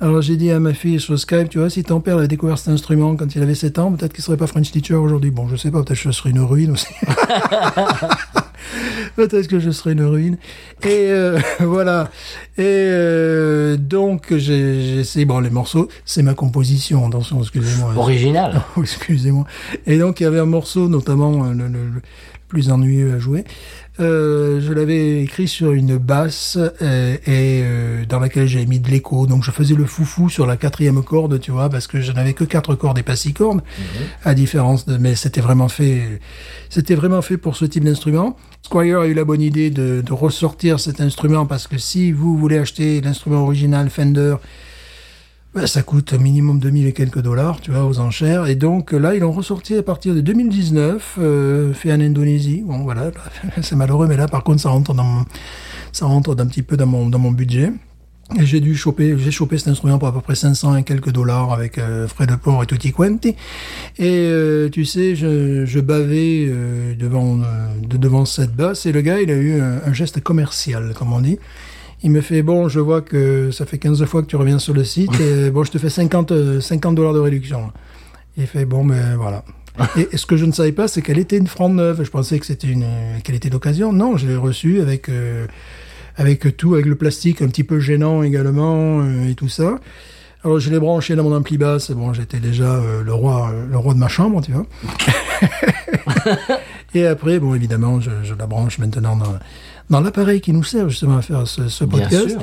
Alors 0.00 0.20
j'ai 0.20 0.36
dit 0.36 0.50
à 0.50 0.60
ma 0.60 0.74
fille 0.74 1.00
sur 1.00 1.18
Skype, 1.18 1.48
tu 1.48 1.58
vois, 1.58 1.70
si 1.70 1.82
ton 1.82 2.00
père 2.00 2.18
avait 2.18 2.28
découvert 2.28 2.58
cet 2.58 2.68
instrument 2.68 3.16
quand 3.16 3.34
il 3.34 3.42
avait 3.42 3.54
7 3.54 3.78
ans, 3.78 3.92
peut-être 3.92 4.12
qu'il 4.12 4.22
serait 4.22 4.36
pas 4.36 4.46
French 4.46 4.70
teacher 4.70 4.94
aujourd'hui. 4.94 5.30
Bon, 5.30 5.48
je 5.48 5.56
sais 5.56 5.70
pas, 5.70 5.82
peut-être 5.82 5.98
que 5.98 6.08
je 6.08 6.10
serais 6.10 6.30
une 6.30 6.40
ruine 6.40 6.72
aussi. 6.72 6.92
Peut-être 9.16 9.46
que 9.48 9.58
je 9.60 9.70
serai 9.70 9.92
une 9.92 10.02
ruine. 10.04 10.36
Et 10.82 10.88
euh, 11.10 11.38
voilà. 11.60 12.10
Et 12.58 12.62
euh, 12.64 13.76
donc 13.76 14.34
j'ai 14.36 15.00
essayé. 15.00 15.24
Bon, 15.24 15.40
les 15.40 15.50
morceaux, 15.50 15.88
c'est 16.04 16.22
ma 16.22 16.34
composition. 16.34 17.06
Attention, 17.06 17.40
excusez-moi. 17.40 17.94
Original. 17.96 18.62
Oh, 18.76 18.82
excusez-moi. 18.82 19.46
Et 19.86 19.98
donc, 19.98 20.20
il 20.20 20.24
y 20.24 20.26
avait 20.26 20.40
un 20.40 20.46
morceau, 20.46 20.88
notamment 20.88 21.44
euh, 21.44 21.52
le, 21.52 21.68
le- 21.68 21.88
le 21.94 22.02
plus 22.48 22.70
ennuyeux 22.70 23.14
à 23.14 23.18
jouer. 23.18 23.44
Euh, 24.00 24.60
je 24.60 24.72
l'avais 24.72 25.22
écrit 25.22 25.46
sur 25.46 25.70
une 25.70 25.98
basse 25.98 26.58
euh, 26.82 27.14
et 27.26 27.62
euh, 27.62 28.04
dans 28.08 28.18
laquelle 28.18 28.48
j'avais 28.48 28.66
mis 28.66 28.80
de 28.80 28.90
l'écho. 28.90 29.26
Donc, 29.26 29.44
je 29.44 29.52
faisais 29.52 29.74
le 29.74 29.84
foufou 29.84 30.28
sur 30.28 30.46
la 30.46 30.56
quatrième 30.56 31.02
corde, 31.04 31.38
tu 31.38 31.52
vois, 31.52 31.68
parce 31.68 31.86
que 31.86 32.00
je 32.00 32.10
n'avais 32.10 32.32
que 32.32 32.42
quatre 32.42 32.74
cordes 32.74 32.98
et 32.98 33.04
pas 33.04 33.14
six 33.14 33.32
cordes, 33.32 33.62
à 34.24 34.34
différence 34.34 34.86
de. 34.86 34.96
Mais 34.96 35.14
c'était 35.14 35.40
vraiment 35.40 35.68
fait. 35.68 36.20
C'était 36.70 36.96
vraiment 36.96 37.22
fait 37.22 37.36
pour 37.36 37.56
ce 37.56 37.64
type 37.64 37.84
d'instrument. 37.84 38.36
Squire 38.62 39.00
a 39.00 39.06
eu 39.06 39.14
la 39.14 39.24
bonne 39.24 39.42
idée 39.42 39.70
de, 39.70 40.02
de 40.04 40.12
ressortir 40.12 40.80
cet 40.80 41.00
instrument 41.00 41.46
parce 41.46 41.68
que 41.68 41.78
si 41.78 42.10
vous 42.10 42.36
voulez 42.36 42.58
acheter 42.58 43.00
l'instrument 43.00 43.42
original 43.42 43.90
Fender, 43.90 44.36
ben, 45.54 45.66
ça 45.66 45.82
coûte 45.82 46.12
un 46.12 46.18
minimum 46.18 46.58
2000 46.58 46.86
et 46.86 46.92
quelques 46.92 47.20
dollars, 47.20 47.60
tu 47.60 47.70
vois, 47.70 47.84
aux 47.84 48.00
enchères. 48.00 48.46
Et 48.46 48.56
donc 48.56 48.92
là, 48.92 49.14
ils 49.14 49.20
l'ont 49.20 49.32
ressorti 49.32 49.76
à 49.76 49.82
partir 49.82 50.14
de 50.14 50.20
2019, 50.20 51.16
euh, 51.18 51.72
fait 51.72 51.92
en 51.92 52.00
Indonésie. 52.00 52.62
Bon, 52.66 52.78
voilà, 52.78 53.10
c'est 53.62 53.76
malheureux, 53.76 54.08
mais 54.08 54.16
là, 54.16 54.26
par 54.26 54.42
contre, 54.42 54.60
ça 54.60 54.70
rentre 54.70 54.94
dans 54.94 55.04
mon, 55.04 55.24
ça 55.92 56.06
rentre 56.06 56.34
d'un 56.34 56.46
petit 56.46 56.62
peu 56.62 56.76
dans 56.76 56.86
mon, 56.86 57.08
dans 57.08 57.20
mon 57.20 57.30
budget. 57.30 57.72
Et 58.40 58.46
j'ai 58.46 58.60
dû 58.60 58.74
choper, 58.74 59.16
j'ai 59.18 59.30
chopé 59.30 59.58
cet 59.58 59.68
instrument 59.68 59.98
pour 59.98 60.08
à 60.08 60.12
peu 60.12 60.20
près 60.20 60.34
500 60.34 60.76
et 60.76 60.82
quelques 60.82 61.10
dollars 61.10 61.52
avec 61.52 61.76
euh, 61.78 62.08
frais 62.08 62.26
de 62.26 62.34
port 62.34 62.62
et 62.62 62.66
tutti 62.66 62.90
quanti. 62.90 63.28
Et 63.28 63.36
euh, 64.00 64.70
tu 64.70 64.84
sais, 64.86 65.14
je, 65.14 65.66
je 65.66 65.80
bavais 65.80 66.46
euh, 66.48 66.94
devant, 66.96 67.40
euh, 67.40 67.68
de, 67.86 67.96
devant 67.98 68.24
cette 68.24 68.56
basse 68.56 68.86
et 68.86 68.92
le 68.92 69.02
gars, 69.02 69.20
il 69.20 69.30
a 69.30 69.34
eu 69.34 69.60
un, 69.60 69.82
un 69.86 69.92
geste 69.92 70.20
commercial, 70.20 70.94
comme 70.98 71.12
on 71.12 71.20
dit. 71.20 71.38
Il 72.04 72.10
me 72.10 72.20
fait, 72.20 72.42
bon, 72.42 72.68
je 72.68 72.80
vois 72.80 73.00
que 73.00 73.50
ça 73.50 73.64
fait 73.64 73.78
15 73.78 74.04
fois 74.04 74.20
que 74.22 74.26
tu 74.26 74.36
reviens 74.36 74.58
sur 74.58 74.74
le 74.74 74.84
site, 74.84 75.18
et 75.20 75.50
bon, 75.54 75.64
je 75.64 75.72
te 75.72 75.78
fais 75.78 75.88
50, 75.88 76.32
euh, 76.32 76.60
50 76.60 76.94
dollars 76.94 77.14
de 77.14 77.18
réduction. 77.18 77.72
Il 78.36 78.46
fait, 78.46 78.66
bon, 78.66 78.84
ben 78.84 79.16
voilà. 79.16 79.42
Et, 79.96 80.06
et 80.12 80.16
ce 80.18 80.26
que 80.26 80.36
je 80.36 80.44
ne 80.44 80.52
savais 80.52 80.70
pas, 80.70 80.86
c'est 80.86 81.02
qu'elle 81.02 81.18
était 81.18 81.36
une 81.36 81.48
franc 81.48 81.68
neuve. 81.68 82.04
Je 82.04 82.10
pensais 82.10 82.38
que 82.38 82.46
c'était 82.46 82.68
une, 82.68 82.86
qu'elle 83.24 83.34
était 83.34 83.50
d'occasion. 83.50 83.92
Non, 83.92 84.16
je 84.16 84.28
l'ai 84.28 84.36
reçue 84.36 84.80
avec, 84.80 85.08
euh, 85.08 85.48
avec 86.16 86.56
tout, 86.56 86.74
avec 86.74 86.86
le 86.86 86.94
plastique 86.94 87.42
un 87.42 87.48
petit 87.48 87.64
peu 87.64 87.80
gênant 87.80 88.22
également, 88.22 89.00
euh, 89.00 89.28
et 89.28 89.34
tout 89.34 89.48
ça. 89.48 89.80
Alors, 90.44 90.60
je 90.60 90.68
l'ai 90.68 90.78
branché 90.78 91.16
dans 91.16 91.24
mon 91.24 91.34
ampli 91.34 91.56
basse. 91.56 91.90
Bon, 91.90 92.12
j'étais 92.12 92.38
déjà 92.38 92.74
euh, 92.74 93.02
le 93.02 93.14
roi, 93.14 93.50
euh, 93.50 93.66
le 93.66 93.78
roi 93.78 93.94
de 93.94 93.98
ma 93.98 94.08
chambre, 94.08 94.42
tu 94.42 94.52
vois. 94.52 94.66
et 96.94 97.06
après, 97.06 97.38
bon, 97.38 97.54
évidemment, 97.54 97.98
je, 97.98 98.10
je 98.22 98.34
la 98.34 98.46
branche 98.46 98.78
maintenant 98.78 99.16
dans, 99.16 99.38
dans 99.90 100.00
l'appareil 100.00 100.40
qui 100.40 100.52
nous 100.52 100.64
sert 100.64 100.88
justement 100.88 101.16
à 101.18 101.22
faire 101.22 101.46
ce, 101.46 101.68
ce 101.68 101.84
Bien 101.84 102.00
podcast. 102.02 102.28
sûr. 102.30 102.40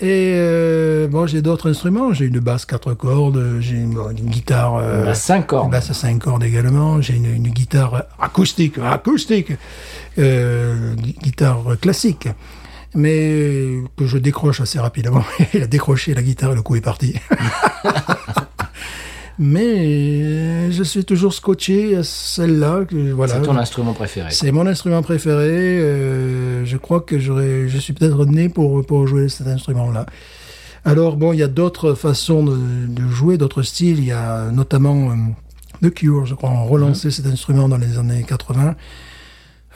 Et 0.00 0.32
euh, 0.36 1.06
bon, 1.06 1.26
j'ai 1.26 1.42
d'autres 1.42 1.70
instruments. 1.70 2.12
J'ai 2.12 2.24
une 2.24 2.40
basse 2.40 2.64
quatre 2.66 2.92
cordes, 2.94 3.58
j'ai 3.60 3.76
une, 3.76 3.94
guitare. 4.24 4.76
euh, 4.76 5.04
La 5.04 5.14
5 5.14 5.36
une 5.36 5.44
cordes. 5.46 5.70
basse 5.70 5.90
à 5.90 5.94
cinq 5.94 6.18
cordes 6.24 6.42
également. 6.42 7.00
J'ai 7.00 7.14
une, 7.14 7.32
une 7.32 7.48
guitare 7.50 8.04
acoustique, 8.20 8.78
acoustique, 8.78 9.52
euh, 10.18 10.94
gui- 10.96 11.16
guitare 11.22 11.62
classique, 11.80 12.26
mais 12.96 13.76
que 13.96 14.06
je 14.06 14.18
décroche 14.18 14.60
assez 14.60 14.80
rapidement. 14.80 15.22
Il 15.54 15.62
a 15.62 15.66
décroché 15.68 16.14
la 16.14 16.22
guitare 16.22 16.52
et 16.52 16.56
le 16.56 16.62
coup 16.62 16.74
est 16.74 16.80
parti. 16.80 17.14
mais 19.42 20.70
je 20.70 20.82
suis 20.84 21.04
toujours 21.04 21.34
scotché 21.34 21.96
à 21.96 22.04
celle-là. 22.04 22.84
Voilà. 23.14 23.34
C'est 23.34 23.42
ton 23.42 23.56
instrument 23.56 23.92
préféré. 23.92 24.28
C'est 24.30 24.52
mon 24.52 24.66
instrument 24.66 25.02
préféré. 25.02 25.80
euh, 25.80 26.64
je 26.64 26.76
crois 26.76 27.00
que 27.00 27.18
je 27.18 27.78
suis 27.78 27.92
peut-être 27.92 28.24
né 28.24 28.48
pour, 28.48 28.86
pour 28.86 29.06
jouer 29.06 29.28
cet 29.28 29.48
instrument-là. 29.48 30.06
Alors 30.84 31.16
bon, 31.16 31.32
il 31.32 31.40
y 31.40 31.42
a 31.42 31.48
d'autres 31.48 31.94
façons 31.94 32.44
de, 32.44 32.56
de 32.86 33.08
jouer, 33.08 33.36
d'autres 33.36 33.62
styles. 33.62 33.98
Il 33.98 34.04
y 34.04 34.12
a 34.12 34.50
notamment 34.50 35.10
euh, 35.10 35.14
The 35.88 35.92
Cure, 35.92 36.24
je 36.26 36.34
crois, 36.34 36.50
ont 36.50 36.66
relancé 36.66 37.10
cet 37.10 37.26
instrument 37.26 37.68
dans 37.68 37.78
les 37.78 37.98
années 37.98 38.24
80. 38.26 38.76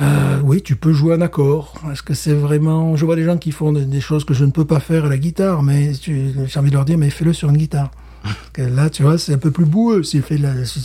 Euh, 0.00 0.40
oui, 0.44 0.62
tu 0.62 0.76
peux 0.76 0.92
jouer 0.92 1.14
un 1.14 1.22
accord. 1.22 1.74
Est-ce 1.90 2.02
que 2.02 2.14
c'est 2.14 2.34
vraiment... 2.34 2.96
Je 2.96 3.04
vois 3.04 3.16
des 3.16 3.24
gens 3.24 3.36
qui 3.38 3.50
font 3.50 3.72
des, 3.72 3.84
des 3.84 4.00
choses 4.00 4.24
que 4.24 4.34
je 4.34 4.44
ne 4.44 4.50
peux 4.52 4.64
pas 4.64 4.78
faire 4.78 5.06
à 5.06 5.08
la 5.08 5.18
guitare, 5.18 5.62
mais 5.62 5.92
j'ai 5.94 6.58
envie 6.58 6.70
de 6.70 6.74
leur 6.76 6.84
dire, 6.84 6.98
mais 6.98 7.10
fais-le 7.10 7.32
sur 7.32 7.48
une 7.50 7.56
guitare. 7.56 7.90
Que 8.52 8.62
là, 8.62 8.90
tu 8.90 9.02
vois, 9.02 9.18
c'est 9.18 9.34
un 9.34 9.38
peu 9.38 9.50
plus 9.50 9.64
boueux. 9.64 10.02
Si, 10.02 10.20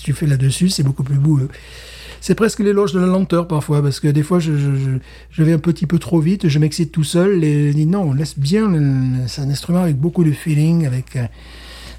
tu 0.03 0.13
fais 0.13 0.27
là-dessus, 0.27 0.69
c'est 0.69 0.83
beaucoup 0.83 1.03
plus 1.03 1.17
boueux. 1.17 1.49
C'est 2.19 2.35
presque 2.35 2.59
l'éloge 2.59 2.93
de 2.93 2.99
la 2.99 3.07
lenteur 3.07 3.47
parfois, 3.47 3.81
parce 3.81 3.99
que 3.99 4.07
des 4.07 4.21
fois, 4.21 4.39
je, 4.39 4.51
vais 5.37 5.53
un 5.53 5.59
petit 5.59 5.87
peu 5.87 5.97
trop 5.97 6.19
vite, 6.19 6.47
je 6.47 6.59
m'excite 6.59 6.91
tout 6.91 7.03
seul, 7.03 7.43
et 7.43 7.71
je 7.71 7.75
dis 7.75 7.87
non, 7.87 8.13
laisse 8.13 8.37
bien, 8.37 8.71
c'est 9.27 9.41
un 9.41 9.49
instrument 9.49 9.81
avec 9.81 9.97
beaucoup 9.97 10.23
de 10.23 10.31
feeling, 10.31 10.85
avec... 10.85 11.15
euh, 11.15 11.25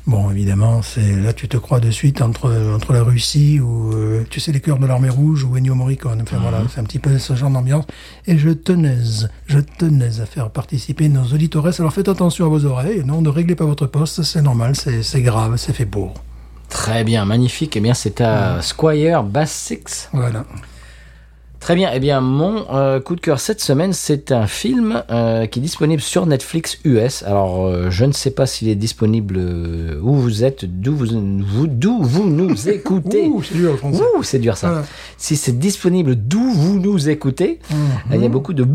Bon, 0.07 0.30
évidemment, 0.30 0.82
c'est 0.82 1.16
là 1.16 1.32
tu 1.32 1.46
te 1.48 1.57
crois 1.57 1.78
de 1.78 1.90
suite 1.90 2.22
entre 2.22 2.50
entre 2.74 2.92
la 2.92 3.05
Russie 3.05 3.61
ou 3.61 3.92
euh, 3.92 4.24
tu 4.28 4.40
sais 4.40 4.50
les 4.50 4.61
cœurs 4.61 4.78
de 4.78 4.86
l'armée 4.86 5.09
rouge 5.09 5.44
ou 5.44 5.57
Ennio 5.57 5.76
Morricone. 5.76 6.20
Enfin 6.22 6.38
voilà, 6.40 6.62
c'est 6.72 6.80
un 6.80 6.84
petit 6.84 6.98
peu 6.98 7.18
ce 7.18 7.34
genre 7.34 7.50
d'ambiance. 7.50 7.84
Et 8.26 8.36
je 8.36 8.50
tenais, 8.50 8.98
je 9.46 9.59
tenais 9.59 10.20
à 10.20 10.26
faire 10.26 10.50
participer 10.50 11.09
nos 11.09 11.24
auditeurs. 11.24 11.68
Alors 11.78 11.92
faites 11.92 12.09
attention 12.09 12.46
à 12.46 12.48
vos 12.48 12.64
oreilles. 12.64 13.05
Non, 13.05 13.22
ne 13.22 13.28
réglez 13.28 13.55
pas 13.55 13.64
votre 13.64 13.86
poste, 13.86 14.22
c'est 14.22 14.42
normal, 14.42 14.74
c'est 14.74 15.05
c'est 15.05 15.22
grave, 15.22 15.57
c'est 15.57 15.72
fait 15.72 15.86
pour. 15.86 16.14
Très 16.68 17.05
bien, 17.05 17.26
magnifique. 17.26 17.76
Eh 17.76 17.80
bien, 17.80 17.92
c'est 17.92 18.22
à 18.22 18.62
Squire 18.62 19.22
Bass 19.22 19.53
6. 19.53 20.09
Voilà. 20.14 20.46
Très 21.63 21.77
bien. 21.77 21.91
Eh 21.95 22.01
bien, 22.01 22.21
mon 22.21 22.65
euh, 22.75 22.99
coup 22.99 23.15
de 23.15 23.21
cœur 23.21 23.39
cette 23.39 23.61
semaine, 23.61 23.93
c'est 23.93 24.33
un 24.33 24.49
film 24.49 25.05
euh, 25.11 25.47
qui 25.47 25.61
est 25.61 25.63
disponible 25.63 26.03
sur 26.03 26.27
Netflix 26.27 26.77
US. 26.85 27.23
Alors, 27.23 27.65
euh, 27.67 27.89
je 27.89 28.05
ne 28.05 28.11
sais 28.11 28.33
pas 28.33 28.47
s'il 28.47 28.69
est 28.69 28.75
disponible 28.75 29.39
où 30.03 30.15
vous 30.15 30.43
êtes, 30.43 30.65
d'où 30.65 30.97
vous, 30.97 31.07
vous- 31.07 31.69
d'où 31.69 32.03
vous 32.03 32.29
nous 32.29 32.69
écoutez. 32.69 33.29
Ouh, 33.29 33.45
c'est 33.45 33.55
dur. 33.55 33.79
Ouh, 33.85 34.23
c'est 34.25 34.41
dur 34.41 34.57
ça. 34.57 34.69
Voilà. 34.71 34.85
Si 35.17 35.37
c'est 35.37 35.57
disponible 35.57 36.17
d'où 36.17 36.43
vous 36.51 36.81
nous 36.81 37.09
écoutez, 37.09 37.61
Mhm. 37.71 37.77
il 38.17 38.23
y 38.23 38.27
a 38.27 38.29
beaucoup 38.29 38.55
de. 38.55 38.67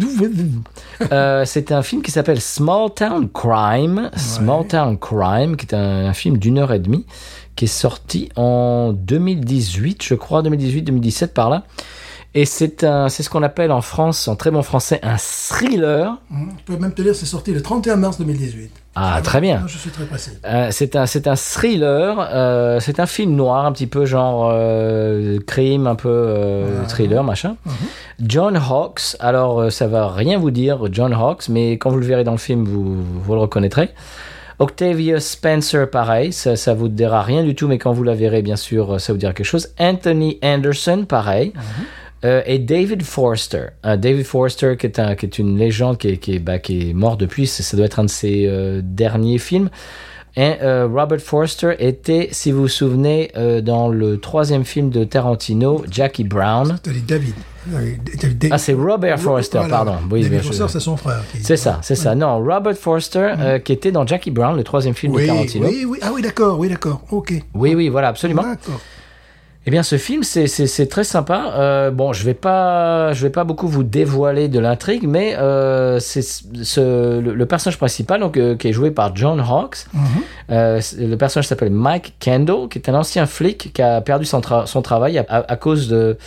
C'est 1.45 1.71
un 1.73 1.81
film 1.83 2.01
qui 2.01 2.11
s'appelle 2.11 2.39
Small 2.39 2.89
Town 2.95 3.27
Crime. 3.33 4.09
Small 4.15 4.65
Town 4.65 4.97
Crime, 4.97 5.57
qui 5.57 5.65
est 5.65 5.73
un, 5.75 6.05
un 6.07 6.13
film 6.13 6.37
d'une 6.37 6.57
heure 6.57 6.71
et 6.71 6.79
demie, 6.79 7.05
qui 7.57 7.65
est 7.65 7.67
sorti 7.67 8.29
en 8.37 8.93
2018, 8.93 10.03
je 10.03 10.15
crois, 10.15 10.41
2018-2017 10.41 11.27
par 11.33 11.49
là. 11.49 11.63
Et 12.37 12.45
c'est 12.45 12.83
un, 12.83 13.09
c'est 13.09 13.23
ce 13.23 13.31
qu'on 13.31 13.41
appelle 13.41 13.71
en 13.71 13.81
France, 13.81 14.27
en 14.27 14.35
très 14.35 14.51
bon 14.51 14.61
français, 14.61 14.99
un 15.01 15.17
thriller. 15.17 16.19
Je 16.29 16.71
peux 16.71 16.79
même 16.79 16.93
te 16.93 17.01
dire, 17.01 17.15
c'est 17.15 17.25
sorti 17.25 17.51
le 17.51 17.63
31 17.63 17.95
mars 17.95 18.19
2018. 18.19 18.69
Ah, 18.93 19.21
très 19.23 19.41
bien. 19.41 19.63
Je 19.65 19.75
suis 19.75 19.89
très 19.89 20.05
précis. 20.05 20.33
Euh, 20.45 20.67
c'est 20.69 20.95
un, 20.95 21.07
c'est 21.07 21.25
un 21.25 21.35
thriller, 21.35 22.29
euh, 22.31 22.79
c'est 22.79 22.99
un 22.99 23.07
film 23.07 23.33
noir, 23.33 23.65
un 23.65 23.71
petit 23.71 23.87
peu 23.87 24.05
genre 24.05 24.51
euh, 24.53 25.39
crime, 25.47 25.87
un 25.87 25.95
peu 25.95 26.09
euh, 26.11 26.85
thriller, 26.87 27.23
machin. 27.23 27.55
John 28.21 28.55
Hawkes, 28.55 29.15
alors 29.19 29.71
ça 29.71 29.87
va 29.87 30.07
rien 30.07 30.37
vous 30.37 30.51
dire, 30.51 30.81
John 30.91 31.13
Hawkes, 31.13 31.49
mais 31.49 31.79
quand 31.79 31.89
vous 31.89 31.97
le 31.97 32.05
verrez 32.05 32.23
dans 32.23 32.33
le 32.33 32.37
film, 32.37 32.65
vous, 32.65 32.97
vous 33.01 33.33
le 33.33 33.39
reconnaîtrez. 33.39 33.89
Octavia 34.59 35.19
Spencer, 35.19 35.89
pareil, 35.89 36.31
ça, 36.33 36.55
ça 36.55 36.75
vous 36.75 36.87
dira 36.87 37.23
rien 37.23 37.43
du 37.43 37.55
tout, 37.55 37.67
mais 37.67 37.79
quand 37.79 37.93
vous 37.93 38.03
la 38.03 38.13
verrez, 38.13 38.43
bien 38.43 38.57
sûr, 38.57 39.01
ça 39.01 39.11
vous 39.11 39.17
dira 39.17 39.33
quelque 39.33 39.43
chose. 39.47 39.69
Anthony 39.79 40.37
Anderson, 40.43 41.05
pareil. 41.09 41.53
Euh, 42.25 42.41
et 42.45 42.57
David 42.59 43.03
Forster. 43.03 43.65
Euh, 43.85 43.95
David 43.97 44.25
Forster, 44.25 44.75
qui 44.77 44.87
est, 44.87 44.99
un, 44.99 45.15
qui 45.15 45.25
est 45.27 45.37
une 45.39 45.57
légende, 45.57 45.97
qui 45.97 46.09
est, 46.09 46.17
qui 46.17 46.35
est, 46.35 46.39
bah, 46.39 46.57
qui 46.59 46.89
est 46.89 46.93
mort 46.93 47.15
depuis, 47.17 47.45
ça 47.47 47.77
doit 47.77 47.85
être 47.85 47.99
un 47.99 48.05
de 48.05 48.09
ses 48.09 48.45
euh, 48.47 48.81
derniers 48.83 49.37
films. 49.37 49.69
Et 50.35 50.53
euh, 50.61 50.87
Robert 50.87 51.19
Forster 51.19 51.75
était, 51.79 52.29
si 52.31 52.51
vous 52.51 52.61
vous 52.61 52.67
souvenez, 52.67 53.31
dans 53.63 53.89
le 53.89 54.19
troisième 54.19 54.65
film 54.65 54.91
de 54.91 55.03
Tarantino, 55.03 55.83
Jackie 55.89 56.23
Brown. 56.23 56.77
Dit 56.83 57.01
David. 57.01 57.33
David- 57.67 58.49
Ah, 58.51 58.57
c'est 58.59 58.73
Robert 58.73 59.19
Forster, 59.19 59.57
Voilà. 59.57 59.73
pardon. 59.75 59.95
Oui, 60.11 60.21
David 60.21 60.41
Forster, 60.41 60.65
c'est 60.69 60.79
son 60.79 60.95
frère. 60.95 61.23
C'est 61.41 61.57
ça, 61.57 61.79
c'est 61.81 61.95
ça. 61.95 62.13
Non, 62.15 62.37
Robert 62.43 62.77
Forster, 62.77 63.33
euh, 63.39 63.59
qui 63.59 63.73
était 63.73 63.91
dans 63.91 64.05
Jackie 64.05 64.31
Brown, 64.31 64.55
le 64.55 64.63
troisième 64.63 64.93
film 64.93 65.13
de 65.13 65.25
Tarantino. 65.25 65.67
oui, 65.67 65.85
oui. 65.87 65.99
Ah 66.03 66.11
oui, 66.13 66.21
d'accord, 66.21 66.59
oui, 66.59 66.69
d'accord. 66.69 67.01
Ok. 67.11 67.33
Oui, 67.55 67.73
oui, 67.75 67.89
voilà, 67.89 68.09
absolument. 68.09 68.43
D'accord. 68.43 68.79
Eh 69.67 69.69
bien, 69.69 69.83
ce 69.83 69.97
film, 69.97 70.23
c'est- 70.23 70.87
très 70.89 71.03
sympa. 71.03 71.51
Euh, 71.57 71.91
bon, 71.91 72.13
je 72.13 72.23
vais 72.23 72.33
pas, 72.33 73.11
je 73.11 73.21
vais 73.21 73.29
pas 73.29 73.43
beaucoup 73.43 73.67
vous 73.67 73.83
dévoiler 73.83 74.47
de 74.47 74.59
l'intrigue, 74.59 75.03
mais 75.05 75.35
euh, 75.37 75.99
c'est 75.99 76.21
ce, 76.21 77.19
le, 77.19 77.33
le 77.33 77.45
personnage 77.45 77.77
principal, 77.77 78.21
donc 78.21 78.37
euh, 78.37 78.55
qui 78.55 78.69
est 78.69 78.71
joué 78.71 78.91
par 78.91 79.13
John 79.13 79.41
Hawkes. 79.41 79.85
C'est- 80.79 81.05
le 81.05 81.17
personnage 81.17 81.47
s'appelle 81.47 81.71
Mike 81.71 82.13
Kendall, 82.19 82.69
qui 82.69 82.79
est 82.79 82.89
un 82.89 82.95
ancien 82.95 83.25
flic 83.25 83.73
qui 83.73 83.81
a 83.81 83.99
perdu 83.99 84.23
son, 84.23 84.39
tra- 84.39 84.65
son 84.67 84.81
travail 84.81 85.17
à, 85.17 85.25
à- 85.27 85.51
à 85.51 85.55
cause 85.57 85.89
de, 85.89 86.17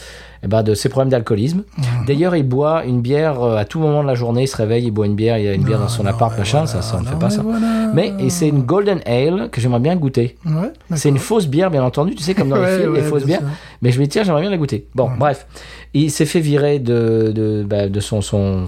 eh 0.43 0.49
ben, 0.49 0.63
de 0.63 0.75
ses 0.75 0.89
problèmes 0.89 1.11
d'alcoolisme. 1.11 1.65
D'ailleurs, 2.07 2.35
il 2.35 2.45
boit 2.45 2.85
une 2.85 3.01
bière 3.03 3.43
euh, 3.43 3.57
à 3.57 3.65
tout 3.67 3.79
moment 3.79 4.03
de 4.03 4.07
la 4.09 4.15
journée. 4.15 4.45
Il 4.45 4.49
se 4.49 4.57
réveille, 4.57 4.85
il 4.87 4.91
boit 4.91 5.07
une 5.07 5.15
bière, 5.15 5.37
il 5.39 5.45
y 5.45 5.49
a 5.49 5.53
une 5.53 5.65
bière 5.65 5.79
dans 5.79 5.89
son 5.89 6.05
non, 6.05 6.11
appart, 6.11 6.37
machin. 6.39 6.65
voilà, 6.65 6.67
ça, 6.67 6.83
ça 6.83 6.99
ne 7.01 7.05
fait 7.05 7.19
pas 7.19 7.27
mais 7.29 7.35
ça. 7.35 7.43
voilà. 7.43 7.91
Mais 7.95 8.15
c'est 8.31 8.49
une 8.49 8.63
Golden 8.63 9.01
Ale 9.07 9.51
que 9.51 9.61
j'aimerais 9.61 9.81
bien 9.81 9.97
goûter. 9.97 10.37
Ouais, 10.47 10.73
C'est 10.97 11.11
une 11.11 11.19
fausse 11.19 11.47
bière, 11.47 11.71
bien 11.71 11.83
entendu, 11.85 12.15
tu 12.15 12.23
sais, 12.23 12.35
comme 12.35 12.49
dans 12.49 12.57
les 12.57 12.63
Ouais, 12.63 12.79
films, 12.81 12.95
les 12.95 13.03
fausses 13.03 13.25
bières. 13.27 13.43
Mais 13.83 13.91
je 13.93 13.99
me 13.99 14.05
dis, 14.05 14.11
tiens, 14.11 14.23
j'aimerais 14.23 14.41
bien 14.43 14.51
la 14.51 14.57
goûter. 14.59 14.87
Bon, 14.95 15.11
bref. 15.19 15.47
Il 15.93 16.11
s'est 16.11 16.25
fait 16.25 16.41
virer 16.41 16.79
de, 16.79 17.33
de, 17.35 17.65
bah, 17.69 17.89
de, 17.89 18.01
son, 18.01 18.21
son, 18.21 18.65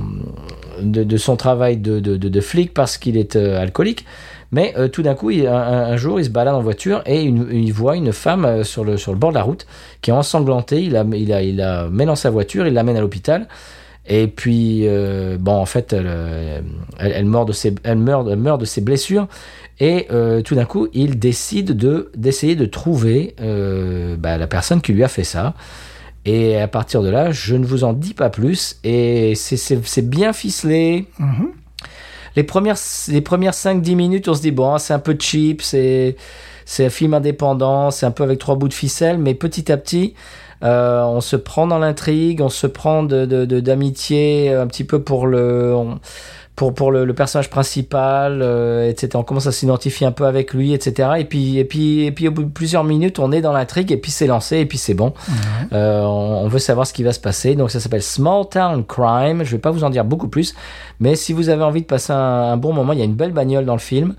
de, 0.82 1.04
de 1.04 1.16
son 1.16 1.36
travail 1.36 1.76
de, 1.76 2.00
de, 2.00 2.16
de, 2.16 2.28
de 2.28 2.40
flic 2.40 2.74
parce 2.74 2.98
qu'il 2.98 3.16
est 3.16 3.36
euh, 3.36 3.62
alcoolique. 3.62 4.04
Mais 4.52 4.74
euh, 4.76 4.86
tout 4.88 5.02
d'un 5.02 5.14
coup, 5.14 5.30
un, 5.30 5.96
jour, 5.96 6.20
il 6.20 6.26
se 6.26 6.30
balade 6.30 6.54
en 6.54 6.60
voiture 6.60 7.02
et 7.06 7.22
il 7.22 7.72
voit 7.72 7.96
une 7.96 8.12
femme 8.12 8.44
euh, 8.44 8.64
sur 8.64 8.84
le, 8.84 8.96
bord 9.14 9.30
de 9.30 9.36
la 9.36 9.42
route 9.42 9.66
qui 10.02 10.10
est 10.10 10.12
ensanglantée. 10.12 10.82
Il 10.82 10.92
la, 10.92 11.88
met 11.88 12.04
dans 12.04 12.14
sa 12.14 12.28
voiture, 12.28 12.66
il 12.66 12.74
l'amène 12.74 12.96
à 12.96 13.00
l'hôpital. 13.00 13.48
Et 14.06 14.26
puis, 14.26 14.82
euh, 14.86 15.38
bon, 15.40 15.52
en 15.54 15.64
fait, 15.64 15.94
elle, 16.98 17.24
meurt 17.24 17.48
de 17.48 17.52
ses, 18.64 18.80
blessures. 18.82 19.26
Et 19.80 20.06
tout 20.44 20.54
d'un 20.54 20.64
coup, 20.66 20.88
il 20.92 21.18
décide 21.18 21.72
de 21.76 22.10
d'essayer 22.14 22.54
de 22.54 22.66
trouver 22.66 23.34
bah, 24.18 24.36
la 24.36 24.46
personne 24.46 24.80
qui 24.82 24.92
lui 24.92 25.02
a 25.02 25.08
fait 25.08 25.24
ça. 25.24 25.54
Et 26.24 26.60
à 26.60 26.68
partir 26.68 27.02
de 27.02 27.08
là, 27.08 27.32
je 27.32 27.56
ne 27.56 27.64
vous 27.64 27.84
en 27.84 27.92
dis 27.92 28.14
pas 28.14 28.28
plus. 28.28 28.78
Et 28.84 29.34
c'est- 29.34 30.02
bien 30.02 30.32
ficelé. 30.32 31.06
Mhm. 31.18 31.52
Les 32.36 32.42
premières, 32.42 32.76
les 33.08 33.20
premières 33.20 33.52
5-10 33.52 33.94
minutes, 33.94 34.28
on 34.28 34.34
se 34.34 34.42
dit, 34.42 34.50
bon, 34.50 34.78
c'est 34.78 34.94
un 34.94 34.98
peu 34.98 35.16
cheap, 35.18 35.62
c'est 35.62 36.16
c'est 36.64 36.86
un 36.86 36.90
film 36.90 37.14
indépendant, 37.14 37.90
c'est 37.90 38.06
un 38.06 38.10
peu 38.10 38.22
avec 38.22 38.38
trois 38.38 38.54
bouts 38.54 38.68
de 38.68 38.74
ficelle, 38.74 39.18
mais 39.18 39.34
petit 39.34 39.70
à 39.72 39.76
petit, 39.76 40.14
euh, 40.62 41.02
on 41.02 41.20
se 41.20 41.36
prend 41.36 41.66
dans 41.66 41.78
l'intrigue, 41.78 42.40
on 42.40 42.48
se 42.48 42.66
prend 42.66 43.02
de, 43.02 43.44
d'amitié 43.44 44.52
un 44.52 44.66
petit 44.66 44.84
peu 44.84 45.02
pour 45.02 45.26
le... 45.26 45.76
pour, 46.54 46.74
pour 46.74 46.92
le, 46.92 47.04
le 47.04 47.14
personnage 47.14 47.48
principal, 47.48 48.40
euh, 48.42 48.88
etc. 48.88 49.10
On 49.14 49.22
commence 49.22 49.46
à 49.46 49.52
s'identifier 49.52 50.06
un 50.06 50.12
peu 50.12 50.26
avec 50.26 50.52
lui, 50.52 50.74
etc. 50.74 51.10
Et 51.18 51.24
puis, 51.24 51.58
et 51.58 51.64
puis, 51.64 52.04
et 52.04 52.12
puis 52.12 52.28
au 52.28 52.30
bout 52.30 52.44
de 52.44 52.50
plusieurs 52.50 52.84
minutes, 52.84 53.18
on 53.18 53.32
est 53.32 53.40
dans 53.40 53.52
l'intrigue, 53.52 53.90
et 53.90 53.96
puis 53.96 54.10
c'est 54.10 54.26
lancé, 54.26 54.58
et 54.58 54.66
puis 54.66 54.78
c'est 54.78 54.94
bon. 54.94 55.14
Euh, 55.72 56.02
on, 56.02 56.44
on 56.44 56.48
veut 56.48 56.58
savoir 56.58 56.86
ce 56.86 56.92
qui 56.92 57.02
va 57.02 57.12
se 57.12 57.20
passer. 57.20 57.54
Donc 57.54 57.70
ça 57.70 57.80
s'appelle 57.80 58.02
Small 58.02 58.48
Town 58.50 58.84
Crime. 58.84 59.44
Je 59.44 59.52
vais 59.52 59.58
pas 59.58 59.70
vous 59.70 59.84
en 59.84 59.90
dire 59.90 60.04
beaucoup 60.04 60.28
plus, 60.28 60.54
mais 61.00 61.16
si 61.16 61.32
vous 61.32 61.48
avez 61.48 61.62
envie 61.62 61.82
de 61.82 61.86
passer 61.86 62.12
un, 62.12 62.16
un 62.52 62.56
bon 62.56 62.72
moment, 62.72 62.92
il 62.92 62.98
y 62.98 63.02
a 63.02 63.06
une 63.06 63.14
belle 63.14 63.32
bagnole 63.32 63.64
dans 63.64 63.74
le 63.74 63.80
film. 63.80 64.14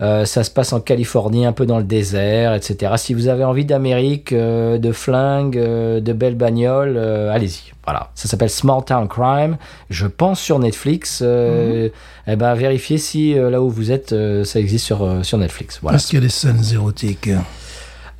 Euh, 0.00 0.24
ça 0.24 0.44
se 0.44 0.50
passe 0.50 0.72
en 0.72 0.80
Californie, 0.80 1.44
un 1.44 1.52
peu 1.52 1.66
dans 1.66 1.76
le 1.78 1.84
désert, 1.84 2.54
etc. 2.54 2.94
Si 2.96 3.12
vous 3.12 3.28
avez 3.28 3.44
envie 3.44 3.66
d'Amérique, 3.66 4.32
euh, 4.32 4.78
de 4.78 4.92
flingues, 4.92 5.58
euh, 5.58 6.00
de 6.00 6.12
belles 6.14 6.36
bagnoles, 6.36 6.94
euh, 6.96 7.30
allez-y. 7.30 7.72
Voilà, 7.84 8.10
ça 8.14 8.28
s'appelle 8.28 8.50
Small 8.50 8.84
Town 8.84 9.08
Crime. 9.08 9.56
Je 9.90 10.06
pense 10.06 10.40
sur 10.40 10.58
Netflix. 10.58 11.20
Euh, 11.22 11.88
Eh 12.26 12.36
ben, 12.36 12.54
vérifiez 12.54 12.98
si 12.98 13.36
euh, 13.36 13.50
là 13.50 13.60
où 13.60 13.68
vous 13.68 13.90
êtes, 13.90 14.12
euh, 14.12 14.44
ça 14.44 14.60
existe 14.60 14.84
sur 14.86 15.02
euh, 15.02 15.22
sur 15.22 15.36
Netflix. 15.38 15.80
Voilà. 15.82 15.96
Est-ce 15.96 16.06
qu'il 16.06 16.18
y 16.18 16.22
a 16.22 16.24
des 16.24 16.28
scènes 16.28 16.62
érotiques? 16.72 17.28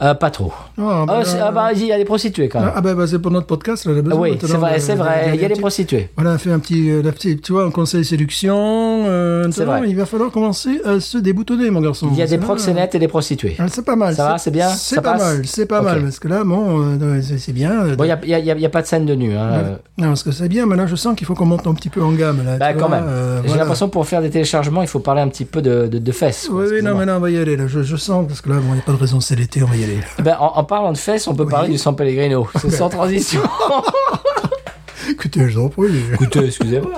Euh, 0.03 0.15
pas 0.15 0.31
trop. 0.31 0.53
Ah, 0.81 1.05
Ah, 1.09 1.21
c'est- 1.25 1.39
ah 1.41 1.51
bah, 1.51 1.73
il 1.75 1.85
y 1.85 1.93
a 1.93 1.99
des 1.99 2.07
prostituées 2.07 2.49
quand 2.49 2.61
même. 2.61 2.73
Ah, 2.75 2.81
bah, 2.81 2.95
bah, 2.95 3.07
c'est 3.07 3.19
pour 3.19 3.31
notre 3.31 3.47
podcast, 3.47 3.85
là, 3.85 3.93
a 3.99 4.01
besoin 4.01 4.19
oui, 4.21 4.39
c'est 4.41 4.47
vrai, 4.55 4.75
de- 4.77 4.81
c'est 4.81 4.95
vrai. 4.95 5.31
Il 5.35 5.41
y 5.41 5.45
a 5.45 5.49
des 5.49 5.55
de- 5.55 5.61
prostituées. 5.61 6.09
Voilà, 6.17 6.33
on 6.35 6.39
fait 6.39 6.51
un 6.53 6.59
petit, 6.59 6.91
euh, 6.91 7.03
la 7.03 7.13
petite, 7.13 7.43
tu 7.43 7.53
vois, 7.53 7.65
un 7.65 7.71
conseil 7.71 8.03
séduction. 8.05 8.57
Euh, 9.07 9.47
C'est 9.53 9.65
vrai. 9.65 9.83
il 9.87 9.97
va 9.97 10.07
falloir 10.07 10.31
commencer 10.31 10.81
à 10.87 11.01
se 11.01 11.19
déboutonner, 11.19 11.71
mon 11.71 11.81
garçon. 11.83 12.09
Il 12.13 12.19
y 12.19 12.23
a 12.23 12.27
des 12.27 12.39
proxénètes 12.39 12.95
et 12.95 12.99
des 12.99 13.09
prostituées. 13.09 13.57
euh, 13.61 13.65
C'est 13.71 13.85
pas 13.85 13.97
mal. 13.97 14.15
Ça 14.15 14.29
va, 14.31 14.39
c'est 14.39 14.51
bien? 14.51 14.69
C'est 14.71 14.97
pas 15.03 15.13
passe? 15.13 15.21
mal, 15.23 15.43
c'est 15.47 15.67
pas 15.67 15.83
mal. 15.83 16.03
Parce 16.03 16.19
que 16.19 16.29
là, 16.29 16.45
bon, 16.45 16.81
euh, 16.99 17.21
c'est 17.39 17.53
bien. 17.53 17.73
euh, 17.85 17.95
Bon, 17.97 18.05
il 18.05 18.07
n'y 18.27 18.35
a, 18.35 18.37
a- 18.39 18.57
a- 18.57 18.67
a 18.67 18.69
pas 18.71 18.83
de 18.83 18.87
scène 18.87 19.05
de 19.05 19.15
nu. 19.15 19.35
Hein. 19.37 19.51
euh, 19.53 19.75
Non, 19.99 20.09
parce 20.09 20.23
que 20.23 20.33
c'est 20.33 20.49
bien, 20.49 20.65
mais 20.65 20.77
là, 20.77 20.87
je 20.87 20.97
sens 20.97 21.15
qu'il 21.15 21.27
faut 21.27 21.35
qu'on 21.35 21.45
monte 21.47 21.67
un 21.67 21.75
petit 21.75 21.91
peu 21.91 22.03
en 22.03 22.13
gamme. 22.13 22.43
Là, 22.45 22.57
Bah, 22.57 22.73
quand 22.73 22.89
vois, 22.89 23.01
même. 23.01 23.05
euh, 23.09 23.41
J'ai 23.43 23.49
voilà. 23.49 23.63
l'impression 23.65 23.89
que 23.89 23.93
pour 23.93 24.07
faire 24.07 24.23
des 24.23 24.31
téléchargements, 24.31 24.81
il 24.83 24.89
faut 24.89 25.01
parler 25.01 25.21
un 25.21 25.29
petit 25.29 25.45
peu 25.45 25.61
de, 25.61 25.89
de, 25.89 25.99
de 25.99 26.13
fesses. 26.13 26.49
Oui, 26.51 26.65
oui, 26.71 26.83
non, 26.83 26.97
mais 26.97 27.05
là, 27.05 27.17
on 27.19 27.21
va 27.21 27.31
y 27.31 27.37
aller. 27.37 27.59
Je 27.69 27.97
sens, 27.97 28.27
parce 28.27 28.41
que 28.41 28.49
là, 28.49 28.57
bon, 28.57 28.69
il 28.71 28.75
n'y 28.75 28.79
a 28.79 28.83
pas 28.83 28.93
de 28.93 28.97
raison, 28.97 29.21
c'est 29.21 29.37
l'été, 29.37 29.63
on 29.63 29.67
va 29.67 29.77
y 29.77 29.85
aller. 29.85 29.90
Eh 30.19 30.23
ben, 30.23 30.37
en, 30.41 30.57
en 30.59 30.65
parlant 30.65 30.93
de 30.93 30.99
fesses, 30.99 31.27
on 31.29 31.35
peut 31.35 31.47
parler 31.47 31.69
du 31.71 31.79
San 31.79 31.95
Pellegrino. 31.97 32.49
C'est 32.61 32.71
sans 32.77 32.89
transition. 32.89 33.41
Écoutez, 35.11 35.49
je 35.49 35.59
vous 35.59 35.65
en 35.67 35.69
prie. 35.69 35.89
Écoutez, 36.15 36.45
excusez-moi. 36.47 36.93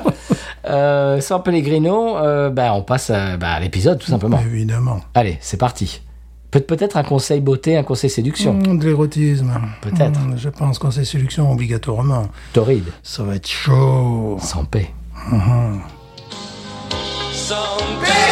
Euh, 0.66 1.20
San 1.20 1.42
Pellegrino, 1.42 2.16
euh, 2.18 2.50
bah, 2.50 2.72
on 2.74 2.82
passe 2.82 3.10
à, 3.10 3.36
bah, 3.36 3.50
à 3.52 3.60
l'épisode 3.60 3.98
tout 3.98 4.06
simplement. 4.06 4.38
Évidemment. 4.40 5.00
Allez, 5.14 5.38
c'est 5.40 5.56
parti. 5.56 6.02
Peut- 6.50 6.60
Peut-être 6.60 6.96
un 6.98 7.02
conseil 7.02 7.40
beauté, 7.40 7.76
un 7.76 7.82
conseil 7.82 8.10
séduction. 8.10 8.52
Mmh, 8.54 8.78
de 8.78 8.84
l'érotisme. 8.86 9.52
Peut-être. 9.80 10.20
Mmh, 10.20 10.36
je 10.36 10.48
pense 10.50 10.78
c'est 10.90 11.04
séduction 11.04 11.50
obligatoirement. 11.50 12.26
Torride, 12.52 12.84
Ça 13.02 13.22
va 13.22 13.36
être 13.36 13.48
chaud. 13.48 14.36
sans 14.40 14.64
paix. 14.64 14.90
San 17.32 17.58
Pellegrino 18.00 18.31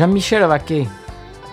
Jean-Michel 0.00 0.42
Vaquet, 0.44 0.86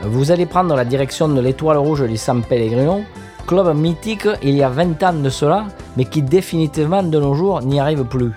vous 0.03 0.31
allez 0.31 0.45
prendre 0.45 0.73
la 0.73 0.85
direction 0.85 1.27
de 1.27 1.41
l'étoile 1.41 1.75
rouge 1.75 2.07
du 2.07 2.15
San 2.15 2.41
Pellegrino, 2.41 3.01
club 3.45 3.75
mythique 3.75 4.25
il 4.41 4.55
y 4.55 4.63
a 4.63 4.69
20 4.69 5.03
ans 5.03 5.21
de 5.21 5.29
cela, 5.29 5.67
mais 5.97 6.05
qui 6.05 6.21
définitivement 6.21 7.03
de 7.03 7.19
nos 7.19 7.33
jours 7.33 7.61
n'y 7.61 7.77
arrive 7.77 8.05
plus. 8.05 8.31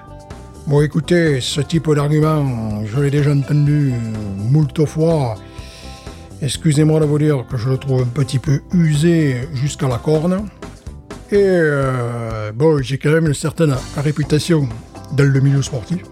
Bon, 0.66 0.82
écoutez, 0.82 1.40
ce 1.40 1.61
type 1.61 1.94
d'argument, 1.94 2.84
je 2.84 3.00
l'ai 3.00 3.12
déjà 3.12 3.30
entendu 3.30 3.94
moult 4.50 4.84
fois. 4.84 5.36
Excusez-moi 6.42 6.98
de 6.98 7.04
vous 7.04 7.18
dire 7.20 7.44
que 7.48 7.56
je 7.56 7.68
le 7.68 7.78
trouve 7.78 8.02
un 8.02 8.06
petit 8.06 8.40
peu 8.40 8.62
usé 8.74 9.48
jusqu'à 9.54 9.86
la 9.86 9.98
corne. 9.98 10.48
Et 11.30 11.36
euh, 11.36 12.50
bon, 12.52 12.82
j'ai 12.82 12.98
quand 12.98 13.12
même 13.12 13.28
une 13.28 13.34
certaine 13.34 13.76
réputation 13.96 14.68
dans 15.12 15.22
le 15.22 15.40
milieu 15.40 15.62
sportif. 15.62 16.02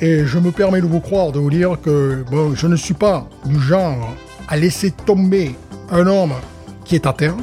Et 0.00 0.24
je 0.26 0.38
me 0.38 0.52
permets 0.52 0.80
de 0.80 0.86
vous 0.86 1.00
croire, 1.00 1.32
de 1.32 1.40
vous 1.40 1.50
dire 1.50 1.76
que 1.82 2.24
bon, 2.30 2.54
je 2.54 2.66
ne 2.68 2.76
suis 2.76 2.94
pas 2.94 3.28
du 3.44 3.60
genre 3.60 4.14
à 4.46 4.56
laisser 4.56 4.92
tomber 4.92 5.56
un 5.90 6.06
homme 6.06 6.34
qui 6.84 6.94
est 6.94 7.06
à 7.06 7.12
terre. 7.12 7.34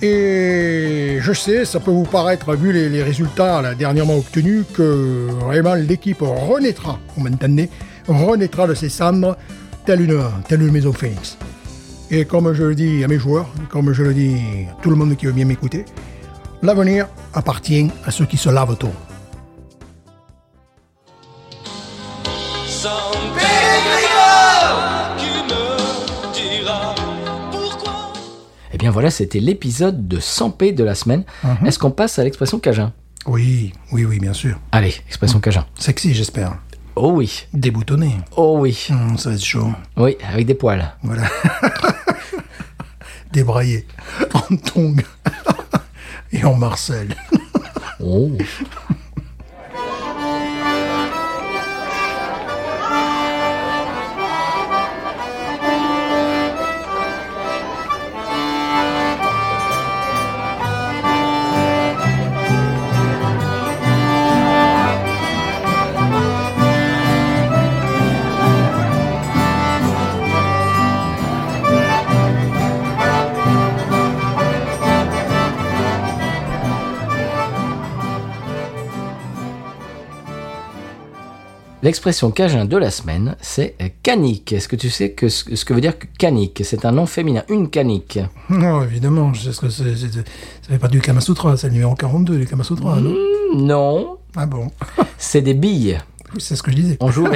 Et 0.00 1.18
je 1.20 1.32
sais, 1.32 1.64
ça 1.64 1.80
peut 1.80 1.90
vous 1.90 2.04
paraître, 2.04 2.54
vu 2.54 2.72
les, 2.72 3.02
résultats 3.02 3.74
dernièrement 3.74 4.16
obtenus, 4.16 4.64
que 4.72 5.26
vraiment 5.44 5.74
l'équipe 5.74 6.20
renaîtra, 6.20 6.98
vous 7.16 7.28
m'entendez, 7.28 7.68
renaîtra 8.06 8.66
de 8.66 8.74
ses 8.74 8.88
cendres, 8.88 9.36
telle 9.84 10.02
une, 10.02 10.22
telle 10.48 10.62
une 10.62 10.72
maison 10.72 10.92
phoenix. 10.92 11.36
Et 12.10 12.24
comme 12.24 12.54
je 12.54 12.62
le 12.62 12.74
dis 12.74 13.04
à 13.04 13.08
mes 13.08 13.18
joueurs, 13.18 13.48
comme 13.68 13.92
je 13.92 14.02
le 14.02 14.14
dis 14.14 14.36
à 14.70 14.80
tout 14.80 14.88
le 14.88 14.96
monde 14.96 15.14
qui 15.16 15.26
veut 15.26 15.32
bien 15.32 15.44
m'écouter, 15.44 15.84
l'avenir 16.62 17.06
appartient 17.34 17.90
à 18.06 18.10
ceux 18.10 18.24
qui 18.24 18.36
se 18.36 18.48
lavent 18.48 18.76
tôt. 18.76 18.92
Eh 28.78 28.82
bien 28.82 28.92
voilà, 28.92 29.10
c'était 29.10 29.40
l'épisode 29.40 30.06
de 30.06 30.20
100p 30.20 30.72
de 30.72 30.84
la 30.84 30.94
semaine. 30.94 31.24
Est-ce 31.66 31.80
qu'on 31.80 31.90
passe 31.90 32.20
à 32.20 32.22
l'expression 32.22 32.60
Cajun? 32.60 32.92
Oui, 33.26 33.72
oui, 33.90 34.04
oui, 34.04 34.20
bien 34.20 34.32
sûr. 34.32 34.56
Allez, 34.70 34.94
expression 35.08 35.40
Cajun. 35.40 35.66
Sexy, 35.76 36.14
j'espère. 36.14 36.56
Oh 36.94 37.10
oui, 37.16 37.48
Déboutonné. 37.52 38.12
oh 38.36 38.58
oui, 38.60 38.86
Hum, 38.90 39.18
ça 39.18 39.30
va 39.30 39.34
être 39.34 39.44
chaud. 39.44 39.72
oui, 39.96 40.16
avec 40.32 40.46
des 40.46 40.54
poils. 40.54 40.94
Voilà. 41.02 41.24
Débraillé. 43.32 43.84
En 44.34 44.56
tongue. 44.56 45.02
Et 46.32 46.44
en 46.44 46.54
Marcel. 46.54 47.16
Oh. 47.98 48.30
L'expression 81.82 82.32
cajun 82.32 82.64
de 82.64 82.76
la 82.76 82.90
semaine, 82.90 83.36
c'est 83.40 83.76
canique. 84.02 84.52
Est-ce 84.52 84.66
que 84.66 84.74
tu 84.74 84.90
sais 84.90 85.12
que 85.12 85.28
ce 85.28 85.64
que 85.64 85.72
veut 85.72 85.80
dire 85.80 85.96
que 85.96 86.06
canique? 86.18 86.60
C'est 86.64 86.84
un 86.84 86.90
nom 86.90 87.06
féminin, 87.06 87.44
une 87.48 87.68
canique. 87.70 88.18
Non, 88.50 88.82
évidemment, 88.82 89.32
je 89.32 89.42
sais 89.42 89.52
ce 89.52 89.60
que 89.60 89.68
c'est. 89.68 89.94
Ça 89.94 90.08
fait 90.68 90.78
pas 90.78 90.88
du 90.88 91.00
Kamasutra, 91.00 91.56
c'est 91.56 91.68
le 91.68 91.74
numéro 91.74 91.94
42 91.94 92.36
du 92.38 92.46
Kamasutra, 92.46 92.96
non? 92.98 93.14
Non, 93.54 94.16
Ah 94.36 94.46
bon 94.46 94.72
c'est 95.18 95.40
des 95.40 95.54
billes. 95.54 96.00
Oui, 96.34 96.40
C'est 96.40 96.56
ce 96.56 96.62
que 96.64 96.72
je 96.72 96.76
disais. 96.76 96.96
On 97.00 97.12
joue, 97.12 97.28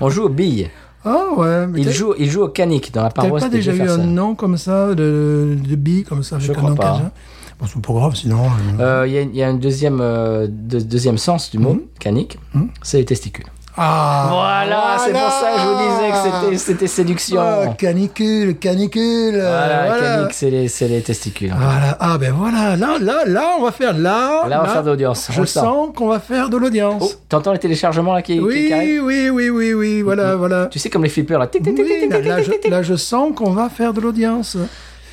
on 0.00 0.08
joue 0.10 0.24
aux 0.24 0.28
billes. 0.28 0.68
Ah 1.04 1.24
ouais, 1.36 1.66
mais 1.66 1.80
Il 1.80 1.86
t'as- 1.86 1.90
joue, 1.90 2.14
il 2.16 2.30
joue 2.30 2.42
au 2.42 2.48
canique 2.48 2.92
dans 2.94 3.02
la 3.02 3.08
T'as 3.10 3.22
paroisse 3.22 3.42
pas 3.42 3.48
de 3.48 3.54
déjà 3.56 3.74
eu 3.74 3.80
un 3.88 3.96
nom 3.96 4.36
comme 4.36 4.56
ça 4.56 4.94
de, 4.94 5.58
de 5.60 5.74
bille, 5.74 6.04
comme 6.04 6.22
ça, 6.22 6.36
avec 6.36 6.46
Je 6.46 6.52
un 6.52 6.54
crois 6.54 6.70
nom 6.70 6.76
pas. 6.76 6.92
cajun? 6.92 7.10
Bon, 7.58 7.66
c'est 7.66 7.82
pas 7.84 7.92
grave, 7.92 8.14
sinon. 8.14 8.44
euh, 8.78 9.02
Euh, 9.02 9.06
Il 9.08 9.12
y, 9.14 9.18
a- 9.18 9.22
il 9.22 9.34
y 9.34 9.42
a 9.42 9.48
un 9.48 9.54
deuxième, 9.54 9.98
euh, 10.00 10.46
deux- 10.48 10.80
deuxième 10.80 11.18
sens 11.18 11.50
du 11.50 11.58
mot, 11.58 11.76
canique, 11.98 12.38
c'est 12.82 12.98
les 12.98 13.04
testicules. 13.04 13.46
Ah 13.76 14.26
Voilà, 14.28 14.96
c'est 14.98 15.12
pour 15.12 15.30
ça 15.30 15.52
que 15.54 15.60
je 15.60 15.66
vous 15.66 15.78
disais 15.78 16.50
que 16.50 16.56
c'était- 16.58 16.86
séduction. 16.86 17.40
Ah, 17.40 17.74
canicule, 17.78 18.58
canicule. 18.58 19.32
voilà, 19.32 19.86
voilà. 19.86 20.14
canique, 20.16 20.32
c'est 20.68 20.88
les, 20.88 21.00
testicules. 21.00 21.54
Voilà, 21.56 21.96
ah 21.98 22.18
ben 22.18 22.32
voilà, 22.36 22.76
là, 22.76 22.98
là, 23.00 23.24
là, 23.26 23.54
on 23.58 23.64
va 23.64 23.72
faire, 23.72 23.96
là, 23.96 24.46
Là, 24.46 24.60
on 24.62 24.66
va 24.66 24.72
faire 24.72 24.82
de 24.82 24.90
l'audience. 24.90 25.28
Je 25.32 25.44
sens 25.44 25.88
qu'on 25.96 26.08
va 26.08 26.20
faire 26.20 26.50
de 26.50 26.56
Oh, 26.56 26.58
l'audience. 26.58 27.18
t'entends 27.28 27.52
les 27.52 27.58
téléchargements 27.58 28.12
là 28.14 28.20
qui, 28.22 28.38
oui, 28.40 28.66
qui 28.68 29.00
oui, 29.00 29.30
oui, 29.30 29.48
oui, 29.48 29.72
oui, 29.72 30.02
voilà, 30.02 30.36
voilà. 30.36 30.66
Tu 30.66 30.78
sais, 30.78 30.90
comme 30.90 31.02
les 31.04 31.08
flippers 31.10 31.38
là. 31.38 31.46
tic, 31.46 31.62
tic, 31.62 31.74
tic, 31.74 31.84
Oui, 31.84 32.00
tic, 32.02 32.10
là, 32.12 32.20
là, 32.20 32.42
je, 32.82 32.90
là, 32.90 32.96
sens 32.98 33.32
qu'on 33.34 33.52
va 33.52 33.70
faire 33.70 33.94
de 33.94 34.00
l'audience. 34.00 34.56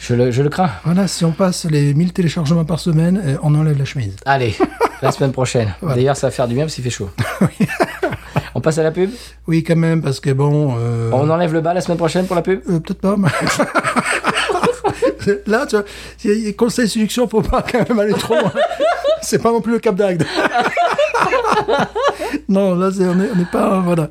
Je 0.02 0.16
le, 0.16 0.32
je 0.32 0.42
le 0.42 0.50
crains. 0.50 0.70
Voilà, 0.86 1.08
si 1.08 1.24
on 1.26 1.32
passe 1.32 1.66
les 1.66 1.94
1000 1.94 2.14
téléchargements 2.14 2.66
par 2.66 2.80
semaine, 2.80 3.22
euh, 3.26 3.38
on 3.44 3.54
enlève 3.56 3.78
la 3.78 3.86
chemise. 3.86 4.16
Allez, 4.26 4.56
la 5.02 5.12
semaine 5.12 5.32
prochaine. 5.32 5.74
D'ailleurs, 5.82 6.16
ça 6.16 6.28
va 6.28 6.32
faire 6.32 6.48
du 6.48 6.56
bien 6.56 6.64
parce 6.66 6.76
qu'il 6.76 6.84
fait 6.84 6.90
chaud. 6.90 7.10
on 8.56 8.62
passe 8.62 8.78
à 8.78 8.84
la 8.84 8.92
pub 8.92 9.10
Oui, 9.48 9.64
quand 9.64 9.76
même, 9.76 10.02
parce 10.02 10.20
que 10.20 10.30
bon... 10.32 10.76
euh, 10.78 11.10
On 11.14 11.30
enlève 11.30 11.54
le 11.54 11.62
bas 11.62 11.74
la 11.74 11.82
semaine 11.82 11.98
prochaine 11.98 12.26
pour 12.28 12.36
la 12.36 12.42
pub 12.42 12.62
euh, 12.70 12.80
Peut-être 12.80 13.02
pas, 13.02 13.16
mais... 13.18 13.28
Là, 15.46 15.66
tu 15.68 15.76
vois, 15.76 15.86
il 16.24 16.46
y 16.46 16.50
a 16.50 16.54
conseil 16.54 16.86
de 16.86 16.90
séduction, 16.90 17.28
faut 17.28 17.42
pas 17.42 17.62
quand 17.62 17.88
même 17.88 18.00
aller 18.00 18.14
trop 18.14 18.34
loin. 18.36 18.52
C'est 19.22 19.42
pas 19.42 19.52
non 19.52 19.62
plus 19.62 19.74
le 19.74 19.80
Cap 19.80 19.96
d'Agde. 19.96 20.26
non, 22.48 22.74
là, 22.76 22.90
c'est- 22.92 23.04
on 23.06 23.16
n'est 23.16 23.26
est 23.26 23.52
pas... 23.52 23.80
Voilà. 23.82 24.10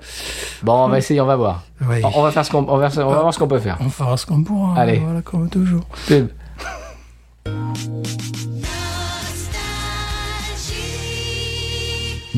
Bon, 0.63 0.85
on 0.85 0.89
va 0.89 0.99
essayer, 0.99 1.21
on 1.21 1.27
va 1.27 1.35
voir. 1.35 1.63
Oui. 1.89 2.03
On 2.15 2.23
va 2.23 2.31
faire 2.31 2.45
ce 2.45 2.51
qu'on, 2.51 2.65
on 2.69 2.77
va, 2.77 2.89
on 2.99 3.11
va 3.11 3.21
voir 3.21 3.35
ce 3.35 3.39
qu'on 3.39 3.49
peut 3.49 3.59
faire. 3.59 3.79
On 3.81 3.89
fera 3.89 4.17
ce 4.17 4.27
qu'on 4.27 4.43
pourra. 4.45 4.79
Allez. 4.79 4.99
Voilà, 4.99 5.23
comme 5.23 5.49
toujours. 5.49 5.85
Pub. 6.07 6.29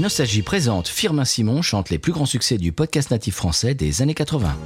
Nostalgie 0.00 0.40
présente 0.40 0.88
Firmin 0.88 1.26
Simon 1.26 1.60
chante 1.60 1.90
les 1.90 1.98
plus 1.98 2.12
grands 2.12 2.24
succès 2.24 2.56
du 2.56 2.72
podcast 2.72 3.10
natif 3.10 3.34
français 3.34 3.74
des 3.74 4.00
années 4.00 4.14
80. 4.14 4.56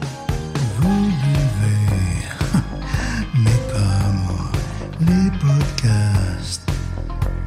Vous 0.78 1.07
vivez, 1.07 2.62
mais 3.35 3.51
pas 3.72 4.12
moi. 4.12 4.53
Les 5.01 5.30
podcasts, 5.41 6.62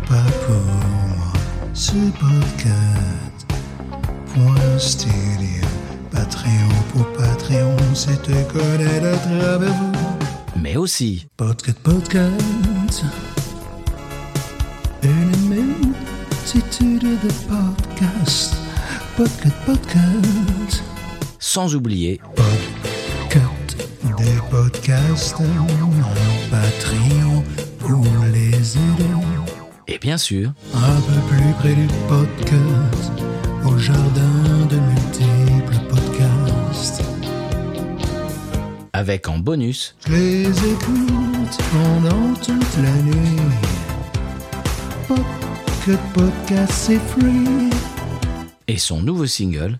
pas 0.06 0.26
pour 0.46 0.56
moi. 0.56 1.32
Ce 1.74 1.94
podcast, 2.20 3.48
point 4.34 4.78
studio. 4.78 5.66
Patreon 6.12 6.70
pour 6.92 7.14
Patreon, 7.14 7.78
c'est 7.94 8.22
te 8.22 8.52
connaître 8.52 9.06
à 9.06 9.18
travers 9.18 9.74
vous. 9.74 9.94
Mais 10.62 10.76
aussi 10.76 11.26
Podcast, 11.38 11.80
podcast. 11.84 13.06
Une 15.04 15.48
multitude 15.48 16.07
de 16.56 17.28
podcasts. 17.50 18.56
Podcast, 19.18 19.56
podcast. 19.66 20.84
sans 21.40 21.76
oublier 21.76 22.22
Podcast, 22.36 23.78
des 24.18 24.40
podcasts. 24.50 25.36
Patreon 26.50 27.44
pour 27.80 28.06
les 28.32 28.78
aider. 28.78 29.12
et 29.90 29.98
bien 30.00 30.18
sûr 30.18 30.54
Un 30.74 31.02
peu 31.02 31.20
plus 31.28 31.52
près 31.60 31.76
du 31.76 31.88
podcast. 32.08 33.12
Au 33.66 33.78
jardin 33.78 34.66
de 34.70 34.78
multiples 34.78 35.86
podcasts. 35.90 37.04
avec 38.94 39.28
en 39.28 39.38
bonus 39.40 39.96
Je 40.08 40.14
les 40.14 40.48
écoute 40.48 41.58
pendant 41.74 42.34
toute 42.36 42.78
la 42.82 42.92
nuit. 43.04 43.42
Pocket 45.88 46.14
Podcast, 46.14 46.74
c'est 46.74 47.00
free. 47.00 47.70
et 48.68 48.78
son 48.78 49.02
nouveau 49.02 49.26
single 49.26 49.80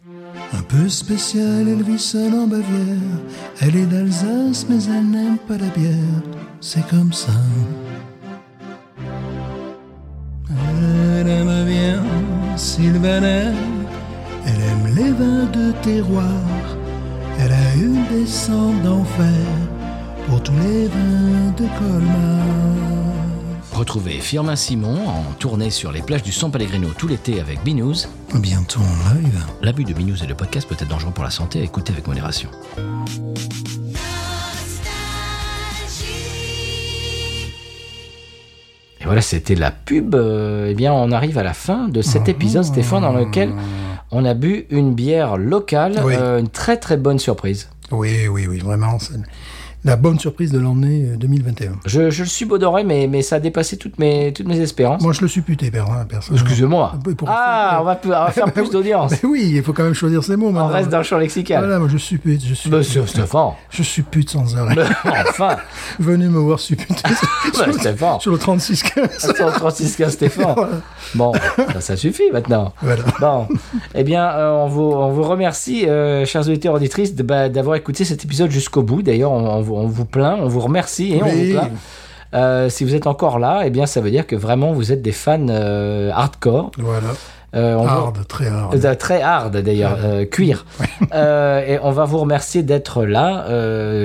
Un 0.54 0.62
peu 0.62 0.88
spécial, 0.88 1.68
elle 1.68 1.84
vit 1.84 2.00
seule 2.00 2.34
en 2.34 2.48
Bavière. 2.48 3.18
Elle 3.60 3.76
est 3.76 3.86
d'Alsace, 3.86 4.68
mais 4.70 4.82
elle 4.86 5.10
n'aime 5.10 5.38
pas 5.38 5.58
la 5.58 5.68
bière. 5.68 6.22
C'est 6.62 6.88
comme 6.88 7.12
ça. 7.12 7.34
Elle 10.50 11.28
aime 11.28 11.66
bien 11.66 12.02
Sylvaner. 12.56 13.52
Elle 14.46 14.62
aime 14.62 14.96
les 14.96 15.12
vins 15.12 15.52
de 15.52 15.74
terroir. 15.82 16.24
Elle 17.38 17.52
a 17.52 17.76
une 17.76 18.06
descente 18.10 18.82
d'enfer 18.82 19.46
pour 20.26 20.42
tous 20.42 20.54
les 20.64 20.88
vins 20.88 21.52
de 21.58 21.66
Colmar. 21.78 22.97
Retrouvez 23.78 24.20
Firmin 24.22 24.56
Simon 24.56 25.08
en 25.08 25.34
tournée 25.38 25.70
sur 25.70 25.92
les 25.92 26.02
plages 26.02 26.24
du 26.24 26.32
San 26.32 26.50
Pellegrino 26.50 26.90
tout 26.98 27.08
l'été 27.08 27.40
avec 27.40 27.64
Binous. 27.64 28.08
Bientôt 28.34 28.80
en 28.80 29.14
live. 29.14 29.40
L'abus 29.62 29.84
de 29.84 29.94
Binous 29.94 30.24
et 30.24 30.26
de 30.26 30.34
podcast 30.34 30.68
peut 30.68 30.74
être 30.80 30.88
dangereux 30.88 31.12
pour 31.12 31.24
la 31.24 31.30
santé, 31.30 31.62
écoutez 31.62 31.94
avec 31.94 32.08
modération. 32.08 32.50
Et 39.00 39.06
voilà, 39.06 39.22
c'était 39.22 39.56
la 39.56 39.72
pub. 39.72 40.16
Euh, 40.16 40.70
eh 40.72 40.74
bien, 40.74 40.94
on 40.94 41.12
arrive 41.12 41.38
à 41.38 41.44
la 41.44 41.54
fin 41.54 41.88
de 41.88 42.02
cet 42.02 42.30
épisode, 42.30 42.64
Stéphane, 42.64 43.02
dans 43.02 43.14
lequel 43.14 43.52
on 44.12 44.26
a 44.26 44.34
bu 44.34 44.66
une 44.70 44.94
bière 44.94 45.38
locale, 45.38 46.02
Oui. 46.04 46.16
euh, 46.18 46.40
une 46.40 46.50
très 46.50 46.78
très 46.78 46.98
bonne 46.98 47.20
surprise. 47.20 47.70
Oui, 47.92 48.28
oui, 48.28 48.48
oui, 48.48 48.60
vraiment. 48.60 48.98
La 49.88 49.96
bonne 49.96 50.20
surprise 50.20 50.52
de 50.52 50.60
l'année 50.60 51.06
euh, 51.14 51.18
2021. 51.18 51.72
Je, 51.86 52.10
je 52.10 52.24
le 52.24 52.30
subodoré, 52.30 52.84
mais, 52.84 53.08
mais 53.08 53.22
ça 53.22 53.38
a 53.38 53.40
dépassé 53.40 53.78
toutes 53.78 53.98
mes, 54.00 54.34
toutes 54.34 54.48
mes 54.48 54.60
espérances. 54.60 55.02
Moi, 55.02 55.14
je 55.14 55.22
le 55.22 55.28
suis 55.28 55.42
puté, 55.42 55.72
per- 55.72 55.80
hein, 55.80 56.06
personnellement. 56.08 56.44
Excusez-moi. 56.46 56.92
Ah, 57.26 57.78
Ah, 57.78 57.78
on 57.82 57.84
va, 57.86 58.00
on 58.04 58.08
va 58.10 58.32
faire 58.32 58.52
plus 58.54 58.70
d'audience. 58.70 59.14
Oui, 59.24 59.52
il 59.56 59.64
faut 59.64 59.74
quand 59.74 59.84
même 59.84 59.94
choisir 59.94 60.24
ses 60.24 60.36
mots. 60.36 60.48
On 60.50 60.52
maintenant. 60.52 60.68
reste 60.68 60.90
dans 60.90 60.98
le 60.98 61.04
champ 61.04 61.18
lexical. 61.18 61.60
Voilà, 61.64 61.80
moi, 61.80 61.88
je 61.92 61.98
suis 61.98 62.18
pute. 62.18 62.46
Je 62.46 62.54
suis 62.54 62.70
Monsieur 62.70 63.06
Stéphane. 63.08 63.52
Je 63.70 63.84
suis 63.84 64.02
pute 64.04 64.30
sans 64.30 64.56
arrêt. 64.58 64.76
enfin, 65.30 65.58
Venez 66.00 66.28
me 66.28 66.40
voir 66.40 66.60
supputer 66.60 66.96
bah, 67.58 67.66
Stéphane. 67.74 68.20
sur 68.20 68.32
le 68.32 68.38
36-15. 68.38 69.30
Attends, 69.30 69.52
36 69.52 69.96
15 69.96 70.12
Stéphane. 70.14 70.56
Bon, 71.16 71.32
ça, 71.74 71.82
ça 71.82 71.96
suffit 71.98 72.30
maintenant. 72.34 72.74
Voilà. 72.82 73.04
Bon, 73.20 73.48
eh 73.96 74.04
bien, 74.04 74.26
euh, 74.28 74.52
on, 74.52 74.68
vous, 74.68 74.82
on 74.82 75.10
vous 75.12 75.24
remercie, 75.24 75.88
euh, 75.88 76.26
chers 76.26 76.42
auditeurs 76.48 76.74
auditrices, 76.74 77.16
bah, 77.16 77.50
d'avoir 77.50 77.76
écouté 77.78 78.04
cet 78.06 78.24
épisode 78.26 78.52
jusqu'au 78.52 78.84
bout. 78.84 79.02
D'ailleurs, 79.02 79.32
on, 79.32 79.48
on 79.48 79.62
vous- 79.62 79.76
on 79.78 79.88
vous 79.88 80.06
plaint, 80.06 80.40
on 80.42 80.48
vous 80.48 80.60
remercie 80.60 81.14
et 81.14 81.24
on 81.24 81.28
vous 81.28 81.52
plaint. 81.52 81.72
Euh, 82.34 82.70
si 82.70 82.84
vous 82.84 82.96
êtes 82.96 83.08
encore 83.08 83.40
là, 83.40 83.64
eh 83.66 83.70
bien, 83.70 83.86
ça 83.86 84.02
veut 84.02 84.12
dire 84.12 84.28
que 84.28 84.36
vraiment 84.36 84.74
vous 84.74 84.92
êtes 84.92 85.02
des 85.02 85.12
fans 85.12 85.48
euh, 85.50 86.12
hardcore. 86.14 86.72
Voilà. 86.78 87.10
Euh, 87.56 87.76
on 87.76 87.88
Hard, 87.88 88.28
très 88.28 88.48
hard. 88.48 88.98
Très 88.98 89.22
hard 89.22 89.58
d'ailleurs, 89.58 89.98
euh, 90.04 90.26
cuir. 90.26 90.66
Et 91.14 91.80
on 91.82 91.92
va 91.92 92.04
vous 92.04 92.18
remercier 92.18 92.62
d'être 92.62 93.06
là 93.06 93.46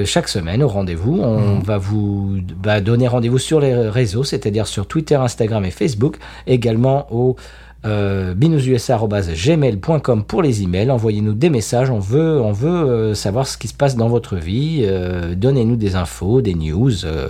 chaque 0.04 0.28
semaine 0.28 0.62
au 0.62 0.68
rendez-vous. 0.68 1.20
On 1.20 1.58
va 1.58 1.78
vous 1.78 2.38
bah, 2.56 2.80
donner 2.80 3.08
rendez-vous 3.08 3.38
sur 3.38 3.60
les 3.60 3.74
réseaux, 3.74 4.24
c'est-à-dire 4.24 4.66
sur 4.66 4.86
Twitter, 4.86 5.16
Instagram 5.16 5.64
et 5.64 5.72
Facebook, 5.72 6.18
également 6.46 7.06
au 7.10 7.36
euh, 7.84 8.34
binoususa@gmail.com 8.34 10.24
pour 10.24 10.42
les 10.42 10.62
emails. 10.62 10.90
Envoyez-nous 10.90 11.32
des 11.34 11.50
messages. 11.50 11.90
On 11.90 11.98
veut, 11.98 12.40
on 12.40 12.52
veut 12.52 12.70
euh, 12.70 13.14
savoir 13.14 13.46
ce 13.46 13.56
qui 13.58 13.68
se 13.68 13.74
passe 13.74 13.96
dans 13.96 14.08
votre 14.08 14.36
vie. 14.36 14.80
Euh, 14.84 15.34
Donnez-nous 15.34 15.76
des 15.76 15.94
infos, 15.96 16.40
des 16.42 16.54
news. 16.54 17.04
euh, 17.04 17.28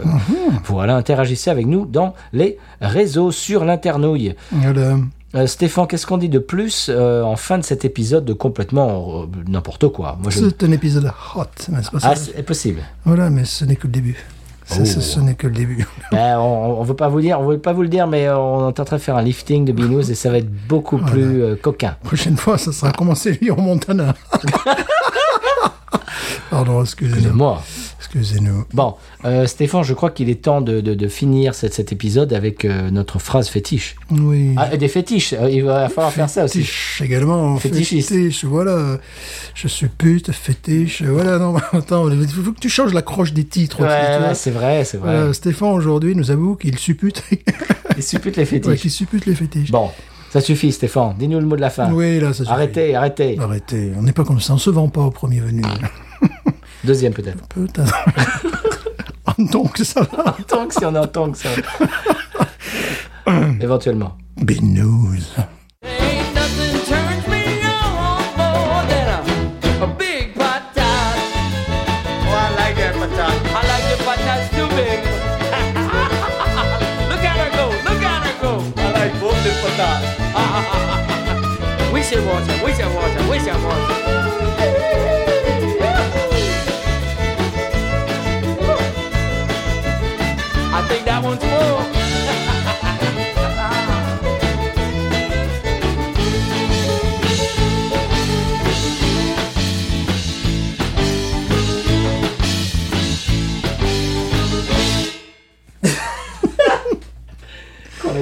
Voilà, 0.64 0.96
interagissez 0.96 1.50
avec 1.50 1.66
nous 1.66 1.86
dans 1.86 2.14
les 2.32 2.58
réseaux 2.80 3.30
sur 3.30 3.64
l'internouille. 3.64 4.34
Voilà. 4.50 4.96
Euh, 5.34 5.46
Stéphane, 5.46 5.86
qu'est-ce 5.86 6.06
qu'on 6.06 6.18
dit 6.18 6.28
de 6.28 6.38
plus 6.38 6.90
euh, 6.90 7.22
en 7.22 7.36
fin 7.36 7.56
de 7.56 7.64
cet 7.64 7.86
épisode 7.86 8.26
de 8.26 8.34
complètement 8.34 9.22
euh, 9.22 9.26
n'importe 9.48 9.88
quoi? 9.88 10.18
Je... 10.28 10.38
C'est 10.40 10.62
un 10.64 10.72
épisode 10.72 11.10
hot, 11.34 11.44
n'est-ce 11.70 11.90
pas 11.90 11.98
Ah, 12.02 12.14
ça 12.14 12.30
c'est 12.36 12.42
possible. 12.42 12.82
Voilà, 13.06 13.30
mais 13.30 13.46
ce 13.46 13.64
n'est 13.64 13.76
que 13.76 13.86
le 13.86 13.92
début. 13.94 14.22
Ça, 14.72 14.82
Oh. 14.82 15.00
ce 15.00 15.20
n'est 15.20 15.34
que 15.34 15.46
le 15.46 15.54
début. 15.54 15.86
Ben, 16.12 16.38
on, 16.38 16.80
on 16.80 16.82
veut 16.82 16.94
pas 16.96 17.08
vous 17.08 17.20
dire, 17.20 17.38
on 17.40 17.46
veut 17.46 17.58
pas 17.58 17.72
vous 17.72 17.82
le 17.82 17.88
dire, 17.88 18.06
mais 18.06 18.28
on 18.30 18.68
est 18.70 18.80
en 18.80 18.84
train 18.84 18.96
de 18.96 19.00
faire 19.00 19.16
un 19.16 19.22
lifting 19.22 19.64
de 19.64 19.72
Binous 19.72 20.10
et 20.10 20.14
ça 20.14 20.30
va 20.30 20.38
être 20.38 20.50
beaucoup 20.68 20.98
plus 20.98 21.42
euh, 21.42 21.56
coquin. 21.56 21.96
prochaine 22.04 22.36
fois, 22.36 22.58
ça 22.58 22.72
sera 22.72 22.92
commencé 22.92 23.32
lui 23.40 23.50
en 23.50 23.60
Montana. 23.60 24.14
Pardon. 26.50 26.82
Excusez-moi. 26.82 27.62
Excusez-nous. 28.14 28.64
Bon, 28.74 28.94
euh, 29.24 29.46
Stéphane, 29.46 29.82
je 29.84 29.94
crois 29.94 30.10
qu'il 30.10 30.28
est 30.28 30.42
temps 30.42 30.60
de, 30.60 30.82
de- 30.82 30.92
de 30.94 31.08
finir 31.08 31.54
cet, 31.54 31.72
cet 31.72 31.92
épisode 31.92 32.34
avec 32.34 32.64
euh, 32.66 32.90
notre 32.90 33.18
phrase 33.18 33.48
fétiche. 33.48 33.96
Oui. 34.10 34.54
Ah, 34.58 34.76
des 34.76 34.88
fétiches, 34.88 35.32
euh, 35.32 35.48
il 35.50 35.62
va 35.64 35.88
falloir 35.88 36.12
faire 36.12 36.28
ça 36.28 36.44
aussi. 36.44 36.68
Également. 37.00 37.56
Fétichiste. 37.56 38.10
Fétiche, 38.10 38.44
voilà. 38.44 38.98
Je 39.54 39.66
suis 39.66 39.88
pute, 39.88 40.30
fétiche. 40.30 41.02
Voilà, 41.02 41.38
non, 41.38 41.56
attends, 41.72 42.10
il 42.10 42.28
faut 42.28 42.52
que 42.52 42.60
tu 42.60 42.68
changes 42.68 42.92
l'accroche 42.92 43.32
des 43.32 43.44
titres. 43.44 43.80
Ouais, 43.80 43.86
aussi, 43.86 44.28
ouais, 44.28 44.34
c'est 44.34 44.50
vrai, 44.50 44.84
c'est 44.84 44.98
vrai. 44.98 45.32
Stéphane, 45.32 45.72
aujourd'hui, 45.72 46.14
nous 46.14 46.30
avoue 46.30 46.54
qu'il 46.56 46.76
suppute, 46.78 47.22
Il 47.96 48.02
suppute 48.02 48.36
les 48.36 48.42
ouais, 48.42 48.46
fétiches. 48.46 48.80
qu'il 48.80 48.90
suppute 48.90 49.24
les 49.26 49.34
fétiches. 49.34 49.70
Bon, 49.70 49.88
ça 50.30 50.40
suffit, 50.42 50.70
Stéphane. 50.72 51.14
Dis-nous 51.18 51.40
le 51.40 51.46
mot 51.46 51.56
de 51.56 51.60
la 51.62 51.70
fin. 51.70 51.90
Oui, 51.92 52.20
là, 52.20 52.28
ça 52.34 52.38
suffit. 52.40 52.50
Arrêtez, 52.50 52.94
arrêtez. 52.94 53.38
Arrêtez. 53.38 53.92
On 53.98 54.02
n'est 54.02 54.12
pas 54.12 54.24
comme 54.24 54.40
ça. 54.40 54.52
On 54.52 54.58
se 54.58 54.68
vend 54.70 54.88
pas 54.88 55.00
au 55.02 55.10
premier 55.10 55.40
venu. 55.40 55.62
Deuxième 56.84 57.12
peut-être. 57.12 57.46
Peut-être. 57.48 57.94
Donc, 59.52 59.78
ça 59.78 60.02
va. 60.02 60.36
Tant 60.46 60.66
que 60.66 60.74
si 60.74 60.84
on 60.84 60.94
entend 60.94 61.30
que 61.30 61.38
ça. 61.38 61.48
Éventuellement. 63.60 64.18
Big 64.42 64.62
news. 64.62 65.22
Ain't 65.84 66.34
nothing 66.34 66.80
turns 66.86 67.26
me 67.28 67.62
on 67.64 68.36
more 68.36 68.82
than 68.88 69.08
a, 69.08 69.84
a 69.84 69.86
big 69.96 70.34
patat. 70.34 71.16
Oh, 72.26 72.92
that 91.00 91.22
one's 91.22 91.42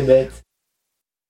est 0.00 0.06
bête. 0.06 0.39